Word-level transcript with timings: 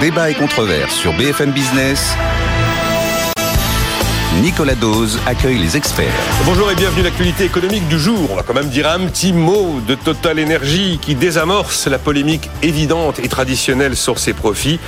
Débat 0.00 0.30
et 0.30 0.34
controverse 0.34 0.94
sur 0.94 1.12
BFM 1.14 1.52
Business. 1.52 2.14
Nicolas 4.42 4.74
Dose 4.74 5.18
accueille 5.26 5.58
les 5.58 5.76
experts. 5.76 6.12
Bonjour 6.44 6.70
et 6.70 6.74
bienvenue 6.74 7.00
à 7.00 7.04
l'actualité 7.04 7.44
économique 7.44 7.86
du 7.88 7.98
jour. 7.98 8.30
On 8.30 8.36
va 8.36 8.42
quand 8.42 8.54
même 8.54 8.68
dire 8.68 8.88
un 8.88 9.06
petit 9.06 9.32
mot 9.32 9.80
de 9.86 9.94
Total 9.94 10.40
Energy 10.40 10.98
qui 11.00 11.14
désamorce 11.14 11.86
la 11.86 11.98
polémique 11.98 12.50
évidente 12.62 13.20
et 13.20 13.28
traditionnelle 13.28 13.96
sur 13.96 14.18
ses 14.18 14.32
profits. 14.32 14.80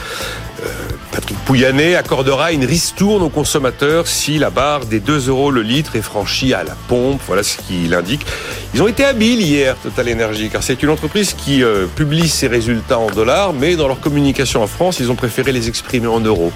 Euh, 0.65 0.73
Patrick 1.13 1.39
Pouyanné 1.45 1.97
accordera 1.97 2.53
une 2.53 2.65
ristourne 2.65 3.23
aux 3.23 3.29
consommateurs 3.29 4.07
si 4.07 4.39
la 4.39 4.51
barre 4.51 4.87
des 4.87 5.01
2 5.01 5.29
euros 5.29 5.51
le 5.51 5.63
litre 5.63 5.97
est 5.97 6.03
franchie 6.03 6.55
à 6.55 6.65
la 6.65 6.75
pompe. 6.89 7.21
Voilà 7.27 7.43
ce 7.43 7.57
qu'il 7.59 7.93
indique. 7.95 8.27
Ils 8.75 8.83
ont 8.83 8.89
été 8.89 9.05
habiles 9.05 9.41
hier, 9.41 9.77
Total 9.83 10.13
Energy, 10.13 10.51
car 10.51 10.63
c'est 10.63 10.83
une 10.83 10.91
entreprise 10.91 11.35
qui 11.35 11.63
euh, 11.63 11.87
publie 11.87 12.29
ses 12.29 12.49
résultats 12.49 12.99
en 12.99 13.11
dollars, 13.11 13.53
mais 13.53 13.77
dans 13.77 13.89
leur 13.89 14.01
communication 14.01 14.63
en 14.63 14.67
France, 14.67 15.01
ils 15.01 15.11
ont 15.11 15.15
préféré 15.15 15.53
les 15.53 15.69
exprimer 15.69 16.07
en 16.07 16.21
euros. 16.21 16.53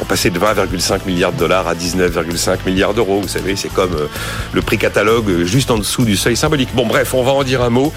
On 0.00 0.04
passait 0.04 0.30
de 0.30 0.38
20,5 0.38 1.06
milliards 1.06 1.32
de 1.32 1.38
dollars 1.38 1.66
à 1.66 1.74
19,5 1.74 2.58
milliards 2.66 2.94
d'euros. 2.94 3.20
Vous 3.20 3.28
savez, 3.28 3.56
c'est 3.56 3.72
comme 3.72 3.94
euh, 3.94 4.06
le 4.52 4.62
prix 4.62 4.78
catalogue 4.78 5.28
euh, 5.28 5.44
juste 5.44 5.70
en 5.70 5.78
dessous 5.78 6.04
du 6.04 6.16
seuil 6.16 6.36
symbolique. 6.36 6.68
Bon, 6.74 6.86
bref, 6.86 7.14
on 7.14 7.24
va 7.24 7.32
en 7.32 7.42
dire 7.42 7.62
un 7.62 7.70
mot. 7.70 7.92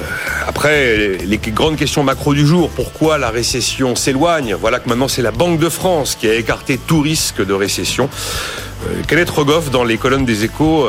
Euh, 0.00 0.04
après, 0.46 1.18
les 1.24 1.38
grandes 1.38 1.76
questions 1.76 2.02
macro 2.02 2.34
du 2.34 2.46
jour. 2.46 2.70
Pourquoi 2.70 3.16
la 3.16 3.30
récession 3.30 3.96
s'éloigne? 3.96 4.56
Voilà 4.60 4.78
que 4.78 4.88
maintenant 4.88 5.08
c'est 5.08 5.22
la 5.22 5.30
Banque 5.30 5.58
de 5.58 5.68
France 5.68 6.16
qui 6.18 6.28
a 6.28 6.34
écarté 6.34 6.78
tout 6.78 7.00
risque 7.00 7.44
de 7.44 7.52
récession. 7.52 8.08
Kenneth 9.08 9.30
Rogoff, 9.30 9.70
dans 9.70 9.84
les 9.84 9.98
colonnes 9.98 10.24
des 10.24 10.44
échos, 10.44 10.88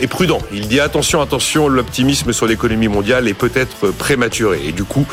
est 0.00 0.06
prudent. 0.06 0.40
Il 0.52 0.68
dit 0.68 0.80
attention, 0.80 1.20
attention, 1.20 1.68
l'optimisme 1.68 2.32
sur 2.32 2.46
l'économie 2.46 2.88
mondiale 2.88 3.28
est 3.28 3.34
peut-être 3.34 3.90
prématuré. 3.92 4.60
Et 4.66 4.72
du 4.72 4.84
coup, 4.84 5.06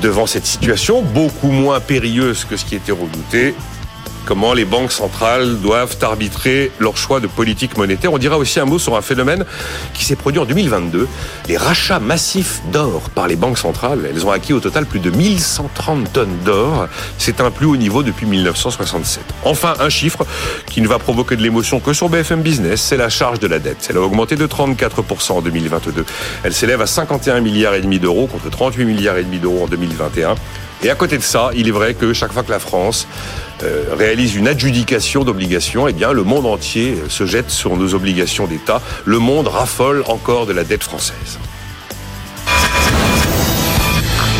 devant 0.00 0.26
cette 0.26 0.46
situation 0.46 1.02
beaucoup 1.02 1.50
moins 1.50 1.80
périlleuse 1.80 2.44
que 2.44 2.56
ce 2.56 2.64
qui 2.64 2.76
était 2.76 2.92
redouté, 2.92 3.54
comment 4.24 4.54
les 4.54 4.64
banques 4.64 4.92
centrales 4.92 5.60
doivent 5.60 5.96
arbitrer 6.02 6.70
leur 6.78 6.96
choix 6.96 7.20
de 7.20 7.26
politique 7.26 7.76
monétaire. 7.76 8.12
On 8.12 8.18
dira 8.18 8.38
aussi 8.38 8.60
un 8.60 8.64
mot 8.64 8.78
sur 8.78 8.96
un 8.96 9.02
phénomène 9.02 9.44
qui 9.92 10.04
s'est 10.04 10.16
produit 10.16 10.40
en 10.40 10.44
2022, 10.44 11.08
les 11.48 11.56
rachats 11.56 12.00
massifs 12.00 12.60
d'or 12.72 13.10
par 13.10 13.28
les 13.28 13.36
banques 13.36 13.58
centrales. 13.58 14.08
Elles 14.10 14.26
ont 14.26 14.30
acquis 14.30 14.52
au 14.52 14.60
total 14.60 14.86
plus 14.86 15.00
de 15.00 15.10
1130 15.10 16.12
tonnes 16.12 16.38
d'or. 16.44 16.88
C'est 17.18 17.40
un 17.40 17.50
plus 17.50 17.66
haut 17.66 17.76
niveau 17.76 18.02
depuis 18.02 18.26
1967. 18.26 19.22
Enfin, 19.44 19.74
un 19.80 19.88
chiffre 19.88 20.26
qui 20.66 20.80
ne 20.80 20.88
va 20.88 20.98
provoquer 20.98 21.36
de 21.36 21.42
l'émotion 21.42 21.80
que 21.80 21.92
sur 21.92 22.08
BFM 22.08 22.42
Business, 22.42 22.80
c'est 22.80 22.96
la 22.96 23.08
charge 23.08 23.38
de 23.40 23.46
la 23.46 23.58
dette. 23.58 23.86
Elle 23.90 23.96
a 23.96 24.00
augmenté 24.00 24.36
de 24.36 24.46
34% 24.46 25.32
en 25.32 25.42
2022. 25.42 26.04
Elle 26.42 26.54
s'élève 26.54 26.80
à 26.80 26.86
51 26.86 27.40
milliards 27.40 27.74
et 27.74 27.80
demi 27.80 27.98
d'euros 27.98 28.26
contre 28.26 28.50
38 28.50 28.84
milliards 28.84 29.16
et 29.16 29.24
demi 29.24 29.38
d'euros 29.38 29.64
en 29.64 29.66
2021. 29.66 30.34
Et 30.82 30.90
à 30.90 30.94
côté 30.94 31.16
de 31.16 31.22
ça, 31.22 31.50
il 31.54 31.66
est 31.66 31.70
vrai 31.70 31.94
que 31.94 32.12
chaque 32.12 32.32
fois 32.32 32.42
que 32.42 32.50
la 32.50 32.58
France 32.58 33.06
euh, 33.62 33.84
réalise 33.92 34.34
une 34.34 34.48
adjudication 34.48 35.24
d'obligations, 35.24 35.86
eh 35.88 35.92
bien, 35.92 36.12
le 36.12 36.24
monde 36.24 36.46
entier 36.46 36.96
se 37.08 37.26
jette 37.26 37.50
sur 37.50 37.76
nos 37.76 37.94
obligations 37.94 38.46
d'État. 38.46 38.80
Le 39.04 39.18
monde 39.18 39.48
raffole 39.48 40.04
encore 40.08 40.46
de 40.46 40.52
la 40.52 40.64
dette 40.64 40.82
française. 40.82 41.38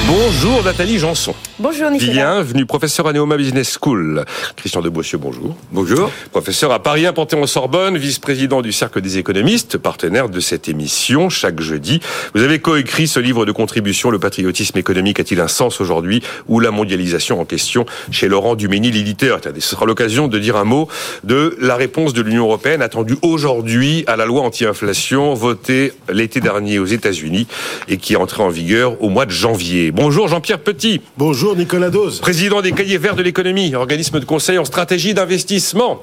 Bonjour 0.06 0.62
Nathalie 0.62 0.98
Janson. 0.98 1.34
Bonjour 1.58 1.90
Nicolas. 1.90 2.12
Bienvenue, 2.12 2.66
professeur 2.66 3.06
à 3.06 3.12
Neoma 3.14 3.38
Business 3.38 3.78
School. 3.80 4.24
Christian 4.54 4.82
de 4.82 4.90
Boissieu, 4.90 5.16
bonjour. 5.16 5.56
Bonjour. 5.72 6.10
Professeur 6.30 6.72
à 6.72 6.82
Paris 6.82 7.06
1 7.06 7.14
Panthéon-Sorbonne, 7.14 7.96
vice-président 7.96 8.60
du 8.60 8.70
Cercle 8.70 9.00
des 9.00 9.16
économistes, 9.16 9.78
partenaire 9.78 10.28
de 10.28 10.40
cette 10.40 10.68
émission 10.68 11.30
chaque 11.30 11.60
jeudi. 11.60 12.00
Vous 12.34 12.42
avez 12.42 12.58
coécrit 12.58 13.08
ce 13.08 13.18
livre 13.18 13.46
de 13.46 13.52
contribution, 13.52 14.10
Le 14.10 14.18
patriotisme 14.18 14.76
économique 14.76 15.20
a-t-il 15.20 15.40
un 15.40 15.48
sens 15.48 15.80
aujourd'hui 15.80 16.22
ou 16.48 16.60
la 16.60 16.70
mondialisation 16.70 17.40
en 17.40 17.46
question 17.46 17.86
chez 18.10 18.28
Laurent 18.28 18.56
Dumény, 18.56 18.90
l'éditeur. 18.90 19.40
Ce 19.42 19.60
sera 19.60 19.86
l'occasion 19.86 20.28
de 20.28 20.38
dire 20.38 20.56
un 20.56 20.64
mot 20.64 20.88
de 21.22 21.56
la 21.60 21.76
réponse 21.76 22.12
de 22.12 22.20
l'Union 22.20 22.44
européenne 22.44 22.82
attendue 22.82 23.16
aujourd'hui 23.22 24.04
à 24.06 24.16
la 24.16 24.26
loi 24.26 24.42
anti-inflation 24.42 25.32
votée 25.32 25.92
l'été 26.12 26.40
dernier 26.40 26.78
aux 26.78 26.84
États-Unis 26.84 27.46
et 27.88 27.96
qui 27.96 28.12
est 28.12 28.16
entrée 28.16 28.42
en 28.42 28.50
vigueur 28.50 29.02
au 29.02 29.08
mois 29.08 29.24
de 29.24 29.30
janvier. 29.30 29.92
Bonjour 29.94 30.26
Jean-Pierre 30.26 30.58
Petit. 30.58 31.00
Bonjour. 31.16 31.54
Nicolas 31.54 31.88
Dose. 31.88 32.18
Président 32.18 32.60
des 32.62 32.72
Cahiers 32.72 32.98
Verts 32.98 33.14
de 33.14 33.22
l'économie, 33.22 33.76
organisme 33.76 34.18
de 34.18 34.24
conseil 34.24 34.58
en 34.58 34.64
stratégie 34.64 35.14
d'investissement. 35.14 36.02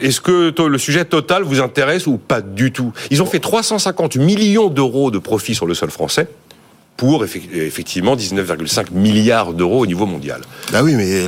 Est-ce 0.00 0.20
que 0.20 0.52
le 0.60 0.76
sujet 0.76 1.04
total 1.04 1.44
vous 1.44 1.60
intéresse 1.60 2.08
ou 2.08 2.18
pas 2.18 2.40
du 2.40 2.72
tout? 2.72 2.92
Ils 3.12 3.22
ont 3.22 3.26
fait 3.26 3.38
350 3.38 4.16
millions 4.16 4.70
d'euros 4.70 5.12
de 5.12 5.18
profit 5.18 5.54
sur 5.54 5.66
le 5.66 5.74
sol 5.74 5.92
français 5.92 6.26
pour 6.96 7.24
effectivement 7.24 8.14
19,5 8.14 8.92
milliards 8.92 9.52
d'euros 9.52 9.80
au 9.80 9.86
niveau 9.86 10.06
mondial. 10.06 10.40
Ah 10.72 10.84
oui, 10.84 10.94
mais 10.94 11.26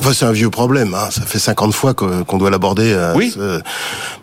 enfin 0.00 0.12
c'est 0.14 0.24
un 0.24 0.32
vieux 0.32 0.50
problème. 0.50 0.94
Hein. 0.94 1.08
Ça 1.10 1.22
fait 1.22 1.38
50 1.38 1.74
fois 1.74 1.94
qu'on 1.94 2.38
doit 2.38 2.50
l'aborder. 2.50 2.92
Euh, 2.92 3.12
oui. 3.14 3.34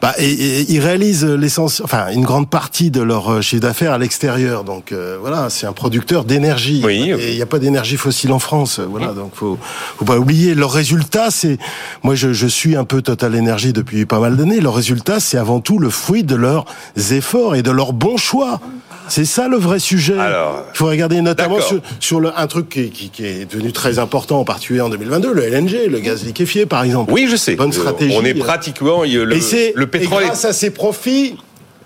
Bah, 0.02 0.14
et, 0.18 0.66
ils 0.72 0.80
réalisent 0.80 1.26
l'essence, 1.26 1.82
enfin 1.84 2.08
une 2.12 2.24
grande 2.24 2.50
partie 2.50 2.90
de 2.90 3.02
leur 3.02 3.32
euh, 3.32 3.42
chiffre 3.42 3.62
d'affaires 3.62 3.92
à 3.92 3.98
l'extérieur. 3.98 4.64
Donc 4.64 4.92
euh, 4.92 5.18
voilà, 5.20 5.50
c'est 5.50 5.68
un 5.68 5.74
producteur 5.74 6.26
d'énergie. 6.26 6.82
Oui. 6.84 7.12
Et 7.12 7.32
il 7.32 7.36
n'y 7.36 7.42
a 7.42 7.48
pas 7.48 7.60
d'énergie 7.60 7.98
fossile 7.98 8.32
en 8.32 8.40
France. 8.40 8.80
Voilà, 8.80 9.08
donc 9.08 9.36
faut 9.36 9.60
faut 9.98 10.06
pas 10.06 10.18
oublier. 10.18 10.56
Leur 10.56 10.72
résultat, 10.72 11.30
c'est 11.30 11.60
moi 12.02 12.16
je, 12.16 12.34
je 12.34 12.48
suis 12.48 12.76
un 12.76 12.86
peu 12.86 13.02
Total 13.02 13.36
Energy 13.38 13.72
depuis 13.72 14.06
pas 14.06 14.20
mal 14.20 14.36
d'années. 14.36 14.62
Leur 14.62 14.76
résultat, 14.76 15.20
c'est 15.20 15.38
avant 15.38 15.60
tout 15.60 15.78
le 15.78 15.90
fruit 15.90 16.24
de 16.24 16.36
leurs 16.36 16.66
efforts 17.12 17.56
et 17.56 17.62
de 17.62 17.72
leurs 17.72 17.94
bons 17.94 18.18
choix. 18.18 18.60
C'est 19.08 19.26
ça 19.26 19.48
le 19.48 19.58
vrai 19.58 19.80
sujet. 19.80 20.18
Alors, 20.18 20.66
il 20.74 20.78
faut 20.78 20.88
regarder 20.88 21.22
notamment 21.22 21.62
sur, 21.62 21.82
sur 22.00 22.20
le, 22.20 22.32
un 22.36 22.48
truc 22.48 22.70
qui, 22.70 22.90
qui, 22.90 23.10
qui, 23.10 23.26
est 23.26 23.52
devenu 23.52 23.72
très 23.72 24.00
important, 24.00 24.40
en 24.40 24.46
particulier 24.46 24.82
en 24.82 24.90
2022, 24.90 25.34
le 25.34 25.44
LNG, 25.44 25.90
le 25.90 26.00
gaz 26.00 26.26
liquéfié, 26.26 26.66
par 26.66 26.84
exemple. 26.84 27.12
Oui, 27.14 27.28
je 27.30 27.36
sais. 27.36 27.56
Bonne 27.56 27.74
stratégie. 27.74 28.16
On 28.18 28.26
est 28.26 28.34
pratiquement 28.34 29.04
le, 29.04 29.08
et 29.08 29.74
le 29.76 29.88
pétrole. 29.88 30.24
Et 30.24 30.26
grâce 30.28 30.46
à 30.46 30.54
ces 30.54 30.72
profits 30.72 31.36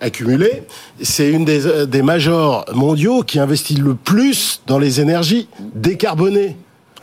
accumulés, 0.02 0.64
c'est 1.02 1.30
une 1.30 1.46
des, 1.46 1.86
des 1.88 2.02
majors 2.02 2.66
mondiaux 2.74 3.24
qui 3.24 3.40
investit 3.40 3.76
le 3.76 3.96
plus 3.96 4.62
dans 4.68 4.80
les 4.80 5.02
énergies 5.02 5.48
décarbonées. 5.76 6.56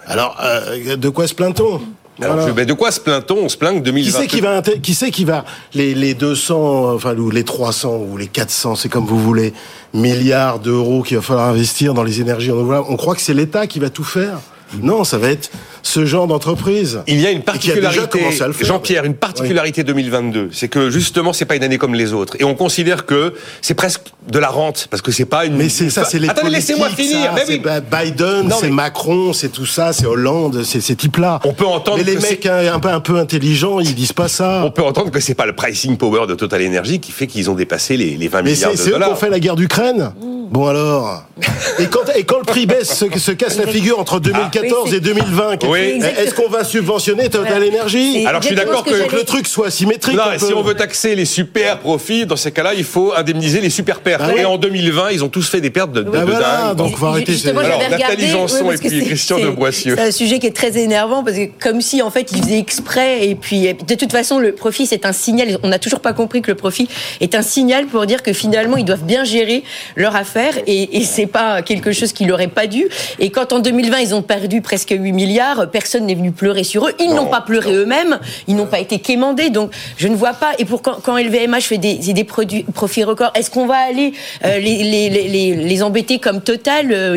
Alors, 0.07 0.37
euh, 0.43 0.97
de 0.97 1.09
quoi 1.09 1.27
se 1.27 1.35
plaint-on? 1.35 1.81
Alors, 2.21 2.49
voilà. 2.49 2.65
de 2.65 2.73
quoi 2.73 2.91
se 2.91 3.01
plaint-on 3.01 3.37
On 3.37 3.49
se 3.49 3.57
plaint 3.57 3.75
que 3.75 3.85
2020. 3.85 4.11
Qui 4.11 4.23
c'est 4.23 4.27
qui 4.27 4.41
va, 4.41 4.63
qui 4.63 5.11
qui 5.11 5.25
va 5.25 5.45
les, 5.75 5.95
les 5.95 6.15
200, 6.15 6.95
enfin 6.95 7.15
ou 7.17 7.31
les 7.31 7.45
300 7.45 7.97
ou 8.11 8.17
les 8.17 8.27
400, 8.27 8.77
c'est 8.77 8.89
comme 8.89 9.05
vous 9.05 9.19
voulez, 9.19 9.53
milliards 9.93 10.59
d'euros 10.59 11.03
qu'il 11.03 11.17
va 11.17 11.23
falloir 11.23 11.49
investir 11.49 11.95
dans 11.95 12.03
les 12.03 12.21
énergies 12.21 12.51
renouvelables. 12.51 12.87
On 12.89 12.97
croit 12.97 13.15
que 13.15 13.21
c'est 13.21 13.35
l'État 13.35 13.67
qui 13.67 13.79
va 13.81 13.91
tout 13.91 14.05
faire. 14.05 14.39
Non, 14.83 15.05
ça 15.05 15.19
va 15.19 15.29
être 15.29 15.51
ce 15.87 16.05
genre 16.05 16.27
d'entreprise. 16.27 17.01
Il 17.07 17.21
y 17.21 17.27
a 17.27 17.31
une 17.31 17.43
particularité, 17.43 18.21
Jean-Pierre, 18.61 19.05
une 19.05 19.15
particularité 19.15 19.83
oui. 19.83 19.87
2022, 19.87 20.49
c'est 20.53 20.67
que 20.67 20.91
justement 20.91 21.33
c'est 21.33 21.45
pas 21.45 21.55
une 21.55 21.63
année 21.63 21.79
comme 21.79 21.95
les 21.95 22.13
autres, 22.13 22.37
et 22.41 22.45
on 22.45 22.55
considère 22.55 23.07
que 23.07 23.35
c'est 23.63 23.75
presque 23.75 24.03
de 24.29 24.39
la 24.41 24.49
rente 24.49 24.89
parce 24.91 25.01
que 25.01 25.13
c'est 25.13 25.25
pas 25.25 25.47
une. 25.47 25.57
Mais 25.57 25.69
c'est 25.69 25.91
ça, 25.91 26.05
c'est 26.05 26.19
les. 26.19 26.29
Attendez, 26.29 26.51
laissez-moi 26.51 26.89
finir. 26.89 27.33
Ça, 27.37 27.43
oui. 27.49 27.61
Biden, 27.61 28.53
c'est 28.59 28.67
mais... 28.67 28.73
Macron, 28.73 29.33
c'est 29.33 29.51
tout 29.51 29.67
ça, 29.67 29.93
c'est 29.93 30.07
Hollande, 30.07 30.65
c'est 30.65 30.81
ces 30.81 30.97
types-là. 30.97 31.41
On 31.45 31.53
peut 31.53 31.67
entendre. 31.67 31.99
Mais 31.99 32.05
les 32.05 32.19
mecs 32.19 32.47
un 32.47 32.81
peu 32.81 32.89
un 32.89 33.01
peu 33.01 33.19
intelligents, 33.19 33.79
ils 33.79 33.95
disent 33.95 34.13
pas 34.13 34.29
ça. 34.29 34.63
On 34.65 34.73
peut 34.73 34.83
entendre 34.83 35.13
que 35.13 35.21
c'est 35.21 35.35
pas 35.35 35.47
le 35.47 35.55
pricing 35.55 35.97
power 35.97 36.27
de 36.27 36.35
Total 36.35 36.67
Energy 36.67 36.99
qui 36.99 37.13
fait 37.13 37.29
qu'ils 37.29 37.49
ont 37.49 37.55
dépassé 37.55 37.97
les, 37.97 38.17
les 38.17 38.29
20 38.29 38.43
mais 38.43 38.51
milliards 38.51 38.73
de 38.73 38.77
dollars. 38.77 38.89
Mais 38.89 38.91
c'est 38.91 38.99
eux 38.99 39.07
qui 39.07 39.13
ont 39.13 39.17
fait 39.17 39.31
la 39.31 39.41
guerre 39.41 39.57
d'Ukraine. 39.57 40.13
Bon 40.51 40.67
alors. 40.67 41.25
et 41.79 41.87
quand 41.87 42.01
et 42.15 42.25
quand 42.25 42.39
le 42.39 42.45
prix 42.45 42.67
baisse, 42.67 42.93
se, 42.95 43.19
se 43.19 43.33
casse 43.33 43.59
la 43.59 43.67
figure 43.67 43.99
entre 43.99 44.21
2014 44.21 44.91
ah. 44.91 44.97
et 44.97 45.01
2020. 45.01 45.65
Oui. 45.77 46.01
Est-ce 46.19 46.35
qu'on 46.35 46.49
va 46.49 46.65
subventionner 46.65 47.29
Total 47.29 47.63
Energy 47.63 48.25
Alors 48.27 48.43
je 48.43 48.49
suis 48.49 48.57
d'accord 48.57 48.85
que, 48.85 49.07
que, 49.09 49.17
le 49.17 49.25
truc 49.25 49.47
soit 49.47 49.71
symétrique. 49.71 50.17
Non, 50.17 50.39
si 50.39 50.53
on 50.53 50.63
veut 50.63 50.75
taxer 50.75 51.15
les 51.15 51.25
super 51.25 51.79
profits, 51.79 52.27
dans 52.27 52.37
ces 52.37 52.53
cas-là, 52.53 52.75
il 52.75 52.85
faut 52.85 53.13
indemniser 53.17 53.61
les 53.61 53.71
super 53.71 54.01
pertes. 54.01 54.23
Ah 54.25 54.37
et 54.37 54.45
en 54.45 54.59
2020, 54.59 55.11
ils 55.13 55.25
ont 55.25 55.29
tous 55.29 55.49
fait 55.49 55.61
des 55.61 55.71
pertes 55.71 55.93
de, 55.93 56.03
de, 56.03 56.11
ah 56.15 56.21
de 56.21 56.31
voilà, 56.31 56.63
dingue. 56.69 56.77
Donc, 56.77 56.93
on 56.95 57.01
va 57.01 57.09
arrêter. 57.09 57.33
Justement, 57.33 57.61
Alors, 57.61 57.81
Nathalie 57.91 58.29
Janson 58.29 58.65
oui, 58.67 58.75
et 58.75 58.89
puis 58.89 59.05
Christian 59.05 59.39
de 59.39 59.49
Boissieu. 59.49 59.95
C'est 59.97 60.09
un 60.09 60.11
sujet 60.11 60.39
qui 60.39 60.47
est 60.47 60.57
très 60.57 60.79
énervant 60.79 61.25
parce 61.25 61.37
que 61.37 61.47
comme 61.61 61.81
si 61.81 62.03
en 62.03 62.11
fait 62.11 62.31
ils 62.33 62.43
faisaient 62.43 62.59
exprès 62.59 63.27
et 63.27 63.35
puis 63.35 63.73
de 63.73 63.95
toute 63.95 64.13
façon 64.13 64.39
le 64.39 64.53
profit 64.53 64.87
c'est 64.87 65.07
un 65.07 65.13
signal. 65.13 65.59
On 65.63 65.69
n'a 65.69 65.79
toujours 65.79 66.01
pas 66.01 66.13
compris 66.13 66.43
que 66.43 66.51
le 66.51 66.57
profit 66.57 66.89
est 67.21 67.35
un 67.35 67.43
signal 67.43 67.87
pour 67.87 68.07
dire 68.07 68.23
que 68.23 68.33
finalement 68.33 68.77
ils 68.77 68.85
doivent 68.85 69.05
bien 69.05 69.25
gérer 69.25 69.63
leur 69.97 70.15
affaire 70.15 70.27
faire 70.27 70.59
et, 70.67 70.99
et 70.99 71.05
c'est 71.05 71.27
pas 71.27 71.63
quelque 71.63 71.93
chose 71.93 72.13
qui 72.13 72.27
leur 72.27 72.41
est 72.41 72.49
pas 72.49 72.67
dû. 72.67 72.87
Et 73.19 73.31
quand 73.31 73.53
en 73.53 73.61
2020 73.61 73.99
ils 74.01 74.15
ont 74.15 74.23
perdu 74.23 74.61
presque 74.61 74.95
8 74.99 75.13
milliards, 75.13 75.66
personne 75.67 76.07
n'est 76.07 76.15
venu 76.15 76.33
pleurer 76.33 76.65
sur 76.65 76.87
eux. 76.89 76.93
Ils 77.01 77.15
n'ont 77.15 77.27
pas 77.27 77.41
pleuré 77.41 77.73
eux-mêmes, 77.75 78.19
ils 78.49 78.57
n'ont 78.57 78.67
pas 78.67 78.81
été 78.81 78.99
quémandés. 78.99 79.51
Donc 79.51 79.71
je 79.97 80.09
ne 80.09 80.17
vois 80.17 80.33
pas. 80.35 80.53
Et 80.59 80.65
pour 80.65 80.83
quand, 80.83 81.01
quand 81.03 81.17
LVMH 81.17 81.61
fait 81.63 81.79
des, 81.79 81.95
des 81.97 82.25
produits, 82.25 82.65
profits 82.75 83.05
records, 83.05 83.33
est-ce 83.35 83.51
qu'on 83.51 83.67
va 83.67 83.77
aller 83.77 84.13
euh, 84.45 84.59
les, 84.59 84.83
les, 84.83 85.09
les, 85.11 85.55
les, 85.55 85.83
embêter 85.83 86.19
comme 86.19 86.41
Total 86.41 86.93
euh, 86.93 87.17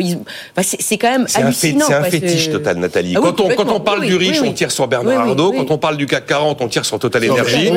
enfin, 0.56 0.76
C'est 0.78 0.98
quand 0.98 1.10
même 1.10 1.26
c'est 1.28 1.42
hallucinant. 1.42 1.86
C'est 1.86 1.94
un, 1.94 2.04
fétiche 2.04 2.50
Total, 2.50 2.76
Nathalie. 2.76 3.14
Ah 3.16 3.20
oui, 3.20 3.30
quand, 3.36 3.40
on, 3.44 3.48
quand 3.54 3.72
on 3.72 3.80
parle 3.80 4.00
oui, 4.00 4.06
du 4.08 4.16
riche, 4.16 4.40
oui, 4.40 4.48
on 4.48 4.52
tire 4.52 4.70
sur 4.70 4.86
Bernard 4.88 5.24
oui, 5.24 5.30
Arnault. 5.30 5.50
oui. 5.52 5.58
Quand 5.58 5.74
on 5.74 5.78
parle 5.78 5.96
du 5.96 6.06
CAC 6.06 6.26
40, 6.26 6.60
on 6.60 6.68
tire 6.68 6.84
sur 6.84 6.98
Total 6.98 7.30
Energy. 7.30 7.70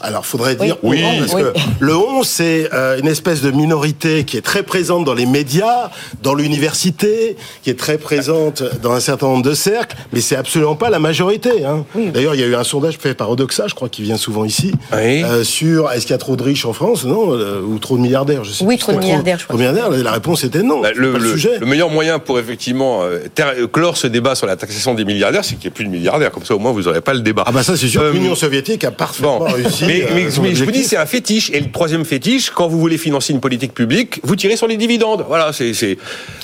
Alors, 0.00 0.26
faudrait 0.26 0.54
dire 0.56 0.76
Oui. 0.82 1.02
on, 1.04 1.18
parce 1.20 1.34
Oui. 1.34 1.42
que 1.42 1.52
le 1.84 1.96
on, 1.96 2.22
c'est 2.22 2.68
euh, 2.72 2.98
une 2.98 3.08
espèce 3.08 3.42
de 3.42 3.50
minorité 3.50 4.24
qui 4.24 4.36
est 4.36 4.42
très 4.42 4.62
présente 4.62 5.04
dans 5.04 5.14
les 5.14 5.26
médias, 5.26 5.90
dans 6.22 6.34
l'université, 6.34 7.36
qui 7.62 7.70
est 7.70 7.78
très 7.78 7.98
présente 7.98 8.62
dans 8.82 8.92
un 8.92 9.00
certain 9.00 9.26
nombre 9.26 9.42
de 9.44 9.54
cercles, 9.54 9.96
mais 10.12 10.20
c'est 10.20 10.36
absolument 10.36 10.76
pas 10.76 10.90
la 10.90 10.98
majorité. 10.98 11.64
Hein. 11.64 11.84
D'ailleurs, 12.12 12.34
il 12.34 12.40
y 12.40 12.44
a 12.44 12.46
eu 12.46 12.54
un 12.54 12.64
sondage 12.64 12.98
fait 12.98 13.14
par 13.14 13.30
Odoxa, 13.30 13.66
je 13.68 13.74
crois, 13.74 13.88
qui 13.88 14.02
vient 14.02 14.16
souvent 14.16 14.44
ici, 14.44 14.72
Oui. 14.92 15.22
euh, 15.24 15.44
sur 15.44 15.90
est-ce 15.92 16.02
qu'il 16.02 16.10
y 16.12 16.14
a 16.14 16.18
trop 16.18 16.36
de 16.36 16.42
riches 16.42 16.64
en 16.64 16.72
France, 16.72 17.04
non, 17.04 17.32
euh, 17.34 17.60
ou 17.62 17.78
trop 17.78 17.96
de 17.96 18.02
milliardaires, 18.02 18.44
je 18.44 18.52
sais 18.52 18.64
Oui, 18.64 18.76
trop 18.78 18.92
de 18.92 18.98
milliardaires, 18.98 19.38
je 19.38 19.44
crois. 19.44 19.56
milliardaires, 19.56 19.90
la 19.90 20.12
réponse 20.12 20.44
était 20.44 20.62
non. 20.62 20.80
Bah, 20.80 20.90
le, 20.94 21.12
pas 21.12 21.18
le, 21.18 21.24
le- 21.24 21.30
sujet. 21.32 21.58
le 21.58 21.66
meilleur 21.66 21.90
moyen 21.90 22.18
pour 22.18 22.38
effectivement 22.38 23.02
euh, 23.02 23.20
ter- 23.34 23.54
clore 23.72 23.96
ce 23.96 24.06
débat 24.06 24.34
sur 24.34 24.46
la 24.46 24.56
taxation 24.56 24.94
des 24.94 25.04
milliardaires, 25.04 25.44
c'est 25.44 25.54
qu'il 25.54 25.62
n'y 25.64 25.68
ait 25.68 25.70
plus 25.70 25.84
de 25.84 25.90
milliardaires. 25.90 26.30
Comme 26.30 26.44
ça, 26.44 26.54
au 26.54 26.58
moins, 26.58 26.72
vous 26.72 26.82
n'aurez 26.82 27.00
pas 27.00 27.14
le 27.14 27.20
débat. 27.20 27.44
Ah 27.46 27.52
bah 27.52 27.62
ça, 27.62 27.76
c'est 27.76 27.88
sûr. 27.88 28.02
Euh, 28.02 28.12
L'Union 28.12 28.34
soviétique 28.34 28.84
a 28.84 28.90
parfaitement 28.90 29.38
Bon, 29.38 29.44
réussi. 29.46 29.84
mais, 29.86 30.02
euh, 30.02 30.06
mais- 30.14 30.30
son 30.30 30.42
mais 30.42 30.54
je 30.54 30.64
vous 30.64 30.70
dis, 30.70 30.84
c'est 30.84 30.96
un 30.96 31.06
fétiche. 31.06 31.50
Et 31.50 31.60
le 31.60 31.70
troisième 31.70 32.04
fétiche, 32.04 32.50
quand 32.50 32.68
vous 32.68 32.78
voulez 32.80 32.98
financer 32.98 33.32
une 33.32 33.40
politique 33.40 33.74
publique, 33.74 34.20
vous 34.22 34.36
tirez 34.36 34.56
sur 34.56 34.66
les 34.66 34.76
dividendes. 34.76 35.24
Voilà, 35.28 35.52
c'est. 35.52 35.74
c'est, 35.74 35.96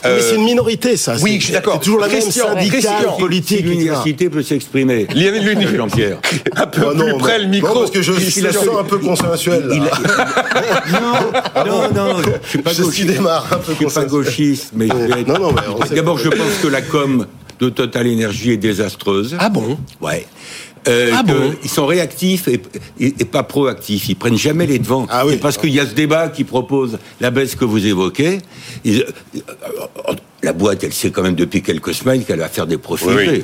Mais 0.04 0.20
c'est 0.20 0.36
une 0.36 0.44
minorité, 0.44 0.96
ça. 0.96 1.14
oui, 1.22 1.32
C'est- 1.34 1.38
je 1.40 1.44
suis 1.44 1.52
d'accord. 1.52 1.74
C'est 1.74 1.84
toujours 1.84 2.00
la 2.00 2.08
même 2.08 2.20
syndicale 2.20 2.68
Christian, 2.70 3.16
politique. 3.46 3.66
L'université 3.66 4.31
peut 4.31 4.43
s'exprimer. 4.43 5.06
Lionel 5.14 5.44
Lune- 5.44 5.76
Jean-Pierre. 5.76 6.19
un 6.56 6.66
peu 6.66 6.82
Ah 6.82 6.94
non, 6.94 7.04
plus 7.04 7.12
non. 7.12 7.19
près 7.19 7.38
le 7.38 7.44
Non, 7.44 7.50
micro. 7.50 7.75
parce 7.81 7.90
que 7.90 8.02
je, 8.02 8.12
Il 8.38 8.46
a- 8.46 8.52
sens 8.52 8.64
un 8.78 8.84
peu 8.84 8.98
consensuel. 8.98 9.66
Là. 9.66 9.75
Il 9.75 10.94
a- 10.94 11.00
non, 11.64 11.93
non, 11.94 12.14
non, 12.14 12.16
je 12.43 12.48
suis 12.48 12.58
pas 12.62 12.70
Je 12.70 12.75
suis 12.76 12.84
gauchiste. 12.84 13.06
démarre 13.08 13.46
un 13.52 13.56
peu 13.58 13.72
Je 13.72 13.76
suis 13.88 13.94
pas 14.00 14.04
gauchiste, 14.04 14.70
mais 14.75 14.88
je 14.88 14.94
vais 15.14 15.20
être- 15.20 15.28
Non, 15.28 15.52
non, 15.52 15.54
D'abord, 15.94 16.19
je 16.19 16.28
pense 16.28 16.56
que 16.62 16.69
la 16.69 16.82
com 16.82 17.26
de 17.60 17.69
Total 17.70 18.06
Energy 18.06 18.52
est 18.52 18.56
désastreuse. 18.56 19.37
Ah 19.38 19.49
bon? 19.49 19.78
Ouais. 20.00 20.26
Euh, 20.88 21.10
Ah 21.16 21.25
bon? 21.25 21.52
ils 21.64 21.69
sont 21.70 21.87
réactifs 21.87 22.46
et, 22.46 22.60
et- 23.00 23.14
et 23.19 23.25
pas 23.25 23.42
proactifs. 23.42 24.08
Ils 24.08 24.14
prennent 24.14 24.38
jamais 24.38 24.66
les 24.66 24.78
devants. 24.78 25.06
Ah 25.10 25.26
oui. 25.26 25.34
Et 25.34 25.37
parce 25.37 25.58
qu'il 25.58 25.70
y 25.70 25.81
a 25.81 25.87
ce 25.87 25.94
débat 25.94 26.28
qui 26.28 26.44
propose 26.44 26.99
la 27.20 27.31
baisse 27.32 27.56
que 27.56 27.64
vous 27.64 27.84
évoquez. 27.84 28.38
ils- 28.84 29.02
euh, 29.34 30.12
la 30.46 30.52
boîte, 30.52 30.84
elle 30.84 30.93
sait 30.93 31.10
quand 31.10 31.22
même 31.22 31.34
depuis 31.34 31.60
quelques 31.60 31.93
semaines 31.93 32.25
qu'elle 32.25 32.38
va 32.38 32.48
faire 32.48 32.66
des 32.69 32.78
profits. 32.78 33.04
Oui, 33.08 33.25
oui. 33.28 33.43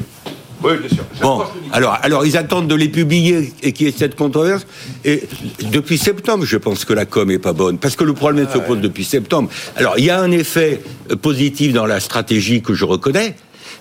Oui, 0.65 0.71
bien 0.79 0.89
sûr. 0.89 1.05
Bon, 1.21 1.43
alors, 1.73 1.99
alors 2.03 2.25
ils 2.25 2.37
attendent 2.37 2.69
de 2.69 2.77
les 2.77 2.89
publier 2.89 3.53
et 3.65 3.73
qu'il 3.73 3.89
y 3.89 3.91
ait 3.91 3.95
cette 3.97 4.15
controverse. 4.15 4.65
Et 5.05 5.25
depuis 5.73 5.99
septembre, 5.99 6.45
je 6.45 6.57
pense 6.57 6.85
que 6.85 6.93
la 6.93 7.05
com 7.05 7.29
est 7.33 7.41
pas 7.41 7.53
bonne, 7.53 7.79
parce 7.79 7.97
que 7.97 8.05
le 8.05 8.13
problème 8.13 8.47
se 8.53 8.59
pose 8.59 8.81
depuis 8.81 9.03
septembre. 9.03 9.51
Alors, 9.75 9.95
il 9.99 10.05
y 10.05 10.11
a 10.11 10.21
un 10.21 10.31
effet 10.31 10.81
euh, 11.11 11.17
positif 11.17 11.73
dans 11.73 11.85
la 11.87 11.99
stratégie 11.99 12.63
que 12.63 12.75
je 12.75 12.85
reconnais, 12.85 13.35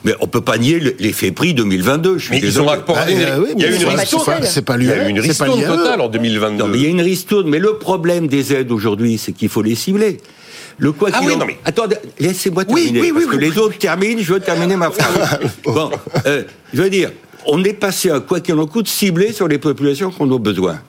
mais 0.04 0.16
on 0.22 0.26
peut 0.28 0.42
pas 0.42 0.58
nier 0.58 0.80
le- 0.80 0.96
l'effet 0.98 1.32
prix 1.32 1.54
2022. 1.54 2.18
Je 2.18 2.24
suis 2.24 2.32
Mais 2.34 2.40
ils 2.40 2.60
ont 2.60 2.68
accordé. 2.68 3.14
Ah, 3.28 3.34
euh, 3.36 3.44
oui, 3.44 3.50
il 3.56 3.62
y 3.62 3.66
a 3.66 3.68
une 3.68 3.86
ristourne. 4.00 4.26
c'est 4.44 4.66
pas- 4.66 4.78
Il 4.80 4.88
y 4.88 4.92
a 4.92 5.08
une 5.08 5.22
totale 5.22 6.02
en 6.02 6.08
2022. 6.10 6.64
Non, 6.64 6.68
mais 6.68 6.80
il 6.80 6.84
y 6.84 6.88
a 6.88 6.90
une 6.90 7.02
ristourne. 7.02 7.48
Mais 7.48 7.60
le 7.60 7.76
problème 7.76 8.26
des 8.28 8.54
aides 8.54 8.72
aujourd'hui, 8.72 9.20
c'est 9.20 9.34
qu'il 9.34 9.50
faut 9.50 9.62
les 9.62 9.76
cibler. 9.76 10.18
Le 10.82 10.92
quoi 10.92 11.10
Ah 11.14 11.20
qu'il 11.20 11.28
oui, 11.28 11.34
en- 11.36 11.38
non, 11.38 11.46
mais- 11.46 11.60
Attendez, 11.64 11.96
laissez-moi 12.20 12.66
terminer. 12.66 13.00
oui, 13.02 13.12
oui, 13.16 13.24
parce 13.26 13.36
que 13.36 13.40
les 13.42 13.58
autres 13.60 13.78
terminent, 13.78 14.20
je 14.22 14.34
veux 14.34 14.40
terminer 14.40 14.76
ma 14.76 14.90
phrase. 14.90 15.40
bon, 15.64 15.92
euh, 16.26 16.44
je 16.74 16.82
veux 16.82 16.90
dire, 16.90 17.12
on 17.46 17.64
est 17.64 17.74
passé 17.74 18.10
à 18.10 18.20
quoi 18.20 18.40
qu'il 18.40 18.56
en 18.56 18.66
coûte 18.66 18.88
ciblé 18.88 19.32
sur 19.32 19.48
les 19.48 19.60
populations 19.60 20.10
qui 20.10 20.22
en 20.24 20.32
ont 20.32 20.40
besoin. 20.40 20.80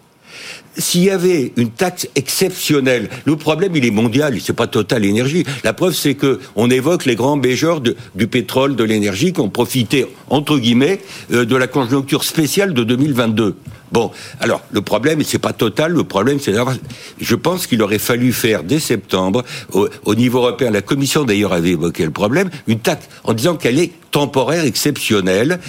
S'il 0.79 1.05
y 1.05 1.11
avait 1.11 1.53
une 1.57 1.71
taxe 1.71 2.09
exceptionnelle, 2.15 3.11
le 3.27 3.37
problème 3.37 3.77
il 3.77 3.85
est 3.85 3.91
mondial, 3.91 4.39
c'est 4.41 4.55
pas 4.55 4.67
Total 4.67 5.05
Énergie. 5.05 5.45
La 5.65 5.75
preuve 5.75 5.95
c'est 5.95 6.15
que 6.15 6.41
on 6.57 6.71
évoque 6.71 7.05
les 7.05 7.15
grands 7.15 7.37
bégeurs 7.37 7.81
du 7.81 8.27
pétrole, 8.27 8.75
de 8.75 8.85
l'énergie, 8.85 9.33
qui 9.33 9.41
ont 9.41 9.51
profité 9.51 10.07
entre 10.31 10.59
guillemets 10.59 11.01
euh, 11.33 11.45
de 11.45 11.57
la 11.57 11.67
conjoncture 11.67 12.25
spéciale 12.25 12.73
de 12.73 12.85
2022. 12.85 13.57
Bon, 13.93 14.11
alors 14.41 14.63
le 14.71 14.81
problème 14.81 15.23
c'est 15.23 15.39
pas 15.39 15.53
Total, 15.53 15.93
le 15.93 16.05
problème 16.05 16.39
c'est 16.41 16.53
d'avoir. 16.53 16.77
Je 17.21 17.35
pense 17.35 17.67
qu'il 17.67 17.83
aurait 17.83 17.99
fallu 17.99 18.33
faire 18.33 18.65
dès 18.65 18.81
septembre 18.81 19.45
au, 19.73 19.89
au 20.07 20.15
niveau 20.15 20.39
européen. 20.39 20.71
La 20.71 20.81
Commission 20.81 21.25
d'ailleurs 21.25 21.53
avait 21.53 21.71
évoqué 21.71 22.05
le 22.05 22.11
problème, 22.13 22.49
une 22.67 22.79
taxe 22.79 23.09
en 23.25 23.35
disant 23.35 23.57
qu'elle 23.57 23.79
est 23.79 23.93
temporaire, 24.11 24.65
exceptionnelle 24.65 25.61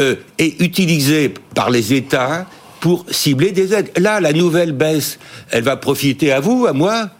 euh, 0.00 0.16
et 0.38 0.64
utilisée 0.64 1.34
par 1.54 1.68
les 1.68 1.92
États 1.92 2.46
pour 2.80 3.04
cibler 3.10 3.52
des 3.52 3.74
aides. 3.74 3.90
Là, 3.98 4.20
la 4.20 4.32
nouvelle 4.32 4.72
baisse, 4.72 5.18
elle 5.50 5.62
va 5.62 5.76
profiter 5.76 6.32
à 6.32 6.40
vous, 6.40 6.66
à 6.66 6.72
moi, 6.72 7.10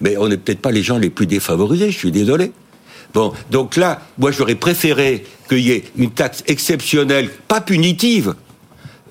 mais 0.00 0.16
on 0.16 0.28
n'est 0.28 0.36
peut-être 0.36 0.60
pas 0.60 0.72
les 0.72 0.82
gens 0.82 0.98
les 0.98 1.10
plus 1.10 1.26
défavorisés, 1.26 1.90
je 1.90 1.98
suis 1.98 2.12
désolé. 2.12 2.52
Bon, 3.12 3.32
donc 3.50 3.76
là, 3.76 4.00
moi 4.18 4.32
j'aurais 4.32 4.56
préféré 4.56 5.24
qu'il 5.48 5.60
y 5.60 5.70
ait 5.70 5.84
une 5.96 6.10
taxe 6.10 6.42
exceptionnelle, 6.46 7.30
pas 7.46 7.60
punitive, 7.60 8.34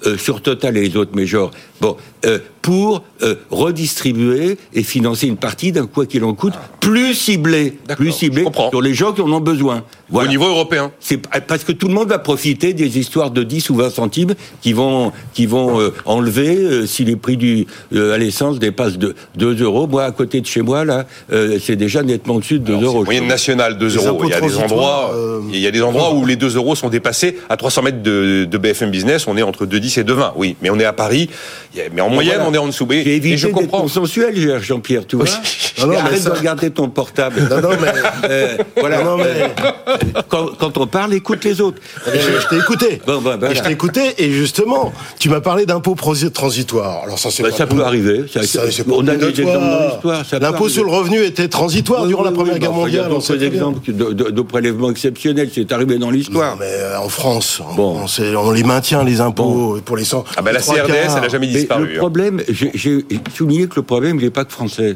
euh, 0.05 0.17
sur 0.17 0.41
Total 0.41 0.75
et 0.75 0.89
les 0.89 0.97
autres 0.97 1.15
majors, 1.15 1.51
bon, 1.83 1.97
euh, 2.25 2.39
pour 2.61 3.03
euh, 3.21 3.35
redistribuer 3.51 4.57
et 4.73 4.83
financer 4.83 5.27
une 5.27 5.35
partie 5.35 5.73
d'un 5.73 5.85
quoi 5.85 6.05
qu'il 6.05 6.23
en 6.23 6.33
coûte, 6.33 6.53
plus 6.79 7.13
ciblé, 7.13 7.77
plus 7.97 8.13
ciblé 8.13 8.45
sur 8.69 8.81
les 8.81 8.93
gens 8.93 9.11
qui 9.11 9.21
en 9.21 9.31
ont 9.31 9.41
besoin. 9.41 9.83
Voilà. 10.09 10.29
Au 10.29 10.31
niveau 10.31 10.45
européen. 10.47 10.91
C'est 10.99 11.17
parce 11.17 11.63
que 11.63 11.71
tout 11.71 11.87
le 11.87 11.93
monde 11.93 12.07
va 12.07 12.19
profiter 12.19 12.73
des 12.73 12.99
histoires 12.99 13.31
de 13.31 13.43
10 13.43 13.69
ou 13.71 13.75
20 13.75 13.89
centimes 13.89 14.33
qui 14.61 14.71
vont 14.71 15.11
qui 15.33 15.45
vont 15.45 15.79
euh, 15.81 15.93
enlever 16.05 16.55
euh, 16.55 16.85
si 16.85 17.03
les 17.03 17.15
prix 17.15 17.35
du 17.35 17.65
euh, 17.93 18.13
à 18.13 18.17
l'essence 18.17 18.59
dépassent 18.59 18.97
de 18.97 19.15
2 19.35 19.61
euros. 19.63 19.87
Moi, 19.87 20.03
à 20.03 20.11
côté 20.11 20.39
de 20.39 20.45
chez 20.45 20.61
moi, 20.61 20.85
là, 20.85 21.05
euh, 21.31 21.57
c'est 21.59 21.75
déjà 21.75 22.03
nettement 22.03 22.35
au-dessus 22.35 22.59
de 22.59 22.65
2 22.65 22.73
Alors, 22.77 22.95
euros. 22.95 23.05
Moyenne 23.05 23.27
nationale, 23.27 23.77
2 23.77 23.87
Les 23.87 23.95
euros. 23.95 24.21
Il 24.23 24.29
y 24.29 24.33
a 24.33 24.39
des 24.41 24.57
endroits, 24.57 25.11
euh, 25.15 25.41
il 25.51 25.59
y 25.59 25.67
a 25.67 25.71
des 25.71 25.81
endroits 25.81 26.13
où 26.13 26.25
les 26.25 26.35
2 26.35 26.55
euros 26.55 26.75
sont 26.75 26.89
dépassés. 26.89 27.39
À 27.49 27.57
300 27.57 27.81
mètres 27.81 28.03
de, 28.03 28.45
de 28.49 28.57
BFM 28.57 28.91
Business, 28.91 29.27
on 29.27 29.35
est 29.35 29.43
entre 29.43 29.65
2,10 29.65 29.99
et 29.99 30.03
2,20. 30.03 30.31
Oui, 30.35 30.55
mais 30.61 30.69
on 30.69 30.79
est 30.79 30.85
à 30.85 30.93
Paris. 30.93 31.29
A- 31.75 31.89
Mais 31.93 32.01
en 32.01 32.09
moyenne, 32.09 32.35
voilà. 32.35 32.49
on 32.49 32.53
est 32.53 32.57
en 32.57 32.67
dessous. 32.67 32.87
Et, 32.91 33.03
J'ai 33.03 33.11
et 33.11 33.15
évité 33.17 33.37
je 33.37 33.47
comprends. 33.47 33.81
consensuel, 33.81 34.59
Jean-Pierre, 34.61 35.05
tu 35.07 35.15
vois. 35.15 35.25
Non, 35.79 35.87
non, 35.87 35.93
mais 35.93 35.99
Arrête 35.99 36.19
ça- 36.21 36.29
de 36.29 36.35
regarder 36.37 36.69
ton 36.69 36.87
portable. 36.87 37.47
Non, 37.49 37.59
non, 37.59 37.69
mais. 37.81 37.87
Euh, 38.29 38.57
voilà. 38.79 39.03
Non, 39.03 39.17
non, 39.17 39.23
mais- 39.23 39.23
Euh, 39.25 40.21
quand, 40.29 40.45
quand 40.57 40.77
on 40.77 40.85
parle, 40.87 41.13
écoute 41.15 41.43
les 41.43 41.59
autres. 41.61 41.79
Je, 42.05 42.11
je 42.41 42.47
t'ai 42.47 42.57
écouté. 42.57 43.01
Bon, 43.07 43.19
bah, 43.21 43.35
voilà. 43.39 43.53
Je 43.55 43.61
t'ai 43.61 43.71
écouté 43.71 44.01
et 44.19 44.31
justement, 44.31 44.93
tu 45.19 45.29
m'as 45.29 45.41
parlé 45.41 45.65
d'impôts 45.65 45.95
transitoires. 46.33 47.01
Alors 47.03 47.17
ça, 47.19 47.29
c'est 47.31 47.43
Bah, 47.43 47.49
pas 47.49 47.55
ça 47.57 47.65
tout. 47.65 47.75
peut 47.75 47.83
arriver. 47.83 48.25
Ça- 48.31 48.43
Ça, 48.43 48.61
c'est 48.71 48.83
pas 48.83 48.93
on 48.95 49.07
a 49.07 49.15
des 49.15 49.27
exemples 49.41 49.59
dans 49.59 49.87
l'histoire. 49.89 50.23
L'impôt 50.39 50.69
sur 50.69 50.83
le 50.83 50.91
revenu 50.91 51.23
était 51.23 51.47
transitoire 51.47 52.03
Oui, 52.03 52.09
durant 52.09 52.21
oui, 52.23 52.29
la 52.29 52.35
Première 52.35 52.53
oui, 52.53 52.59
Guerre 52.59 52.71
bah, 52.71 52.83
Il 52.87 52.93
y 52.93 52.99
a 52.99 53.03
mondiale. 53.03 53.17
on 53.17 53.19
très 53.19 53.37
bien. 53.37 53.47
exemples 53.47 53.79
de, 53.91 54.13
de, 54.13 54.29
de 54.29 54.41
prélèvements 54.41 54.91
exceptionnels. 54.91 55.49
C'est 55.53 55.71
arrivé 55.71 55.97
dans 55.97 56.07
Non, 56.07 56.11
l'histoire. 56.11 56.55
mais 56.59 56.65
euh, 56.69 56.99
en 56.99 57.09
France, 57.09 57.61
on, 57.71 57.73
Bon. 57.73 58.05
on 58.37 58.51
les 58.51 58.63
maintient 58.63 59.03
les 59.03 59.19
impôts 59.21 59.79
pour 59.83 59.97
les 59.97 60.05
100. 60.05 60.23
Ah 60.37 60.41
ben 60.41 60.51
la 60.53 60.59
CRDS, 60.61 61.15
elle 61.17 61.23
a 61.25 61.29
jamais 61.29 61.47
Mais 61.53 61.62
disparu. 61.63 61.85
le 61.87 61.93
hein. 61.95 61.97
problème, 61.97 62.41
j'ai- 62.49 62.71
j'ai 62.73 63.05
souligné 63.35 63.67
que 63.67 63.75
le 63.77 63.83
problème, 63.83 64.17
il 64.19 64.23
n'est 64.25 64.29
pas 64.31 64.45
que 64.45 64.51
français. 64.51 64.95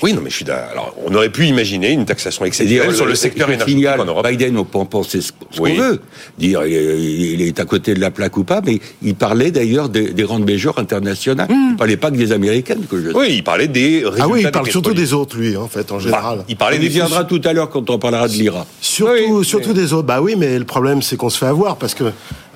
Oui, 0.00 0.12
non, 0.12 0.20
mais 0.22 0.30
je 0.30 0.36
suis 0.36 0.44
d'accord. 0.44 0.70
Alors, 0.70 0.94
on 1.04 1.12
aurait 1.16 1.28
pu 1.28 1.46
imaginer 1.46 1.90
une 1.90 2.04
taxation 2.04 2.44
exceptionnelle 2.44 2.94
sur 2.94 3.04
le 3.04 3.16
secteur 3.16 3.50
énergétique 3.50 3.84
en 3.98 4.04
Europe. 4.04 4.28
Biden, 4.28 4.56
on 4.56 4.64
peut 4.64 4.78
en 4.78 4.84
penser 4.86 5.20
ce 5.20 5.32
Oui. 5.58 5.74
qu'on 5.74 5.82
veut. 5.82 6.00
Dire, 6.38 6.64
il 6.64 6.72
est- 7.42 7.48
il 7.48 7.54
à 7.60 7.64
côté 7.64 7.94
de 7.94 8.00
la 8.00 8.12
plaque 8.12 8.36
ou 8.36 8.44
pas, 8.44 8.60
mais 8.64 8.78
il 9.02 9.16
parlait 9.16 9.50
d'ailleurs 9.50 9.88
des, 9.88 10.12
des 10.12 10.22
grandes 10.22 10.48
majors 10.48 10.78
internationales. 10.78 11.48
Il 11.50 11.72
ne 11.72 11.76
parlait 11.76 11.96
pas 11.96 12.12
que 12.12 12.16
des 12.16 12.30
américaines, 12.30 12.82
que 12.88 13.02
je 13.02 13.08
Oui, 13.08 13.26
il 13.30 13.42
parlait 13.42 13.66
des 13.66 14.04
résultats. 14.04 14.22
Ah 14.22 14.28
oui, 14.28 14.40
il 14.42 14.44
des 14.44 14.50
parle 14.52 14.70
surtout 14.70 14.94
des 14.94 15.12
autres, 15.14 15.36
lui, 15.36 15.56
en 15.56 15.66
fait, 15.66 15.90
en 15.90 15.98
général. 15.98 16.38
Bah, 16.38 16.44
il 16.48 16.54
parlait 16.56 16.76
On 16.78 16.80
des 16.80 16.88
viendra 16.88 17.24
tout 17.24 17.40
à 17.44 17.52
l'heure 17.52 17.68
quand 17.68 17.90
on 17.90 17.98
parlera 17.98 18.28
de 18.28 18.34
l'IRA. 18.34 18.66
Surtout, 18.80 19.12
Oui, 19.38 19.44
surtout 19.44 19.70
mais- 19.70 19.74
des 19.82 19.92
autres. 19.94 20.06
Bah 20.06 20.20
oui, 20.22 20.36
mais 20.38 20.60
le 20.60 20.64
problème, 20.64 21.02
c'est 21.02 21.16
qu'on 21.16 21.28
se 21.28 21.38
fait 21.38 21.46
avoir 21.46 21.74
parce 21.76 21.94
que 21.94 22.04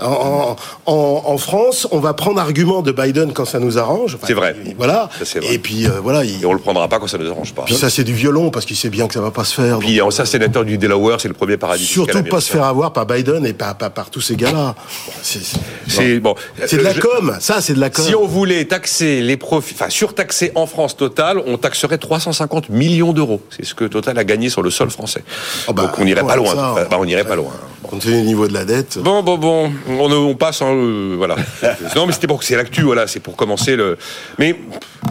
en, 0.07 0.57
en, 0.87 1.23
en 1.27 1.39
France, 1.39 1.87
on 1.91 1.99
va 2.01 2.15
prendre 2.15 2.41
argument 2.41 2.83
de 2.83 2.93
Biden 2.93 3.33
quand 3.33 3.45
ça 3.45 3.59
nous 3.59 3.79
arrange. 3.79 4.15
Enfin, 4.17 4.27
C'est 4.27 4.35
vrai. 4.35 4.55
Voilà. 4.77 5.09
Ça, 5.19 5.25
c'est 5.25 5.41
vrai. 5.41 5.55
Et 5.55 5.59
puis 5.59 5.87
euh, 5.87 6.01
voilà. 6.03 6.25
Il, 6.25 6.43
Et 6.43 6.47
on 6.47 6.53
le 6.53 6.59
prendra 6.59 6.89
pas 6.89 6.99
quand 6.99 7.07
ça 7.09 7.19
ne 7.19 7.25
nous 7.25 7.31
arrange 7.31 7.53
pas. 7.55 7.63
puis 7.65 7.75
ça, 7.75 7.91
c'est 7.91 8.05
du 8.05 8.13
violon 8.15 8.51
parce 8.51 8.65
qu'il 8.67 8.77
sait 8.77 8.91
bien 8.91 9.07
que 9.09 9.15
ça 9.15 9.21
va 9.21 9.31
pas 9.31 9.45
se 9.45 9.55
faire. 9.55 9.79
Puis, 9.79 9.97
Donc, 9.99 10.13
ça, 10.13 10.25
sénateur 10.27 10.65
du 10.65 10.79
Delaware, 10.79 11.21
c'est 11.21 11.29
le 11.29 11.35
premier 11.35 11.57
paradis 11.57 11.85
surtout 11.85 12.23
pas 12.25 12.41
se 12.41 12.51
faire 12.51 12.65
avoir 12.65 12.93
par 12.93 13.07
Biden 13.07 13.45
et 13.47 13.53
pas 13.53 13.75
par 13.75 14.11
tous 14.11 14.21
ces 14.21 14.37
gars-là. 14.37 14.75
C'est- 15.23 16.21
bon. 16.21 16.35
C'est 16.67 16.77
de 16.77 16.83
la 16.83 16.93
Je- 16.95 17.01
com. 17.01 17.37
Ça, 17.41 17.61
c'est 17.61 17.75
de 17.75 17.81
la 17.81 17.91
com. 17.91 18.05
Si 18.05 18.15
on 18.15 18.27
voulait 18.27 18.65
taxer 18.65 19.21
les 19.21 19.37
profits, 19.37 19.75
enfin 19.75 19.91
surtaxer 19.91 20.53
en 20.55 20.67
France 20.67 20.97
Total, 20.97 21.41
on 21.47 21.57
taxerait 21.59 21.99
350 21.99 22.69
millions 22.69 23.13
d'euros. 23.13 23.41
C'est 23.51 23.65
ce 23.65 23.75
que 23.75 23.85
Total 23.85 24.19
a 24.19 24.25
gagné 24.25 24.49
sur 24.49 24.63
le 24.63 24.71
sol 24.71 24.91
français. 24.91 25.23
Oh 25.69 25.73
bah, 25.73 25.83
Donc 25.83 25.99
on 25.99 26.05
n'irait 26.05 26.23
pas 26.25 26.37
loin. 26.37 26.55
ça, 26.55 26.87
Bah, 26.91 26.97
on 26.99 27.05
n'irait 27.05 27.25
pas 27.25 27.37
loin. 27.37 27.53
Compte 27.83 28.01
tenu 28.03 28.21
du 28.23 28.27
niveau 28.29 28.47
de 28.49 28.55
la 28.55 28.65
dette. 28.65 28.99
Bon, 28.99 29.23
bon, 29.23 29.37
bon, 29.39 29.71
on, 30.01 30.13
on 30.13 30.35
passe, 30.35 30.63
hein, 30.63 30.73
euh, 30.73 31.15
voilà. 31.17 31.37
non, 31.97 32.07
mais 32.07 32.13
c'était 32.13 32.27
pour 32.27 32.39
que 32.39 32.45
c'est 32.45 32.57
l'actu, 32.57 32.83
voilà, 32.83 33.07
c'est 33.07 33.21
pour 33.21 33.37
commencer 33.37 33.77
le. 33.77 33.99
Mais 34.39 34.57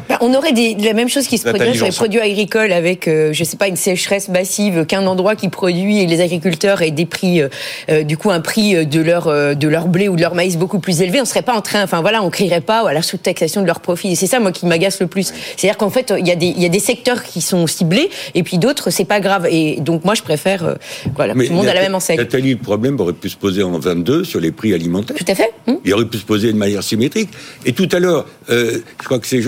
Bah, 0.10 0.18
on 0.22 0.34
aurait 0.34 0.54
des, 0.54 0.76
la 0.76 0.94
même 0.94 1.10
chose 1.10 1.28
qui 1.28 1.38
se 1.38 1.48
produit 1.48 1.76
sur 1.76 1.86
les 1.86 1.92
produits 1.92 2.20
agricoles 2.20 2.72
avec, 2.72 3.08
euh, 3.08 3.34
je 3.34 3.44
sais 3.44 3.58
pas, 3.58 3.68
une 3.68 3.76
sécheresse 3.76 4.30
massive, 4.30 4.86
qu'un 4.86 5.06
endroit 5.06 5.36
qui 5.36 5.50
produit 5.50 6.00
et 6.00 6.06
les 6.06 6.22
agriculteurs 6.22 6.82
aient 6.82 6.92
des 6.92 7.06
prix, 7.06 7.42
euh, 7.42 7.50
euh, 7.90 8.04
du 8.04 8.18
coup, 8.18 8.32
un 8.32 8.42
prix 8.42 8.86
de 8.86 9.02
leur 9.02 9.22
de 9.56 9.68
leur 9.68 9.88
blé 9.88 10.08
ou 10.08 10.16
de 10.16 10.22
leur 10.22 10.36
maïs 10.36 10.58
beaucoup 10.58 10.80
plus 10.80 11.02
élevé. 11.02 11.22
On 11.22 11.26
serait 11.26 11.42
pas 11.42 11.54
en 11.54 11.62
train, 11.62 11.84
enfin 11.84 12.02
voilà, 12.02 12.24
on 12.24 12.30
crierait 12.30 12.62
pas 12.62 12.88
à 12.88 12.94
la 12.94 13.02
sous-taxation 13.02 13.62
de 13.62 13.68
leurs 13.68 13.80
profits. 13.80 14.12
Et 14.12 14.16
c'est 14.16 14.28
ça, 14.28 14.40
moi, 14.40 14.52
qui 14.52 14.66
m'agace 14.66 15.00
le 15.00 15.08
plus. 15.08 15.34
C'est-à-dire 15.58 15.78
qu'en 15.78 15.90
fait, 15.90 16.14
il 16.18 16.28
y 16.28 16.32
a 16.32 16.36
des 16.36 16.48
il 16.48 16.62
y 16.62 16.66
a 16.66 16.70
des 16.70 16.80
secteurs 16.80 17.24
qui 17.24 17.42
sont 17.42 17.68
ciblés 17.68 18.10
et 18.36 18.44
puis 18.44 18.58
d'autres, 18.58 18.90
c'est 18.90 19.06
pas 19.06 19.20
grave. 19.20 19.48
Et 19.50 19.80
donc 19.82 20.06
moi, 20.06 20.14
je 20.14 20.22
préfère, 20.22 20.76
voilà, 21.16 21.34
tout 21.34 21.40
le 21.40 21.50
monde 21.50 21.68
a 21.68 21.74
la 21.74 21.82
même 21.82 21.96
enseigne. 21.96 22.18
Nathalie, 22.18 22.52
le 22.52 22.58
problème 22.58 23.00
aurait 23.00 23.14
pu 23.14 23.30
se 23.30 23.38
poser 23.38 23.64
en 23.64 23.78
22 23.78 24.24
sur 24.24 24.40
les 24.40 24.52
prix 24.52 24.71
alimentaires. 24.74 25.16
Tout 25.18 25.26
à 25.28 25.36
fait. 25.36 25.52
Hum. 25.68 25.78
Il 25.86 25.94
aurait 25.94 26.06
pu 26.06 26.18
se 26.18 26.26
poser 26.26 26.52
de 26.52 26.58
manière 26.58 26.84
symétrique. 26.84 27.30
Et 27.66 27.74
tout 27.74 27.90
à 27.92 28.00
l'heure, 28.00 28.26
je 28.50 28.82
crois 29.04 29.20
que 29.20 29.28
c'est 29.28 29.42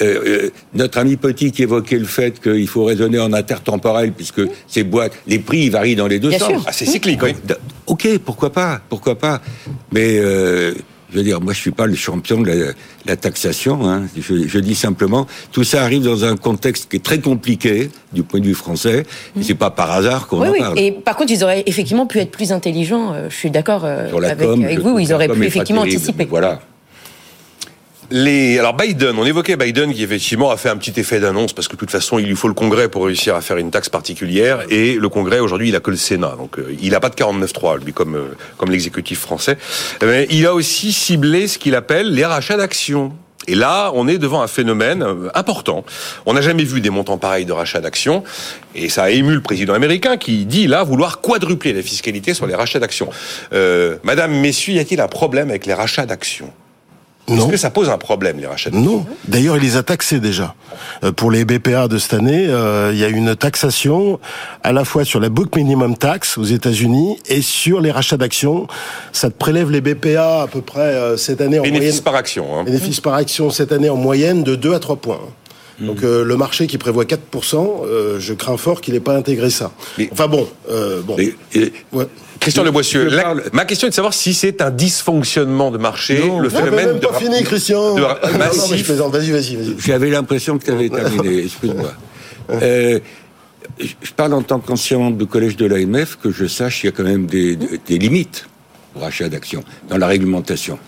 euh, 0.00 0.22
euh, 0.26 0.50
notre 0.74 0.98
ami 0.98 1.16
Petit 1.16 1.50
qui 1.50 1.62
évoquait 1.62 1.98
le 1.98 2.04
fait 2.04 2.40
qu'il 2.40 2.68
faut 2.68 2.84
raisonner 2.84 3.18
en 3.18 3.32
intertemporel 3.32 4.12
puisque 4.12 4.42
ces 4.66 4.84
boîtes, 4.84 5.12
les 5.26 5.38
prix 5.38 5.68
varient 5.70 5.96
dans 5.96 6.06
les 6.06 6.20
deux 6.20 6.32
sens. 6.32 6.62
Ah, 6.66 6.72
c'est 6.72 6.86
cyclique, 6.86 7.20
oui. 7.22 7.34
Ok, 7.86 8.06
pourquoi 8.24 8.52
pas, 8.52 8.80
pourquoi 8.88 9.18
pas. 9.18 9.40
Mais 9.92 10.18
euh, 10.18 10.74
je 11.10 11.16
veux 11.16 11.22
dire, 11.22 11.40
moi, 11.40 11.52
je 11.52 11.60
suis 11.60 11.70
pas 11.70 11.86
le 11.86 11.94
champion 11.94 12.40
de 12.42 12.74
la, 13.06 13.16
taxation. 13.16 13.88
Hein. 13.88 14.06
Je, 14.18 14.58
dis 14.58 14.74
simplement, 14.74 15.26
tout 15.52 15.64
ça 15.64 15.82
arrive 15.82 16.02
dans 16.02 16.24
un 16.24 16.36
contexte 16.36 16.90
qui 16.90 16.96
est 16.96 17.02
très 17.02 17.20
compliqué 17.20 17.90
du 18.12 18.22
point 18.22 18.40
de 18.40 18.46
vue 18.46 18.54
français. 18.54 19.04
Et 19.38 19.42
c'est 19.42 19.54
pas 19.54 19.70
par 19.70 19.90
hasard 19.92 20.26
qu'on 20.26 20.46
en 20.46 20.50
oui. 20.50 20.58
parle. 20.58 20.78
Et 20.78 20.92
par 20.92 21.16
contre, 21.16 21.32
ils 21.32 21.42
auraient 21.42 21.62
effectivement 21.66 22.06
pu 22.06 22.18
être 22.18 22.30
plus 22.30 22.52
intelligents. 22.52 23.14
Je 23.28 23.34
suis 23.34 23.50
d'accord 23.50 23.84
avec, 23.84 24.42
avec 24.42 24.78
vous. 24.80 24.98
Ils 24.98 25.12
auraient 25.12 25.28
pu 25.28 25.44
effectivement 25.44 25.82
anticiper. 25.82 26.26
Voilà. 26.26 26.60
Les... 28.10 28.58
Alors 28.58 28.74
Biden, 28.74 29.16
on 29.18 29.24
évoquait 29.24 29.56
Biden 29.56 29.92
qui 29.92 30.02
effectivement 30.02 30.50
a 30.50 30.56
fait 30.56 30.70
un 30.70 30.76
petit 30.76 30.98
effet 30.98 31.20
d'annonce 31.20 31.52
parce 31.52 31.68
que 31.68 31.74
de 31.74 31.78
toute 31.78 31.90
façon 31.90 32.18
il 32.18 32.26
lui 32.26 32.36
faut 32.36 32.48
le 32.48 32.54
Congrès 32.54 32.88
pour 32.88 33.04
réussir 33.04 33.34
à 33.34 33.42
faire 33.42 33.58
une 33.58 33.70
taxe 33.70 33.90
particulière 33.90 34.60
et 34.70 34.94
le 34.94 35.08
Congrès 35.10 35.40
aujourd'hui 35.40 35.68
il 35.68 35.76
a 35.76 35.80
que 35.80 35.90
le 35.90 35.96
Sénat 35.98 36.34
donc 36.38 36.58
euh, 36.58 36.74
il 36.80 36.92
n'a 36.92 37.00
pas 37.00 37.10
de 37.10 37.16
49-3 37.16 37.84
lui 37.84 37.92
comme 37.92 38.16
euh, 38.16 38.36
comme 38.56 38.70
l'exécutif 38.70 39.20
français. 39.20 39.58
Mais 40.02 40.26
il 40.30 40.46
a 40.46 40.54
aussi 40.54 40.92
ciblé 40.92 41.48
ce 41.48 41.58
qu'il 41.58 41.74
appelle 41.74 42.12
les 42.12 42.24
rachats 42.24 42.56
d'actions. 42.56 43.12
Et 43.48 43.54
là, 43.54 43.92
on 43.94 44.06
est 44.08 44.18
devant 44.18 44.42
un 44.42 44.46
phénomène 44.46 45.02
euh, 45.02 45.30
important. 45.34 45.84
On 46.26 46.34
n'a 46.34 46.42
jamais 46.42 46.64
vu 46.64 46.82
des 46.82 46.90
montants 46.90 47.16
pareils 47.16 47.46
de 47.46 47.52
rachats 47.52 47.80
d'actions. 47.80 48.22
Et 48.74 48.90
ça 48.90 49.04
a 49.04 49.10
ému 49.10 49.32
le 49.32 49.40
président 49.40 49.72
américain 49.72 50.18
qui 50.18 50.44
dit 50.44 50.66
là 50.66 50.82
vouloir 50.82 51.20
quadrupler 51.20 51.72
la 51.72 51.82
fiscalité 51.82 52.34
sur 52.34 52.46
les 52.46 52.54
rachats 52.54 52.78
d'actions. 52.78 53.08
Euh, 53.54 53.96
Madame, 54.02 54.32
messieurs, 54.32 54.74
y 54.74 54.78
a-t-il 54.78 55.00
un 55.00 55.08
problème 55.08 55.48
avec 55.48 55.64
les 55.64 55.72
rachats 55.72 56.04
d'actions? 56.04 56.52
Est-ce 57.28 57.46
que 57.46 57.56
ça 57.56 57.70
pose 57.70 57.90
un 57.90 57.98
problème, 57.98 58.38
les 58.38 58.46
rachats 58.46 58.70
Non. 58.72 59.04
D'ailleurs, 59.26 59.56
il 59.56 59.62
les 59.62 59.76
a 59.76 59.82
taxés 59.82 60.20
déjà. 60.20 60.54
Euh, 61.04 61.12
pour 61.12 61.30
les 61.30 61.44
BPA 61.44 61.88
de 61.88 61.98
cette 61.98 62.14
année, 62.14 62.46
euh, 62.48 62.90
il 62.92 62.98
y 62.98 63.04
a 63.04 63.08
une 63.08 63.36
taxation 63.36 64.18
à 64.62 64.72
la 64.72 64.84
fois 64.84 65.04
sur 65.04 65.20
la 65.20 65.28
book 65.28 65.54
minimum 65.56 65.96
tax 65.96 66.38
aux 66.38 66.44
États-Unis 66.44 67.18
et 67.28 67.42
sur 67.42 67.80
les 67.80 67.90
rachats 67.90 68.16
d'actions. 68.16 68.66
Ça 69.12 69.30
te 69.30 69.36
prélève 69.36 69.70
les 69.70 69.80
BPA 69.80 70.42
à 70.42 70.46
peu 70.46 70.60
près 70.60 70.80
euh, 70.80 71.16
cette 71.16 71.40
année 71.40 71.58
en 71.58 71.62
Bénéfice 71.62 72.00
par 72.00 72.14
action. 72.14 72.46
Hein. 72.58 72.64
Bénéfice 72.64 73.00
par 73.00 73.14
action 73.14 73.50
cette 73.50 73.72
année 73.72 73.90
en 73.90 73.96
moyenne 73.96 74.42
de 74.42 74.54
2 74.54 74.74
à 74.74 74.78
3 74.78 74.96
points. 74.96 75.20
Donc 75.80 76.02
le 76.02 76.36
marché 76.36 76.66
qui 76.66 76.78
prévoit 76.78 77.04
4%, 77.04 78.18
je 78.18 78.34
crains 78.34 78.56
fort 78.56 78.80
qu'il 78.80 78.94
n'ait 78.94 79.00
pas 79.00 79.14
intégré 79.14 79.50
ça. 79.50 79.72
enfin 80.12 80.26
bon, 80.26 80.48
bon. 81.04 81.16
ouais. 81.92 82.06
Christian 82.40 82.64
Le 82.64 82.70
Boissieu, 82.70 83.10
ma 83.52 83.64
question 83.64 83.86
est 83.86 83.90
de 83.90 83.94
savoir 83.94 84.14
si 84.14 84.34
c'est 84.34 84.62
un 84.62 84.70
dysfonctionnement 84.70 85.70
de 85.70 85.78
marché, 85.78 86.22
le 86.40 86.48
phénomène 86.48 86.92
même 86.92 87.00
pas 87.00 87.14
fini, 87.14 87.42
Christian. 87.42 87.94
De... 87.94 88.00
Vas-y, 88.00 89.30
vas-y, 89.30 89.56
vas-y. 89.56 89.76
J'avais 89.78 90.10
l'impression 90.10 90.58
que 90.58 90.64
tu 90.64 90.70
avais 90.70 90.88
terminé. 90.88 91.38
Excuse-moi. 91.44 91.92
Euh, 92.50 92.98
je 93.78 94.12
parle 94.12 94.34
en 94.34 94.42
tant 94.42 94.58
qu'ancien 94.58 95.10
du 95.10 95.26
collège 95.26 95.56
de 95.56 95.66
l'AMF 95.66 96.18
que 96.22 96.30
je 96.30 96.46
sache 96.46 96.80
qu'il 96.80 96.90
y 96.90 96.92
a 96.92 96.96
quand 96.96 97.04
même 97.04 97.26
des, 97.26 97.56
des 97.56 97.98
limites 97.98 98.48
rachat 98.98 99.28
d'actions 99.28 99.64
dans 99.88 99.98
la 99.98 100.06
réglementation. 100.06 100.78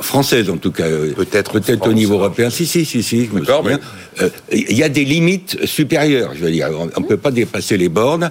française 0.00 0.50
en 0.50 0.56
tout 0.56 0.72
cas, 0.72 0.84
euh, 0.84 1.12
peut-être 1.12 1.52
peut-être 1.52 1.88
au 1.88 1.92
niveau 1.92 2.14
européen. 2.14 2.50
Si 2.50 2.66
si 2.66 2.84
si 2.84 3.02
si, 3.02 3.26
je 3.26 3.32
me 3.32 3.44
souviens. 3.44 3.78
Euh, 4.20 4.28
il 4.50 4.76
y 4.76 4.82
a 4.82 4.88
des 4.88 5.04
limites 5.04 5.64
supérieures. 5.64 6.32
Je 6.34 6.44
veux 6.44 6.50
dire, 6.50 6.68
on 6.96 7.00
ne 7.00 7.06
peut 7.06 7.16
pas 7.16 7.30
dépasser 7.30 7.76
les 7.76 7.88
bornes. 7.88 8.30